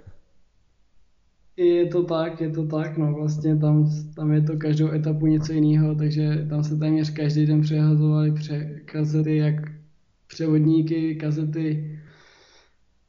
Je 1.57 1.86
to 1.86 2.02
tak, 2.02 2.40
je 2.40 2.50
to 2.50 2.66
tak, 2.66 2.98
no 2.98 3.14
vlastně 3.14 3.57
tam, 3.57 3.90
tam 4.16 4.32
je 4.32 4.42
to 4.42 4.57
každou 4.57 4.90
etapu 4.90 5.26
něco 5.26 5.52
jiného, 5.52 5.94
takže 5.94 6.46
tam 6.48 6.64
se 6.64 6.76
téměř 6.76 7.11
každý 7.11 7.46
den 7.46 7.61
přehazovali 7.61 8.32
pře, 8.32 8.80
kazety, 8.84 9.36
jak 9.36 9.55
převodníky, 10.26 11.14
kazety. 11.14 11.98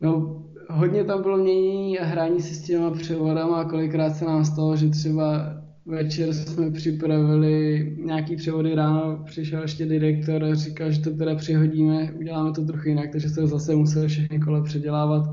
No, 0.02 0.44
hodně 0.70 1.04
tam 1.04 1.22
bylo 1.22 1.38
mění 1.38 2.00
a 2.00 2.06
hrání 2.06 2.42
si 2.42 2.56
s 2.56 2.62
těma 2.62 2.92
převodama 2.92 3.62
a 3.62 3.70
kolikrát 3.70 4.10
se 4.10 4.26
nám 4.26 4.46
stalo, 4.46 4.76
že 4.76 4.90
třeba 4.90 5.58
večer 5.86 6.34
jsme 6.34 6.72
připravili 6.72 7.96
nějaký 8.06 8.36
převody 8.36 8.76
ráno, 8.76 9.24
přišel 9.26 9.62
ještě 9.62 9.86
direktor 9.86 10.44
a 10.44 10.56
říkal, 10.56 10.92
že 10.92 11.02
to 11.02 11.12
teda 11.18 11.36
přihodíme, 11.36 12.14
uděláme 12.20 12.52
to 12.52 12.66
trochu 12.66 12.90
jinak, 12.90 13.12
takže 13.12 13.30
se 13.30 13.48
zase 13.48 13.76
museli 13.76 14.08
všechny 14.08 14.40
kole 14.40 14.64
předělávat. 14.64 15.30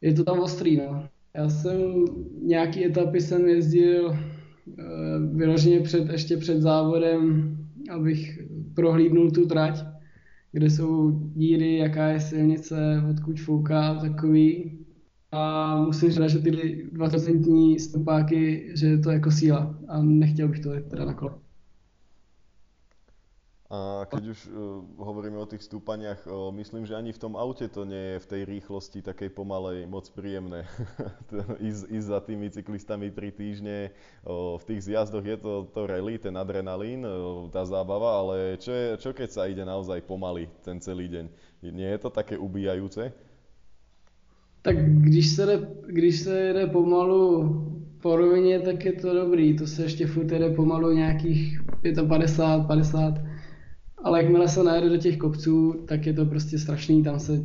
Je 0.00 0.14
to 0.14 0.24
tam 0.24 0.40
ostrý, 0.40 0.76
no. 0.76 1.08
Já 1.36 1.48
jsem 1.48 2.04
nějaký 2.42 2.84
etapy 2.84 3.20
jsem 3.20 3.48
jezdil 3.48 4.12
eh, 4.12 4.82
vyloženě 5.32 5.80
před, 5.80 6.08
ještě 6.08 6.36
před 6.36 6.60
závodem, 6.60 7.56
abych 7.90 8.40
prohlídnul 8.74 9.30
tu 9.30 9.46
trať, 9.46 9.84
kde 10.52 10.70
jsou 10.70 11.10
díry, 11.34 11.76
jaká 11.76 12.08
je 12.08 12.20
silnice, 12.20 13.02
odkud 13.10 13.40
fouká 13.40 13.94
takový. 13.94 14.78
A 15.32 15.76
musím 15.84 16.10
říct, 16.10 16.30
že 16.30 16.38
ty 16.38 16.50
20% 16.50 17.78
stopáky, 17.78 18.70
že 18.74 18.86
je 18.86 18.98
to 18.98 19.10
jako 19.10 19.30
síla 19.30 19.78
a 19.88 20.02
nechtěl 20.02 20.48
bych 20.48 20.60
to 20.60 20.70
teda 20.90 21.04
na 21.04 21.14
kole. 21.14 21.32
A 23.70 24.02
keď 24.10 24.34
už 24.34 24.38
uh, 24.50 24.82
hovoríme 24.98 25.38
o 25.38 25.46
tých 25.46 25.62
stúpaniach, 25.62 26.26
uh, 26.26 26.50
myslím, 26.58 26.90
že 26.90 26.98
ani 26.98 27.14
v 27.14 27.22
tom 27.22 27.38
aute 27.38 27.70
to 27.70 27.86
nie 27.86 28.18
je 28.18 28.18
v 28.18 28.26
tej 28.26 28.42
rýchlosti 28.42 28.98
takej 28.98 29.30
pomalej 29.30 29.86
moc 29.86 30.10
príjemné. 30.10 30.66
ísť, 31.70 31.86
ísť 31.86 32.06
za 32.10 32.18
tými 32.18 32.50
cyklistami 32.50 33.14
3 33.14 33.30
týždne, 33.30 33.94
uh, 34.26 34.58
v 34.58 34.64
tých 34.66 34.90
zjazdoch 34.90 35.22
je 35.22 35.38
to, 35.38 35.70
to 35.70 35.86
rally, 35.86 36.18
ten 36.18 36.34
adrenalín, 36.34 37.06
uh, 37.06 37.46
tá 37.46 37.62
zábava, 37.62 38.18
ale 38.18 38.58
čo, 38.58 38.74
je, 38.74 38.98
čo 38.98 39.14
keď 39.14 39.28
sa 39.30 39.46
ide 39.46 39.62
naozaj 39.62 40.02
pomaly 40.02 40.50
ten 40.66 40.82
celý 40.82 41.06
deň? 41.06 41.30
Nie 41.70 41.94
je 41.94 42.00
to 42.02 42.10
také 42.10 42.34
ubíjajúce? 42.34 43.14
Tak 44.66 44.76
když 44.82 45.26
se 45.30 45.46
jde, 45.46 45.56
když 45.86 46.20
se 46.20 46.40
jede 46.40 46.66
pomalu 46.66 47.46
po 48.02 48.16
rovině, 48.16 48.60
tak 48.60 48.84
je 48.84 48.92
to 48.92 49.14
dobrý. 49.14 49.56
To 49.56 49.66
se 49.66 49.82
ještě 49.82 50.06
furt 50.06 50.32
jede 50.32 50.50
pomalu 50.50 50.92
nějakých 50.92 51.60
55, 52.08 52.66
50 52.66 53.29
ale 54.02 54.22
jakmile 54.22 54.48
se 54.48 54.62
najede 54.62 54.88
do 54.88 54.96
těch 54.96 55.16
kopců, 55.16 55.74
tak 55.88 56.06
je 56.06 56.12
to 56.12 56.26
prostě 56.26 56.58
strašný, 56.58 57.02
tam 57.02 57.18
se 57.18 57.42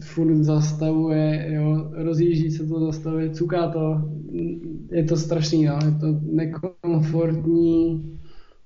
furt 0.00 0.42
zastavuje, 0.42 1.48
jo, 1.52 1.90
rozjíždí 1.92 2.50
se 2.50 2.66
to, 2.66 2.80
zastavuje, 2.80 3.30
cuká 3.30 3.68
to, 3.68 4.10
je 4.90 5.04
to 5.04 5.16
strašný, 5.16 5.62
jo, 5.62 5.78
je 5.84 6.00
to 6.00 6.20
nekomfortní, 6.32 8.02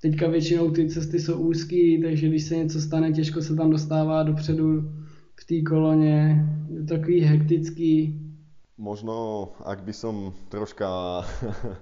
teďka 0.01 0.27
většinou 0.27 0.71
ty 0.71 0.89
cesty 0.89 1.19
jsou 1.19 1.39
úzký, 1.39 2.01
takže 2.01 2.27
když 2.27 2.43
se 2.43 2.55
něco 2.55 2.81
stane, 2.81 3.11
těžko 3.11 3.41
se 3.41 3.55
tam 3.55 3.69
dostává 3.69 4.23
dopředu 4.23 4.81
v 5.35 5.45
té 5.45 5.61
koloně, 5.61 6.45
je 6.73 6.79
to 6.79 6.85
takový 6.85 7.21
hektický, 7.21 8.20
Možno, 8.81 9.53
ak 9.61 9.85
by 9.85 9.93
som 9.93 10.33
troška 10.49 11.21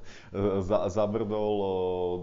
zabrdol 0.92 1.56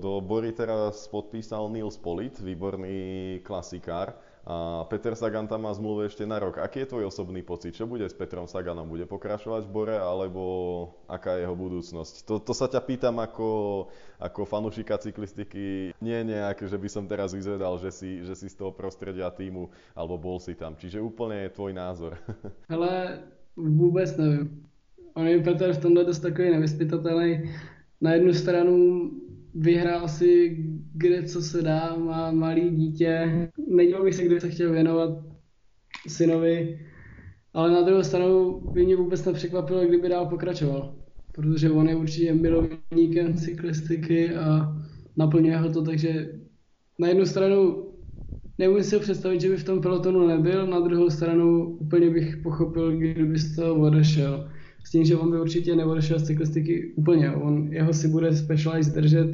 do 0.05 0.21
Bory 0.21 0.53
teraz 0.53 1.09
podpísal 1.09 1.73
Nils 1.73 1.97
Polit, 1.97 2.37
výborný 2.37 3.41
klasikár. 3.41 4.13
A 4.47 4.85
Peter 4.87 5.17
Sagan 5.17 5.49
tam 5.49 5.67
má 5.67 5.73
zmluvu 5.73 6.07
ešte 6.07 6.23
na 6.23 6.39
rok. 6.39 6.61
Aký 6.63 6.85
je 6.85 6.93
tvoj 6.93 7.09
osobný 7.09 7.43
pocit? 7.43 7.75
Čo 7.75 7.89
bude 7.89 8.07
s 8.07 8.15
Petrom 8.15 8.47
Saganom? 8.47 8.87
Bude 8.87 9.03
pokračovať 9.03 9.67
v 9.67 9.73
Bore, 9.73 9.97
alebo 9.99 10.45
aká 11.11 11.35
je 11.35 11.49
jeho 11.49 11.57
budúcnosť? 11.59 12.29
To, 12.31 12.39
to 12.39 12.53
sa 12.55 12.71
ťa 12.71 12.79
pýtam 12.85 13.19
ako, 13.19 13.49
ako 14.23 14.47
fanúšika 14.47 15.03
cyklistiky. 15.03 15.97
Nie 15.99 16.23
nejak, 16.23 16.63
že 16.63 16.79
by 16.79 16.89
som 16.93 17.11
teraz 17.11 17.35
vyzvedal, 17.35 17.81
že 17.83 17.91
si, 17.91 18.23
že 18.23 18.39
si 18.39 18.47
z 18.47 18.55
toho 18.61 18.71
prostredia 18.71 19.33
týmu, 19.35 19.67
alebo 19.99 20.15
bol 20.15 20.39
si 20.39 20.55
tam. 20.55 20.79
Čiže 20.79 21.03
úplne 21.03 21.49
je 21.49 21.57
tvoj 21.57 21.73
názor. 21.75 22.15
Ale 22.71 23.25
Vůbec 23.57 24.17
nevím. 24.17 24.63
On 25.15 25.27
je 25.27 25.41
Petr 25.41 25.73
v 25.73 25.79
tomhle 25.79 26.05
dost 26.05 26.19
takový 26.19 26.51
nevyspytatelný. 26.51 27.51
Na 28.01 28.13
jednu 28.13 28.33
stranu 28.35 29.11
vyhrál 29.55 30.09
si 30.09 30.57
kde 30.95 31.23
co 31.23 31.43
se 31.43 31.63
dá, 31.63 31.97
má 31.97 32.31
malý 32.31 32.71
dítě. 32.71 33.49
Nedělal 33.69 34.05
bych 34.05 34.15
se, 34.15 34.25
kdyby 34.25 34.41
se 34.41 34.51
chtěl 34.51 34.73
věnovat 34.73 35.11
synovi, 36.09 36.81
ale 37.55 37.71
na 37.73 37.83
druhou 37.83 38.03
stranu 38.03 38.61
by 38.73 38.85
mě 38.85 38.97
vůbec 38.97 39.25
nepřekvapilo, 39.25 39.85
kdyby 39.85 40.09
dál 40.09 40.27
pokračoval. 40.27 40.95
Protože 41.33 41.71
on 41.71 41.89
je 41.89 41.97
určitě 41.97 42.35
milovníkem 42.35 43.35
cyklistiky 43.35 44.35
a 44.35 44.77
naplňuje 45.17 45.57
ho 45.57 45.73
to, 45.73 45.83
takže 45.83 46.33
na 46.99 47.09
jednu 47.09 47.27
stranu 47.27 47.86
Nemůžu 48.59 48.83
si 48.83 48.99
představit, 48.99 49.41
že 49.41 49.49
by 49.49 49.57
v 49.57 49.65
tom 49.65 49.81
pelotonu 49.81 50.27
nebyl, 50.27 50.67
na 50.67 50.81
druhou 50.81 51.11
stranu 51.11 51.65
úplně 51.65 52.11
bych 52.11 52.37
pochopil, 52.37 52.97
kdyby 52.97 53.39
z 53.39 53.57
toho 53.57 53.75
odešel. 53.75 54.51
S 54.85 54.91
tím, 54.91 55.05
že 55.05 55.17
on 55.17 55.31
by 55.31 55.41
určitě 55.41 55.77
neodešel 55.77 56.19
z 56.19 56.27
cyklistiky 56.27 56.93
úplně. 56.97 57.31
On, 57.31 57.73
jeho 57.73 57.93
si 57.93 58.09
bude 58.09 58.37
Specialized 58.37 58.95
držet 58.95 59.31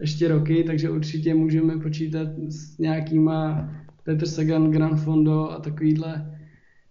ještě 0.00 0.28
roky, 0.28 0.64
takže 0.64 0.90
určitě 0.90 1.34
můžeme 1.34 1.78
počítat 1.78 2.28
s 2.48 2.78
nějakýma 2.78 3.70
Petr 4.04 4.26
Sagan, 4.26 4.70
Grand 4.70 5.00
Fondo 5.00 5.50
a 5.50 5.60
takovýhle 5.60 6.36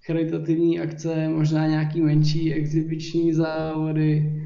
charitativní 0.05 0.79
akce, 0.79 1.29
možná 1.29 1.67
nějaký 1.67 2.01
menší 2.01 2.53
exibiční 2.53 3.33
závody, 3.33 4.41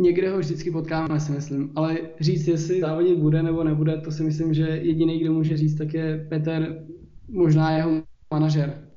někde 0.00 0.30
ho 0.30 0.38
vždycky 0.38 0.70
potkáme, 0.70 1.20
si 1.20 1.32
myslím. 1.32 1.72
Ale 1.76 1.98
říct, 2.20 2.48
jestli 2.48 2.80
závodit 2.80 3.18
bude 3.18 3.42
nebo 3.42 3.64
nebude, 3.64 4.00
to 4.00 4.10
si 4.10 4.22
myslím, 4.22 4.54
že 4.54 4.68
jediný, 4.68 5.18
kdo 5.20 5.32
může 5.32 5.56
říct, 5.56 5.78
tak 5.78 5.94
je 5.94 6.26
Peter, 6.28 6.84
možná 7.28 7.76
jeho 7.76 8.02
manažer. 8.32 8.90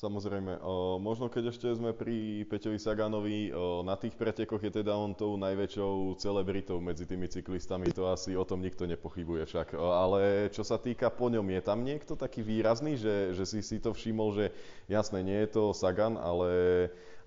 Samozrejme. 0.00 0.64
Možno 0.96 1.28
keď 1.28 1.52
ešte 1.52 1.68
sme 1.76 1.92
pri 1.92 2.48
Peťovi 2.48 2.80
Saganovi, 2.80 3.52
na 3.84 4.00
tých 4.00 4.16
pretekoch 4.16 4.64
je 4.64 4.80
teda 4.80 4.96
on 4.96 5.12
tou 5.12 5.36
najväčšou 5.36 6.16
celebritou 6.16 6.80
medzi 6.80 7.04
tými 7.04 7.28
cyklistami, 7.28 7.92
to 7.92 8.08
asi 8.08 8.32
o 8.32 8.40
tom 8.48 8.64
nikto 8.64 8.88
nepochybuje 8.88 9.44
však. 9.44 9.76
Ale 9.76 10.48
čo 10.56 10.64
sa 10.64 10.80
týka 10.80 11.12
po 11.12 11.28
ňom, 11.28 11.44
je 11.52 11.60
tam 11.60 11.84
niekto 11.84 12.16
taký 12.16 12.40
výrazný, 12.40 12.96
že, 12.96 13.36
že 13.36 13.44
si 13.44 13.60
si 13.60 13.76
to 13.76 13.92
všimol, 13.92 14.32
že 14.32 14.56
jasné, 14.88 15.20
nie 15.20 15.36
je 15.44 15.52
to 15.52 15.76
Sagan, 15.76 16.16
ale 16.16 16.48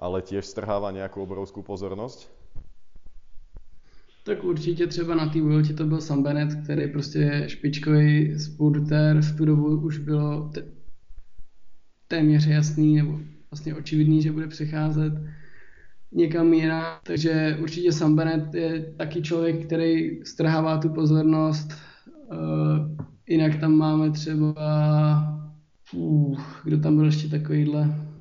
ale 0.04 0.20
tiež 0.20 0.44
strháva 0.44 0.92
nejakú 0.92 1.24
obrovskú 1.24 1.64
pozornosť? 1.64 2.28
Tak 4.24 4.44
určitě 4.44 4.88
třeba 4.88 5.16
na 5.16 5.28
té 5.28 5.42
Vueltě 5.42 5.74
to 5.74 5.86
byl 5.86 6.02
Sam 6.02 6.24
Bennett, 6.24 6.64
který 6.64 6.92
prostě 6.92 7.44
špičkový 7.48 8.40
spurter, 8.40 9.22
v 9.22 9.38
tu 9.38 9.46
dobu 9.46 9.78
už 9.80 9.98
bylo 9.98 10.52
téměř 12.08 12.48
jasný 12.48 12.96
nebo 12.96 13.20
vlastně 13.52 13.76
očividný, 13.76 14.22
že 14.22 14.32
bude 14.32 14.48
přecházet 14.48 15.14
někam 16.14 16.54
jinam. 16.54 16.86
Takže 17.04 17.58
určitě 17.62 17.92
Sam 17.92 18.16
Bennett 18.16 18.56
je 18.56 18.94
taky 18.98 19.22
člověk, 19.22 19.66
který 19.66 20.20
strhává 20.26 20.78
tu 20.78 20.90
pozornost. 20.90 21.74
Uh, 22.32 22.38
jinak 23.28 23.60
tam 23.60 23.74
máme 23.74 24.12
třeba, 24.12 24.54
uh, 25.94 26.42
kdo 26.64 26.78
tam 26.80 26.96
byl 26.96 27.06
ještě 27.06 27.28
takovýhle, 27.28 28.13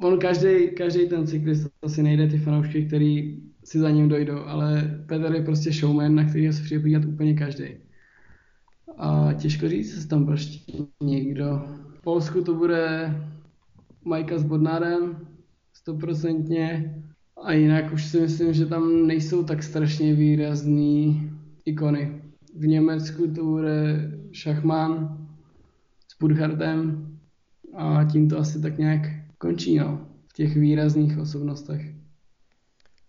on 0.00 0.18
každý, 0.18 0.68
každý 0.76 1.08
ten 1.08 1.26
cyklista 1.26 1.68
si 1.86 2.02
nejde 2.02 2.26
ty 2.26 2.38
fanoušky, 2.38 2.84
který 2.86 3.40
si 3.64 3.78
za 3.78 3.90
ním 3.90 4.08
dojdou, 4.08 4.38
ale 4.38 5.00
Petr 5.06 5.34
je 5.34 5.42
prostě 5.42 5.72
showman, 5.72 6.14
na 6.14 6.24
který 6.24 6.52
se 6.52 6.62
přijde 6.62 6.80
podívat 6.80 7.04
úplně 7.04 7.34
každý. 7.34 7.64
A 8.98 9.32
těžko 9.32 9.68
říct, 9.68 9.94
jestli 9.94 10.08
tam 10.08 10.24
byl 10.24 10.36
někdo. 11.02 11.62
V 11.98 12.00
Polsku 12.00 12.42
to 12.42 12.54
bude 12.54 13.14
Majka 14.04 14.38
s 14.38 14.44
Bodnárem, 14.44 15.26
stoprocentně. 15.72 16.94
A 17.42 17.52
jinak 17.52 17.92
už 17.92 18.04
si 18.04 18.20
myslím, 18.20 18.52
že 18.52 18.66
tam 18.66 19.06
nejsou 19.06 19.44
tak 19.44 19.62
strašně 19.62 20.14
výrazný 20.14 21.30
ikony. 21.64 22.22
V 22.56 22.66
Německu 22.66 23.28
to 23.34 23.44
bude 23.44 24.10
Šachman 24.32 25.18
s 26.08 26.18
Burkhardtem 26.20 27.08
a 27.74 28.04
tím 28.04 28.28
to 28.28 28.38
asi 28.38 28.62
tak 28.62 28.78
nějak 28.78 29.15
končí 29.38 29.78
no, 29.78 30.08
v 30.28 30.32
těch 30.32 30.56
výrazných 30.56 31.18
osobnostech. 31.18 31.95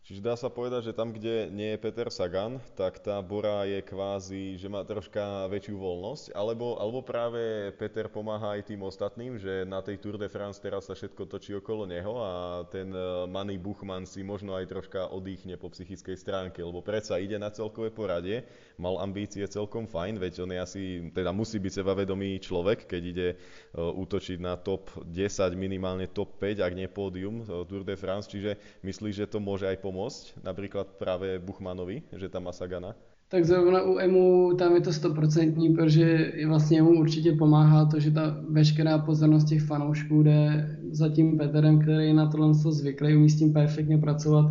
Čiže 0.07 0.23
dá 0.23 0.39
sa 0.39 0.47
povedať, 0.47 0.87
že 0.87 0.95
tam, 0.95 1.11
kde 1.11 1.51
nie 1.51 1.75
je 1.75 1.83
Peter 1.83 2.07
Sagan, 2.07 2.63
tak 2.79 3.03
tá 3.03 3.19
Bora 3.19 3.67
je 3.67 3.83
kvázi, 3.83 4.55
že 4.55 4.71
má 4.71 4.79
troška 4.87 5.51
väčšiu 5.51 5.75
voľnosť, 5.75 6.31
alebo, 6.31 6.79
alebo 6.79 7.03
práve 7.03 7.75
Peter 7.75 8.07
pomáha 8.07 8.55
aj 8.55 8.71
tým 8.71 8.87
ostatným, 8.87 9.35
že 9.35 9.67
na 9.67 9.83
tej 9.83 9.99
Tour 9.99 10.15
de 10.15 10.31
France 10.31 10.63
teraz 10.63 10.87
sa 10.87 10.95
všetko 10.95 11.27
točí 11.27 11.51
okolo 11.59 11.83
neho 11.83 12.23
a 12.23 12.63
ten 12.71 12.87
eh, 12.87 13.27
Manny 13.27 13.59
Buchmann 13.59 14.07
si 14.07 14.23
možno 14.23 14.55
aj 14.55 14.71
troška 14.71 15.11
odýchne 15.11 15.59
po 15.59 15.67
psychickej 15.75 16.15
stránke, 16.15 16.63
lebo 16.63 16.79
predsa 16.79 17.19
ide 17.19 17.35
na 17.35 17.51
celkové 17.51 17.91
poradie, 17.91 18.47
mal 18.79 19.03
ambície 19.03 19.43
celkom 19.43 19.91
fajn, 19.91 20.23
veď 20.23 20.33
on 20.47 20.55
je 20.55 20.59
asi, 20.63 20.83
teda 21.11 21.35
musí 21.35 21.59
byť 21.59 21.83
sebavedomý 21.83 22.39
človek, 22.39 22.87
keď 22.87 23.01
ide 23.03 23.27
uh, 23.35 23.91
útočiť 23.91 24.39
na 24.39 24.55
top 24.55 24.87
10, 25.03 25.51
minimálne 25.59 26.07
top 26.07 26.39
5, 26.39 26.63
ak 26.63 26.73
nie 26.79 26.87
pódium 26.87 27.43
uh, 27.43 27.67
Tour 27.67 27.83
de 27.83 27.99
France, 27.99 28.31
čiže 28.31 28.55
myslí, 28.87 29.11
že 29.11 29.27
to 29.27 29.43
môže 29.43 29.67
aj 29.67 29.83
pomôcť 29.83 29.96
pomôcť, 29.97 30.45
napríklad 30.45 31.01
práve 31.01 31.41
Buchmanovi, 31.41 32.05
že 32.13 32.29
tam 32.29 32.45
má 32.45 32.53
Sagana? 32.53 32.93
Tak 33.33 33.43
zrovna 33.49 33.81
u 33.81 33.97
EMU 33.97 34.53
tam 34.53 34.75
je 34.77 34.81
to 34.81 34.93
stoprocentní, 34.93 35.73
protože 35.73 36.31
vlastně 36.47 36.81
mu 36.81 36.99
určitě 37.01 37.31
pomáhá 37.31 37.85
to, 37.85 37.99
že 37.99 38.11
ta 38.11 38.37
veškerá 38.49 38.97
pozornost 38.97 39.49
těch 39.49 39.65
fanoušků 39.65 40.23
jde 40.23 40.69
za 40.91 41.09
tím 41.09 41.37
Peterem, 41.37 41.81
který 41.81 42.13
na 42.13 42.29
tohle 42.29 42.53
zvyklý, 42.53 43.15
umí 43.15 43.29
s 43.29 43.39
tím 43.39 43.53
perfektně 43.53 43.97
pracovat. 43.97 44.45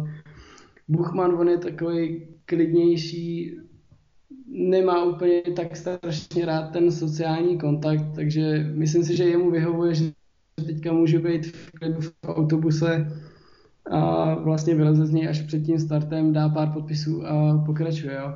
Buchman, 0.88 1.34
on 1.34 1.48
je 1.48 1.58
takový 1.58 2.26
klidnější, 2.44 3.56
nemá 4.46 5.04
úplně 5.04 5.42
tak 5.56 5.76
strašně 5.76 6.46
rád 6.46 6.74
ten 6.74 6.92
sociální 6.92 7.58
kontakt, 7.58 8.04
takže 8.14 8.66
myslím 8.74 9.04
si, 9.04 9.16
že 9.16 9.24
jemu 9.24 9.50
vyhovuje, 9.50 9.94
že 9.94 10.04
teďka 10.66 10.92
může 10.92 11.18
být 11.18 11.46
v 12.00 12.12
autobuse 12.26 13.06
a 13.90 14.34
vlastně 14.34 14.74
vyleze 14.74 15.06
z 15.06 15.10
něj 15.10 15.28
až 15.28 15.40
před 15.42 15.60
tím 15.60 15.78
startem, 15.78 16.32
dá 16.32 16.48
pár 16.48 16.72
podpisů 16.72 17.26
a 17.26 17.62
pokračuje. 17.66 18.14
Jo. 18.14 18.34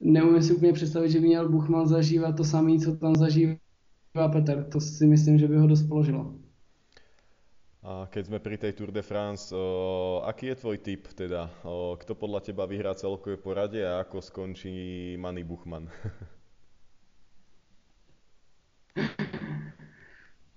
Neumím 0.00 0.42
si 0.42 0.54
úplně 0.54 0.72
představit, 0.72 1.10
že 1.10 1.20
by 1.20 1.26
měl 1.26 1.48
Buchman 1.48 1.86
zažívat 1.86 2.36
to 2.36 2.44
samé, 2.44 2.78
co 2.78 2.96
tam 2.96 3.14
zažívá 3.14 4.28
Peter. 4.32 4.64
To 4.64 4.80
si 4.80 5.06
myslím, 5.06 5.38
že 5.38 5.48
by 5.48 5.56
ho 5.56 5.66
dost 5.66 5.82
položilo. 5.82 6.34
A 7.82 8.06
keď 8.06 8.30
sme 8.30 8.38
pri 8.38 8.54
tej 8.62 8.78
Tour 8.78 8.94
de 8.94 9.02
France, 9.02 9.50
o, 9.50 10.22
aký 10.22 10.54
je 10.54 10.60
tvoj 10.62 10.78
tip 10.78 11.10
teda? 11.18 11.50
O, 11.66 11.98
kto 11.98 12.14
podľa 12.14 12.46
teba 12.46 12.62
vyhrá 12.62 12.94
celkové 12.94 13.34
poradie 13.34 13.82
a 13.82 14.06
ako 14.06 14.22
skončí 14.22 14.70
Manny 15.18 15.42
Buchman? 15.42 15.90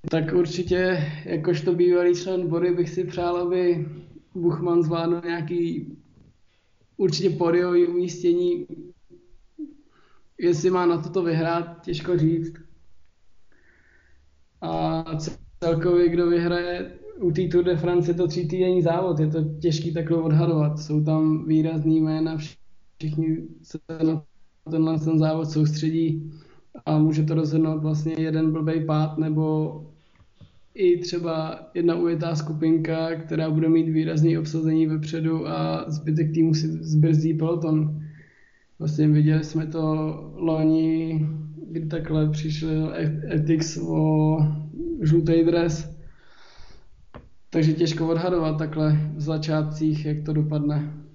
tak 0.09 0.33
určitě, 0.33 1.11
jakožto 1.25 1.73
bývalý 1.73 2.15
člen 2.15 2.47
Bory 2.47 2.73
bych 2.73 2.89
si 2.89 3.03
přál, 3.03 3.37
aby 3.37 3.85
Buchman 4.35 4.83
zvládl 4.83 5.21
nějaký 5.25 5.91
určitě 6.97 7.29
podiový 7.29 7.87
umístění. 7.87 8.67
Jestli 10.39 10.69
má 10.69 10.85
na 10.85 11.01
toto 11.01 11.23
vyhrát, 11.23 11.81
těžko 11.81 12.17
říct. 12.17 12.53
A 14.61 15.03
celkově, 15.59 16.09
kdo 16.09 16.29
vyhraje 16.29 16.99
u 17.21 17.31
té 17.31 17.47
Tour 17.47 17.63
de 17.63 17.77
France, 17.77 18.11
je 18.11 18.15
to 18.15 18.27
tří 18.27 18.47
týdenní 18.47 18.81
závod, 18.81 19.19
je 19.19 19.27
to 19.27 19.43
těžký 19.61 19.93
takhle 19.93 20.17
odhadovat. 20.17 20.79
Jsou 20.79 21.03
tam 21.03 21.45
výrazný 21.45 22.01
jména, 22.01 22.37
všichni 22.37 23.47
se 23.63 23.79
na 24.03 24.23
tenhle 24.71 24.99
ten 24.99 25.19
závod 25.19 25.49
soustředí 25.49 26.31
a 26.85 26.97
může 26.97 27.23
to 27.23 27.35
rozhodnout 27.35 27.81
vlastně 27.81 28.15
jeden 28.17 28.51
blbý 28.51 28.85
pád 28.85 29.17
nebo 29.17 29.94
i 30.75 30.97
třeba 30.97 31.59
jedna 31.73 31.95
ujetá 31.95 32.35
skupinka, 32.35 33.15
která 33.15 33.49
bude 33.49 33.69
mít 33.69 33.89
výrazný 33.89 34.37
obsazení 34.37 34.87
vepředu 34.87 35.47
a 35.47 35.85
zbytek 35.87 36.33
týmu 36.33 36.53
si 36.53 36.67
zbrzdí 36.67 37.33
peloton. 37.33 38.01
Vlastně 38.79 39.07
viděli 39.07 39.43
jsme 39.43 39.67
to 39.67 39.81
loni, 40.35 41.25
kdy 41.67 41.85
takhle 41.85 42.29
přišel 42.29 42.93
Ethics 43.33 43.77
o 43.77 44.37
žlutý 45.01 45.43
dres. 45.43 45.95
Takže 47.49 47.73
těžko 47.73 48.07
odhadovat 48.07 48.57
takhle 48.57 48.99
v 49.15 49.21
začátcích, 49.21 50.05
jak 50.05 50.17
to 50.25 50.33
dopadne. 50.33 51.05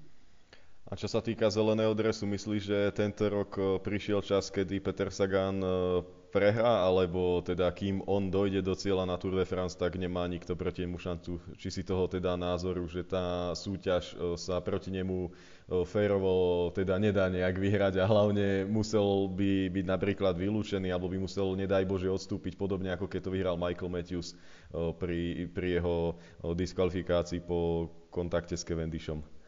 A 0.91 0.99
čo 0.99 1.07
sa 1.07 1.23
týka 1.23 1.47
zeleného 1.55 1.95
dresu, 1.95 2.27
myslíš, 2.27 2.63
že 2.67 2.79
tento 2.91 3.31
rok 3.31 3.55
eh, 3.63 3.79
prišiel 3.79 4.27
čas, 4.27 4.51
kedy 4.51 4.83
Peter 4.83 5.07
Sagan 5.15 5.63
eh, 5.63 6.03
prehrá, 6.31 6.87
alebo 6.87 7.43
teda 7.43 7.67
kým 7.75 8.07
on 8.07 8.31
dojde 8.31 8.63
do 8.63 8.79
cieľa 8.79 9.05
na 9.05 9.19
Tour 9.19 9.35
de 9.35 9.45
France, 9.45 9.75
tak 9.75 9.99
nemá 9.99 10.25
nikto 10.31 10.55
proti 10.55 10.87
nemu 10.87 10.97
šancu. 10.97 11.43
Či 11.59 11.69
si 11.69 11.83
toho 11.83 12.07
teda 12.07 12.39
názoru, 12.39 12.87
že 12.87 13.03
tá 13.03 13.51
súťaž 13.59 14.15
e, 14.15 14.39
sa 14.39 14.63
proti 14.63 14.95
nemu 14.95 15.27
e, 15.27 15.31
férovo 15.83 16.71
teda 16.71 16.97
nedá 17.03 17.27
nejak 17.27 17.59
vyhrať 17.59 17.99
a 17.99 18.07
hlavne 18.07 18.65
musel 18.71 19.27
by 19.27 19.69
byť 19.75 19.85
napríklad 19.91 20.39
vylúčený, 20.39 20.95
alebo 20.95 21.11
by 21.11 21.19
musel, 21.19 21.59
nedaj 21.59 21.83
Bože, 21.85 22.07
odstúpiť 22.07 22.55
podobne 22.55 22.95
ako 22.95 23.11
keď 23.11 23.21
to 23.27 23.35
vyhral 23.35 23.59
Michael 23.59 23.91
Matthews 23.91 24.33
e, 24.33 24.35
pri, 24.95 25.51
pri 25.51 25.83
jeho 25.83 26.15
diskvalifikácii 26.47 27.43
po 27.43 27.91
kontakte 28.15 28.55
s 28.55 28.63
Cavendishom. 28.63 29.40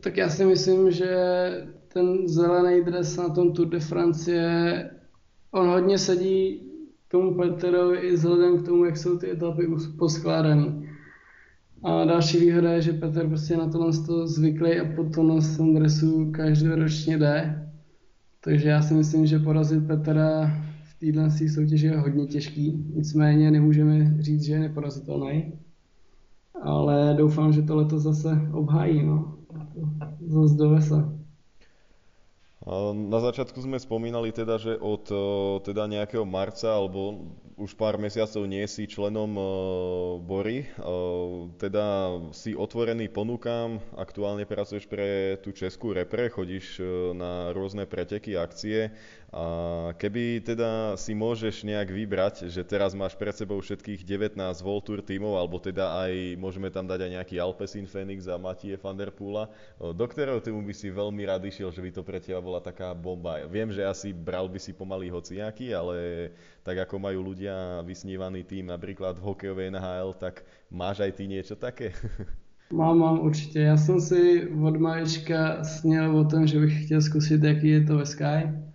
Tak 0.00 0.16
já 0.16 0.28
si 0.28 0.44
myslím, 0.44 0.90
že 0.90 1.16
ten 1.92 2.28
zelený 2.28 2.84
dres 2.84 3.16
na 3.16 3.28
tom 3.28 3.52
Tour 3.52 3.68
de 3.68 3.80
France 3.80 4.32
je, 4.32 4.90
on 5.50 5.68
hodně 5.68 5.98
sedí 5.98 6.62
tomu 7.10 7.34
Peterovi 7.34 7.98
i 7.98 8.12
vzhledem 8.12 8.58
k 8.58 8.66
tomu, 8.66 8.84
jak 8.84 8.96
jsou 8.96 9.18
ty 9.18 9.30
etapy 9.30 9.66
poskládané. 9.98 10.82
A 11.82 12.04
další 12.04 12.38
výhoda 12.38 12.72
je, 12.72 12.82
že 12.82 12.92
Petr 12.92 13.28
prostě 13.28 13.56
na 13.56 13.68
tohle 13.68 13.92
to 14.06 14.26
zvyklý 14.26 14.80
a 14.80 14.96
po 14.96 15.04
tomhle 15.04 15.40
tom 15.56 15.74
dresu 15.74 16.30
každoročně 16.30 17.18
jde. 17.18 17.68
Takže 18.40 18.68
já 18.68 18.82
si 18.82 18.94
myslím, 18.94 19.26
že 19.26 19.38
porazit 19.38 19.86
Petra 19.86 20.50
v 20.84 20.98
téhle 21.00 21.30
soutěži 21.30 21.86
je 21.86 21.96
hodně 21.96 22.26
těžký. 22.26 22.84
Nicméně 22.94 23.50
nemůžeme 23.50 24.16
říct, 24.22 24.42
že 24.42 24.52
je 24.52 24.58
neporazitelný. 24.58 25.52
Ale 26.62 27.14
doufám, 27.18 27.52
že 27.52 27.62
to 27.62 27.76
letos 27.76 28.02
zase 28.02 28.48
obhájí. 28.52 29.02
No 29.02 29.35
do 30.56 30.66
lesa. 30.72 31.04
Na 32.94 33.22
začiatku 33.22 33.62
sme 33.62 33.78
spomínali 33.78 34.34
teda, 34.34 34.58
že 34.58 34.74
od 34.74 35.06
teda 35.62 35.86
nejakého 35.86 36.26
marca 36.26 36.74
alebo 36.74 37.30
už 37.54 37.78
pár 37.78 37.94
mesiacov 37.94 38.42
nie 38.42 38.66
si 38.66 38.90
členom 38.90 39.38
Bory, 40.26 40.66
teda 41.62 41.86
si 42.34 42.58
otvorený 42.58 43.06
ponukám, 43.06 43.78
aktuálne 43.94 44.50
pracuješ 44.50 44.90
pre 44.90 45.38
tú 45.46 45.54
Českú 45.54 45.94
repre, 45.94 46.26
chodíš 46.26 46.82
na 47.14 47.54
rôzne 47.54 47.86
preteky, 47.86 48.34
akcie 48.34 48.90
a 49.34 49.90
keby 49.98 50.38
teda 50.38 50.94
si 50.94 51.10
môžeš 51.10 51.66
nejak 51.66 51.90
vybrať, 51.90 52.46
že 52.46 52.62
teraz 52.62 52.94
máš 52.94 53.18
pred 53.18 53.34
sebou 53.34 53.58
všetkých 53.58 54.06
19 54.06 54.38
World 54.62 54.84
Tour 54.86 55.00
tímov, 55.02 55.34
alebo 55.34 55.58
teda 55.58 55.98
aj 56.06 56.38
môžeme 56.38 56.70
tam 56.70 56.86
dať 56.86 57.04
aj 57.04 57.10
nejaký 57.18 57.36
Alpecin 57.42 57.90
Phoenix 57.90 58.30
a 58.30 58.38
Matie 58.38 58.78
van 58.78 58.94
der 58.94 59.10
Poola, 59.10 59.50
do 59.82 60.06
ktorého 60.06 60.38
týmu 60.38 60.62
by 60.62 60.74
si 60.74 60.94
veľmi 60.94 61.26
rád 61.26 61.42
išiel, 61.42 61.74
že 61.74 61.82
by 61.82 61.90
to 61.90 62.06
pre 62.06 62.22
teba 62.22 62.38
bola 62.38 62.62
taká 62.62 62.94
bomba. 62.94 63.42
Viem, 63.50 63.74
že 63.74 63.82
asi 63.82 64.14
bral 64.14 64.46
by 64.46 64.62
si 64.62 64.70
pomaly 64.70 65.10
hociaký, 65.10 65.74
ale 65.74 66.30
tak 66.62 66.86
ako 66.86 67.02
majú 67.02 67.34
ľudia 67.34 67.82
vysnívaný 67.82 68.46
tým 68.46 68.70
napríklad 68.70 69.18
v 69.18 69.26
hokejovej 69.26 69.74
NHL, 69.74 70.14
tak 70.22 70.46
máš 70.70 71.02
aj 71.02 71.12
ty 71.18 71.26
niečo 71.26 71.58
také? 71.58 71.90
Mám, 72.72 72.98
mám 72.98 73.20
určitě. 73.20 73.60
Já 73.60 73.76
jsem 73.76 74.00
si 74.00 74.48
od 74.48 74.76
malička 74.76 75.64
sněl 75.64 76.16
o 76.18 76.24
tom, 76.24 76.46
že 76.46 76.60
bych 76.60 76.84
chtěl 76.84 77.00
zkusit, 77.02 77.42
jaký 77.42 77.68
je 77.68 77.84
to 77.84 77.96
ve 77.96 78.06
Sky. 78.06 78.65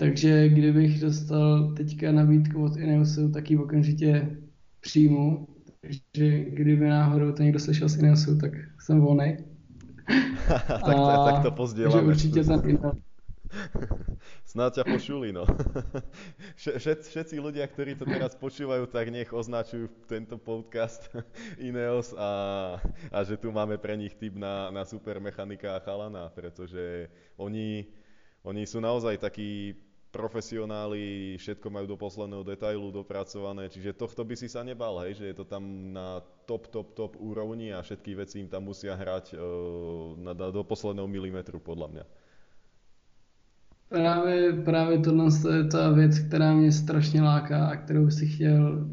Takže 0.00 0.48
kdybych 0.48 1.00
dostal 1.00 1.76
teďka 1.76 2.12
nabídku 2.12 2.64
od 2.64 2.76
Ineosu, 2.76 3.28
tak 3.32 3.50
ji 3.50 3.56
okamžitě 3.58 4.36
přijmu. 4.80 5.46
Takže 5.80 6.44
kdyby 6.44 6.88
náhodou 6.88 7.32
to 7.32 7.42
někdo 7.42 7.58
slyšel 7.60 7.88
z 7.88 7.96
Ineosu, 7.96 8.38
tak 8.38 8.52
jsem 8.80 9.00
volný. 9.00 9.36
tak, 10.48 10.80
tak, 10.84 10.96
tak 11.24 11.42
to 11.42 11.50
pozdieľame. 11.50 11.92
Takže 11.92 12.08
určitě 12.08 12.44
ten 12.44 12.60
Ineos. 12.64 12.96
Snáď 14.50 14.74
ťa 14.74 14.84
pošuli, 14.84 15.28
no. 15.36 15.44
Všet, 16.56 17.06
všetci 17.06 17.36
ľudia, 17.36 17.66
ktorí 17.68 17.94
to 17.94 18.08
teraz 18.08 18.34
počúvajú, 18.34 18.88
tak 18.88 19.12
nech 19.12 19.28
označujú 19.28 19.90
tento 20.08 20.40
podcast 20.40 21.12
Ineos 21.60 22.16
a, 22.16 22.30
a 23.12 23.18
že 23.20 23.36
tu 23.36 23.52
máme 23.52 23.76
pre 23.76 24.00
nich 24.00 24.16
tip 24.16 24.32
na, 24.32 24.72
na 24.72 24.82
super 24.88 25.20
mechanika 25.20 25.76
a 25.76 25.82
chalana, 25.84 26.32
pretože 26.32 27.10
oni, 27.36 27.84
oni 28.42 28.62
sú 28.64 28.80
naozaj 28.80 29.18
takí 29.20 29.74
profesionáli, 30.10 31.38
všetko 31.38 31.70
majú 31.70 31.86
do 31.86 31.98
posledného 31.98 32.42
detailu 32.42 32.90
dopracované, 32.90 33.70
čiže 33.70 33.94
tohto 33.94 34.26
by 34.26 34.34
si 34.34 34.50
sa 34.50 34.66
nebal, 34.66 34.98
hej, 35.06 35.22
že 35.22 35.24
je 35.30 35.36
to 35.38 35.46
tam 35.46 35.94
na 35.94 36.18
top, 36.50 36.66
top, 36.66 36.94
top 36.98 37.14
úrovni 37.22 37.70
a 37.70 37.78
všetky 37.78 38.18
veci 38.18 38.42
im 38.42 38.50
tam 38.50 38.66
musia 38.66 38.98
hrať 38.98 39.38
uh, 39.38 40.18
na, 40.18 40.34
do 40.34 40.66
posledného 40.66 41.06
milimetru, 41.06 41.62
podľa 41.62 41.88
mňa. 41.94 42.04
Právě, 43.90 44.52
právě 44.52 44.98
tohle 44.98 45.26
je 45.56 45.64
ta 45.64 45.90
věc, 45.90 46.18
která 46.18 46.54
mě 46.54 46.72
strašně 46.72 47.22
láká 47.22 47.66
a 47.66 47.76
kterou 47.76 48.10
si 48.10 48.26
chtěl 48.26 48.86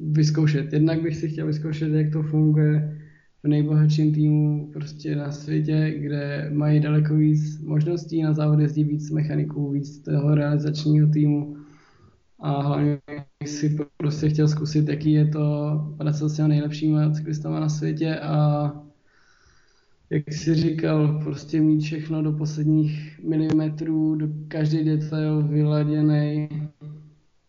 vyzkoušet. 0.00 0.72
Jednak 0.72 1.02
bych 1.02 1.16
si 1.16 1.28
chtěl 1.28 1.46
vyzkoušet, 1.46 1.88
jak 1.88 2.12
to 2.12 2.22
funguje 2.22 3.03
v 3.44 3.48
nejbohatším 3.48 4.14
týmu 4.14 4.70
prostě 4.72 5.16
na 5.16 5.32
světě, 5.32 5.94
kde 5.98 6.50
mají 6.54 6.80
daleko 6.80 7.14
víc 7.14 7.60
možností, 7.60 8.22
na 8.22 8.32
závod 8.32 8.60
jezdí 8.60 8.84
víc 8.84 9.10
mechaniků, 9.10 9.70
víc 9.70 9.98
toho 9.98 10.34
realizačního 10.34 11.08
týmu 11.08 11.56
a 12.40 12.62
hlavně 12.62 12.98
si 13.46 13.78
prostě 13.96 14.28
chtěl 14.28 14.48
zkusit, 14.48 14.88
jaký 14.88 15.12
je 15.12 15.28
to 15.28 15.70
pracovat 15.98 16.28
s 16.28 16.36
těmi 16.36 16.48
nejlepšími 16.48 16.98
cyklistama 17.14 17.60
na 17.60 17.68
světě 17.68 18.18
a 18.18 18.72
jak 20.10 20.32
jsi 20.32 20.54
říkal, 20.54 21.20
prostě 21.24 21.60
mít 21.60 21.80
všechno 21.80 22.22
do 22.22 22.32
posledních 22.32 23.20
milimetrů, 23.28 24.14
do 24.14 24.28
každý 24.48 24.84
detail 24.84 25.42
vyladěný. 25.42 26.48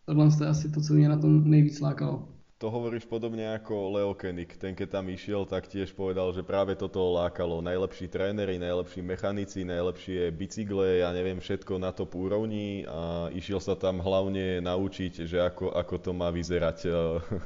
Tohle 0.04 0.28
je 0.40 0.46
asi 0.46 0.70
to, 0.70 0.80
co 0.80 0.94
mě 0.94 1.08
na 1.08 1.16
tom 1.16 1.50
nejvíc 1.50 1.80
lákalo 1.80 2.35
to 2.56 2.72
hovoríš 2.72 3.04
podobne 3.04 3.44
ako 3.52 4.00
Leo 4.00 4.12
Koenig. 4.16 4.48
Ten, 4.56 4.72
keď 4.72 4.88
tam 4.88 5.12
išiel, 5.12 5.44
tak 5.44 5.68
tiež 5.68 5.92
povedal, 5.92 6.32
že 6.32 6.40
práve 6.40 6.72
toto 6.72 7.04
lákalo. 7.12 7.60
Najlepší 7.60 8.08
tréneri, 8.08 8.56
najlepší 8.56 9.04
mechanici, 9.04 9.60
najlepšie 9.68 10.32
bicykle, 10.32 11.04
ja 11.04 11.12
neviem, 11.12 11.36
všetko 11.36 11.76
na 11.76 11.92
top 11.92 12.16
úrovni 12.16 12.88
a 12.88 13.28
išiel 13.36 13.60
sa 13.60 13.76
tam 13.76 14.00
hlavne 14.00 14.64
naučiť, 14.64 15.28
že 15.28 15.36
ako, 15.44 15.68
ako 15.68 15.94
to 16.00 16.10
má 16.16 16.32
vyzerať 16.32 16.78
eh, 16.88 16.96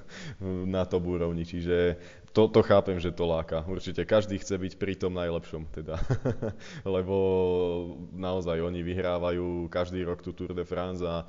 na 0.79 0.87
top 0.87 1.03
úrovni. 1.11 1.43
Čiže 1.43 1.99
to, 2.31 2.47
to 2.47 2.63
chápem, 2.63 3.03
že 3.03 3.11
to 3.11 3.27
láka. 3.27 3.67
Určite 3.67 4.07
každý 4.07 4.39
chce 4.39 4.55
byť 4.55 4.73
pri 4.79 4.95
tom 4.95 5.19
najlepšom, 5.19 5.67
teda. 5.75 5.99
Lebo 6.87 7.17
naozaj 8.15 8.63
oni 8.63 8.87
vyhrávajú 8.87 9.67
každý 9.67 10.07
rok 10.07 10.23
tú 10.23 10.31
Tour 10.31 10.55
de 10.55 10.63
France 10.63 11.03
a 11.03 11.27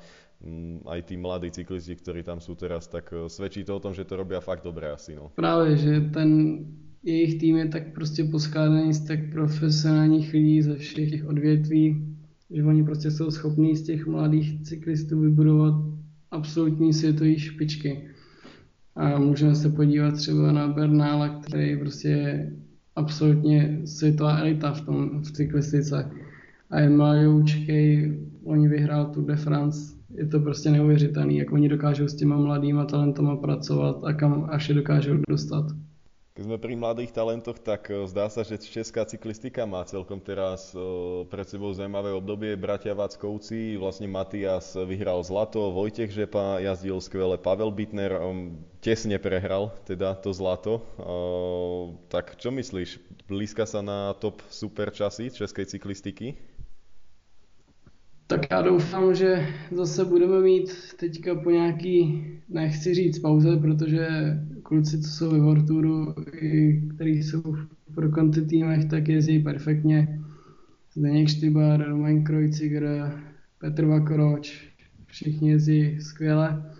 aj 0.86 1.00
tí 1.06 1.14
mladí 1.16 1.50
cyklisti, 1.50 1.94
ktorí 1.96 2.26
tam 2.26 2.42
sú 2.42 2.58
teraz, 2.58 2.90
tak 2.90 3.14
eh, 3.14 3.30
svedčí 3.30 3.62
to 3.64 3.78
o 3.78 3.82
tom, 3.82 3.94
že 3.94 4.04
to 4.04 4.18
robia 4.18 4.40
fakt 4.42 4.64
dobre 4.64 4.90
asi. 4.90 5.14
No. 5.14 5.30
Právě, 5.34 5.76
že 5.76 6.00
ten 6.00 6.58
jejich 7.02 7.38
tým 7.38 7.56
je 7.56 7.68
tak 7.68 7.94
prostě 7.94 8.24
poskládaný 8.24 8.94
z 8.94 9.00
tak 9.00 9.20
profesionálních 9.32 10.32
lidí 10.32 10.62
ze 10.62 10.74
všech 10.76 11.10
těch 11.10 11.26
odvětví, 11.26 12.16
že 12.50 12.64
oni 12.64 12.84
prostě 12.84 13.10
jsou 13.10 13.30
schopní 13.30 13.76
z 13.76 13.82
těch 13.82 14.06
mladých 14.06 14.62
cyklistů 14.62 15.20
vybudovat 15.20 15.74
absolutní 16.30 16.92
světové 16.92 17.38
špičky. 17.38 18.08
A 18.96 19.18
můžeme 19.18 19.54
se 19.54 19.68
podívat 19.68 20.14
třeba 20.14 20.52
na 20.52 20.68
Bernála, 20.68 21.28
který 21.28 21.76
prostě 21.76 22.08
je 22.08 22.52
absolutně 22.96 23.80
světová 23.84 24.38
elita 24.38 24.72
v 24.72 24.80
tom 24.80 25.22
v 25.22 25.32
cyklistice. 25.32 26.10
A 26.70 26.80
je 26.80 26.90
mladoučkej, 26.90 28.18
oni 28.44 28.68
vyhrál 28.68 29.06
Tour 29.06 29.24
de 29.24 29.36
France 29.36 30.01
je 30.14 30.26
to 30.26 30.40
prostě 30.40 30.70
neuvěřitelný, 30.70 31.36
jak 31.36 31.52
oni 31.52 31.68
dokážou 31.68 32.08
s 32.08 32.14
těma 32.14 32.36
mladýma 32.36 32.84
talentama 32.84 33.36
pracovat 33.36 34.04
a 34.04 34.12
kam 34.12 34.48
až 34.50 34.68
je 34.68 34.74
dokážou 34.74 35.14
dostat. 35.28 35.64
Keď 36.32 36.48
sme 36.48 36.56
pri 36.56 36.80
mladých 36.80 37.12
talentoch, 37.12 37.60
tak 37.60 37.92
e, 37.92 38.08
zdá 38.08 38.32
sa, 38.32 38.40
že 38.40 38.56
česká 38.56 39.04
cyklistika 39.04 39.68
má 39.68 39.84
celkom 39.84 40.16
teraz 40.16 40.72
e, 40.72 40.80
pred 41.28 41.44
sebou 41.44 41.76
zaujímavé 41.76 42.08
obdobie. 42.16 42.56
Bratia 42.56 42.96
Vackovci, 42.96 43.76
vlastne 43.76 44.08
Matias 44.08 44.72
vyhral 44.72 45.20
zlato, 45.28 45.68
Vojtech 45.76 46.08
Žepa 46.08 46.64
jazdil 46.64 46.96
skvele, 47.04 47.36
Pavel 47.36 47.68
Bitner 47.68 48.16
tesne 48.80 49.20
prehral 49.20 49.76
teda 49.84 50.16
to 50.16 50.32
zlato. 50.32 50.80
Tak 52.08 52.40
čo 52.40 52.48
myslíš, 52.48 52.96
blízka 53.28 53.68
sa 53.68 53.84
na 53.84 54.16
top 54.16 54.40
super 54.48 54.88
časy 54.88 55.28
českej 55.28 55.68
cyklistiky? 55.68 56.32
Tak 58.32 58.46
já 58.50 58.62
doufám, 58.62 59.14
že 59.14 59.46
zase 59.70 60.04
budeme 60.04 60.40
mít 60.40 60.70
teďka 60.96 61.34
po 61.34 61.50
nějaký, 61.50 62.24
nechci 62.48 62.94
říct 62.94 63.18
pauze, 63.18 63.56
protože 63.56 64.08
kluci, 64.62 65.00
co 65.00 65.08
jsou 65.08 65.30
ve 65.30 65.40
Vorturu, 65.40 66.14
kteří 66.94 67.22
jsou 67.22 67.42
pro 67.94 68.10
konti 68.10 68.40
týmech, 68.40 68.84
tak 68.84 69.08
jezdí 69.08 69.38
perfektně. 69.38 70.20
Zdeněk 70.94 71.28
Štybar, 71.28 71.88
Roman 71.88 72.24
Krojciger, 72.24 73.12
Petr 73.58 73.84
Vakoroč, 73.84 74.68
všichni 75.06 75.50
jezdí 75.50 76.00
skvěle. 76.00 76.72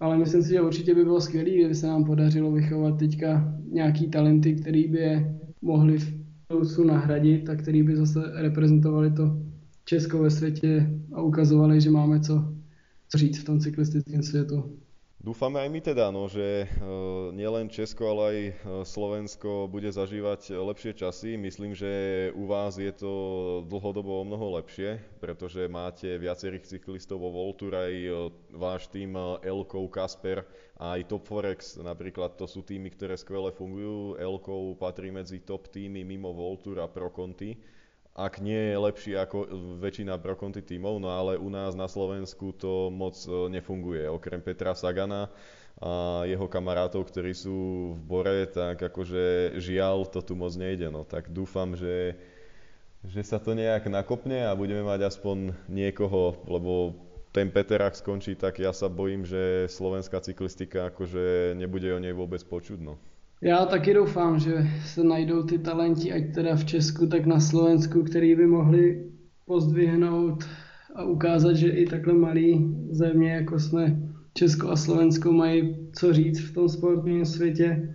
Ale 0.00 0.18
myslím 0.18 0.42
si, 0.42 0.48
že 0.48 0.60
určitě 0.60 0.94
by 0.94 1.04
bylo 1.04 1.20
skvělé, 1.20 1.50
kdyby 1.50 1.74
se 1.74 1.86
nám 1.86 2.04
podařilo 2.04 2.52
vychovat 2.52 2.98
teďka 2.98 3.54
nějaký 3.72 4.08
talenty, 4.08 4.54
který 4.54 4.88
by 4.88 4.98
je 4.98 5.40
mohli 5.62 5.98
v 5.98 6.12
budoucnu 6.48 6.84
nahradit 6.84 7.48
a 7.48 7.56
který 7.56 7.82
by 7.82 7.96
zase 7.96 8.20
reprezentovali 8.34 9.10
to 9.10 9.50
Česko 9.84 10.18
ve 10.18 10.30
světě 10.30 10.99
a 11.14 11.22
ukazovali, 11.22 11.80
že 11.80 11.90
máme 11.90 12.20
co, 12.20 12.44
co 13.08 13.18
říct 13.18 13.38
v 13.38 13.44
tom 13.44 13.60
cyklistickém 13.60 14.22
světu. 14.22 14.80
Dúfame 15.20 15.60
aj 15.60 15.68
my 15.68 15.80
teda, 15.84 16.08
no, 16.08 16.32
že 16.32 16.64
uh, 16.64 17.28
nielen 17.36 17.68
Česko, 17.68 18.08
ale 18.08 18.22
aj 18.24 18.38
uh, 18.40 18.52
Slovensko 18.88 19.68
bude 19.68 19.92
zažívať 19.92 20.56
lepšie 20.56 20.96
časy. 20.96 21.36
Myslím, 21.36 21.76
že 21.76 22.32
u 22.32 22.48
vás 22.48 22.80
je 22.80 22.88
to 22.88 23.12
dlhodobo 23.68 24.16
o 24.16 24.24
mnoho 24.24 24.56
lepšie, 24.56 24.96
pretože 25.20 25.68
máte 25.68 26.16
viacerých 26.16 26.64
cyklistov 26.64 27.20
vo 27.20 27.36
Voltur, 27.36 27.76
aj 27.76 27.92
uh, 28.08 28.32
váš 28.56 28.88
tým 28.88 29.12
Elkov, 29.44 29.92
Kasper 29.92 30.40
a 30.80 30.96
aj 30.96 31.12
Top 31.12 31.28
Forex 31.28 31.76
napríklad, 31.76 32.40
to 32.40 32.48
sú 32.48 32.64
týmy, 32.64 32.88
ktoré 32.88 33.12
skvele 33.20 33.52
fungujú. 33.52 34.16
Elkov 34.16 34.80
patrí 34.80 35.12
medzi 35.12 35.44
top 35.44 35.68
týmy 35.68 36.00
mimo 36.00 36.32
Voltur 36.32 36.80
a 36.80 36.88
Pro 36.88 37.12
Conti 37.12 37.60
ak 38.14 38.42
nie 38.42 38.74
je 38.74 38.76
lepší 38.76 39.12
ako 39.14 39.46
väčšina 39.78 40.18
pro 40.18 40.34
konti 40.34 40.60
tímov, 40.60 40.98
no 40.98 41.14
ale 41.14 41.38
u 41.38 41.46
nás 41.46 41.78
na 41.78 41.86
Slovensku 41.86 42.50
to 42.52 42.90
moc 42.90 43.14
e, 43.24 43.48
nefunguje. 43.48 44.10
Okrem 44.10 44.42
Petra 44.42 44.74
Sagana 44.74 45.30
a 45.80 46.26
jeho 46.26 46.44
kamarátov, 46.50 47.08
ktorí 47.08 47.32
sú 47.32 47.56
v 47.96 48.00
Bore, 48.04 48.38
tak 48.50 48.82
akože 48.82 49.56
žiaľ 49.62 50.10
to 50.10 50.20
tu 50.20 50.34
moc 50.34 50.52
nejde. 50.58 50.90
No 50.90 51.06
tak 51.06 51.30
dúfam, 51.30 51.78
že, 51.78 52.18
že 53.06 53.22
sa 53.22 53.38
to 53.38 53.54
nejak 53.56 53.86
nakopne 53.88 54.44
a 54.44 54.52
budeme 54.58 54.84
mať 54.84 55.08
aspoň 55.08 55.54
niekoho, 55.70 56.36
lebo 56.50 56.98
ten 57.30 57.46
Peter 57.48 57.78
ak 57.78 57.94
skončí, 57.94 58.34
tak 58.34 58.58
ja 58.58 58.74
sa 58.74 58.90
bojím, 58.90 59.22
že 59.22 59.70
slovenská 59.70 60.18
cyklistika 60.18 60.90
akože 60.90 61.54
nebude 61.54 61.86
o 61.94 62.02
nej 62.02 62.10
vôbec 62.10 62.42
počuť. 62.42 62.82
No. 62.82 62.98
Já 63.42 63.66
taky 63.66 63.94
doufám, 63.94 64.38
že 64.38 64.66
se 64.84 65.04
najdou 65.04 65.42
ty 65.42 65.58
talenti, 65.58 66.12
ať 66.12 66.34
teda 66.34 66.56
v 66.56 66.64
Česku, 66.64 67.06
tak 67.06 67.26
na 67.26 67.40
Slovensku, 67.40 68.02
který 68.02 68.36
by 68.36 68.46
mohli 68.46 69.10
pozdvihnout 69.46 70.44
a 70.94 71.04
ukázat, 71.04 71.52
že 71.52 71.68
i 71.68 71.86
takhle 71.86 72.14
malý 72.14 72.76
země, 72.90 73.32
jako 73.32 73.58
jsme 73.58 74.00
Česko 74.34 74.68
a 74.68 74.76
Slovensko, 74.76 75.32
mají 75.32 75.76
co 75.92 76.12
říct 76.12 76.40
v 76.40 76.54
tom 76.54 76.68
sportovním 76.68 77.24
světě. 77.24 77.94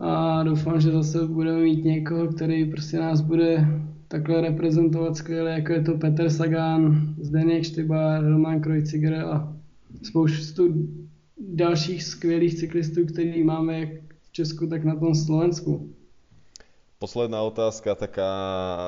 A 0.00 0.42
doufám, 0.42 0.80
že 0.80 0.90
zase 0.90 1.26
budeme 1.26 1.62
mít 1.62 1.84
někoho, 1.84 2.28
který 2.28 2.70
prostě 2.70 2.98
nás 2.98 3.20
bude 3.20 3.66
takhle 4.08 4.40
reprezentovat 4.40 5.16
skvěle, 5.16 5.50
jako 5.50 5.72
je 5.72 5.82
to 5.82 5.98
Petr 5.98 6.30
Sagan, 6.30 7.14
Zdeněk 7.20 7.64
Štybar, 7.64 8.24
Roman 8.24 8.60
Krojciger 8.60 9.14
a 9.14 9.56
spoustu 10.02 10.88
dalších 11.54 12.04
skvělých 12.04 12.54
cyklistů, 12.54 13.06
který 13.06 13.44
máme 13.44 13.90
Česku, 14.38 14.70
tak 14.70 14.86
na 14.86 14.94
tom 14.94 15.18
Slovensku. 15.18 15.90
Posledná 16.98 17.42
otázka, 17.46 17.94
taká 17.94 18.30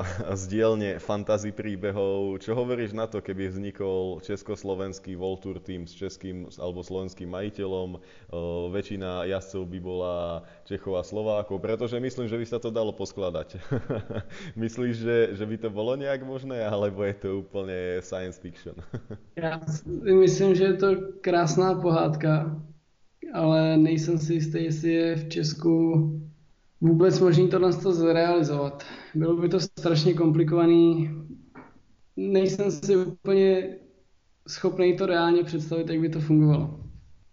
z 0.39 0.43
dielne 0.47 0.99
fantasy 0.99 1.51
príbehov. 1.51 2.39
Čo 2.39 2.55
hovoríš 2.55 2.95
na 2.95 3.07
to, 3.07 3.19
keby 3.19 3.51
vznikol 3.51 4.23
československý 4.23 5.19
Voltur 5.19 5.59
tým 5.59 5.87
s 5.87 5.95
českým 5.95 6.47
alebo 6.55 6.83
slovenským 6.83 7.27
majiteľom? 7.27 7.99
väčšina 8.71 9.27
jazdcov 9.27 9.63
by 9.63 9.79
bola 9.79 10.15
Čechov 10.67 10.99
a 10.99 11.03
Slovákov, 11.03 11.59
pretože 11.59 11.99
myslím, 11.99 12.31
že 12.31 12.39
by 12.39 12.45
sa 12.47 12.59
to 12.63 12.71
dalo 12.71 12.95
poskladať. 12.95 13.59
Myslíš, 14.63 14.93
že, 14.95 15.17
že 15.35 15.43
by 15.47 15.67
to 15.67 15.69
bolo 15.71 15.99
nejak 15.99 16.23
možné, 16.23 16.63
alebo 16.63 17.03
je 17.03 17.15
to 17.15 17.43
úplne 17.43 17.99
science 18.03 18.39
fiction? 18.39 18.75
Já 19.35 19.59
myslím, 20.03 20.55
že 20.55 20.63
je 20.63 20.77
to 20.79 20.89
krásná 21.23 21.75
pohádka 21.75 22.55
ale 23.33 23.77
nejsem 23.77 24.19
si 24.19 24.33
jistý, 24.33 24.63
jestli 24.63 24.89
je 24.91 25.15
v 25.15 25.29
Česku 25.29 25.73
vůbec 26.81 27.19
možný 27.19 27.49
tohle 27.49 27.71
zrealizovat. 27.71 28.83
Bylo 29.15 29.35
by 29.37 29.49
to 29.49 29.59
strašně 29.59 30.13
komplikovaný. 30.13 31.09
Nejsem 32.17 32.71
si 32.71 32.95
úplně 32.97 33.75
schopný 34.47 34.97
to 34.97 35.05
reálne 35.05 35.43
predstaviť, 35.43 35.89
jak 35.89 36.01
by 36.01 36.09
to 36.09 36.19
fungovalo. 36.19 36.79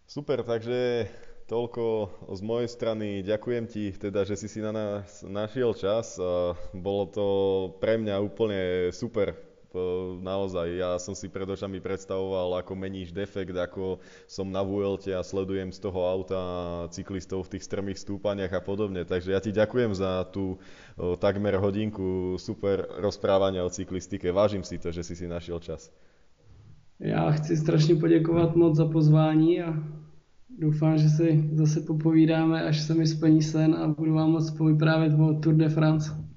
Super, 0.06 0.44
takže 0.44 1.08
toľko 1.48 2.12
z 2.36 2.40
mojej 2.44 2.68
strany. 2.68 3.08
Ďakujem 3.24 3.64
ti 3.66 3.92
teda, 3.92 4.24
že 4.28 4.36
si 4.36 4.48
si 4.48 4.60
na 4.60 4.72
nás 4.72 5.24
našiel 5.24 5.72
čas. 5.74 6.20
Bolo 6.76 7.08
to 7.08 7.26
pre 7.80 7.96
mňa 7.96 8.20
úplne 8.20 8.92
super 8.92 9.47
naozaj, 10.22 10.66
ja 10.76 10.96
som 10.98 11.14
si 11.14 11.28
pred 11.28 11.48
očami 11.48 11.80
predstavoval, 11.80 12.60
ako 12.60 12.72
meníš 12.74 13.14
defekt, 13.14 13.56
ako 13.56 13.98
som 14.26 14.50
na 14.50 14.62
Vuelte 14.62 15.14
a 15.14 15.22
sledujem 15.22 15.72
z 15.72 15.78
toho 15.80 16.00
auta 16.04 16.40
cyklistov 16.90 17.46
v 17.46 17.58
tých 17.58 17.64
strmých 17.64 17.98
stúpaniach 17.98 18.52
a 18.52 18.60
podobne. 18.60 19.04
Takže 19.04 19.32
ja 19.32 19.40
ti 19.40 19.52
ďakujem 19.52 19.94
za 19.94 20.26
tú 20.28 20.58
takmer 21.20 21.56
hodinku 21.56 22.36
super 22.38 22.86
rozprávania 22.98 23.64
o 23.64 23.70
cyklistike. 23.70 24.32
Vážim 24.32 24.64
si 24.66 24.78
to, 24.78 24.92
že 24.92 25.02
si 25.02 25.16
si 25.16 25.26
našiel 25.28 25.60
čas. 25.60 25.90
Já 27.00 27.30
chci 27.30 27.56
strašně 27.56 27.94
poděkovat 27.94 28.56
moc 28.56 28.76
za 28.76 28.86
pozvání 28.86 29.62
a 29.62 29.74
doufám, 30.58 30.98
že 30.98 31.08
si 31.08 31.50
zase 31.52 31.80
popovídáme, 31.80 32.62
až 32.62 32.80
se 32.80 32.94
mi 32.94 33.06
splní 33.06 33.42
sen 33.42 33.74
a 33.74 33.88
budu 33.88 34.14
vám 34.14 34.30
moc 34.30 34.50
povyprávět 34.50 35.12
o 35.20 35.34
Tour 35.34 35.54
de 35.54 35.68
France. 35.68 36.27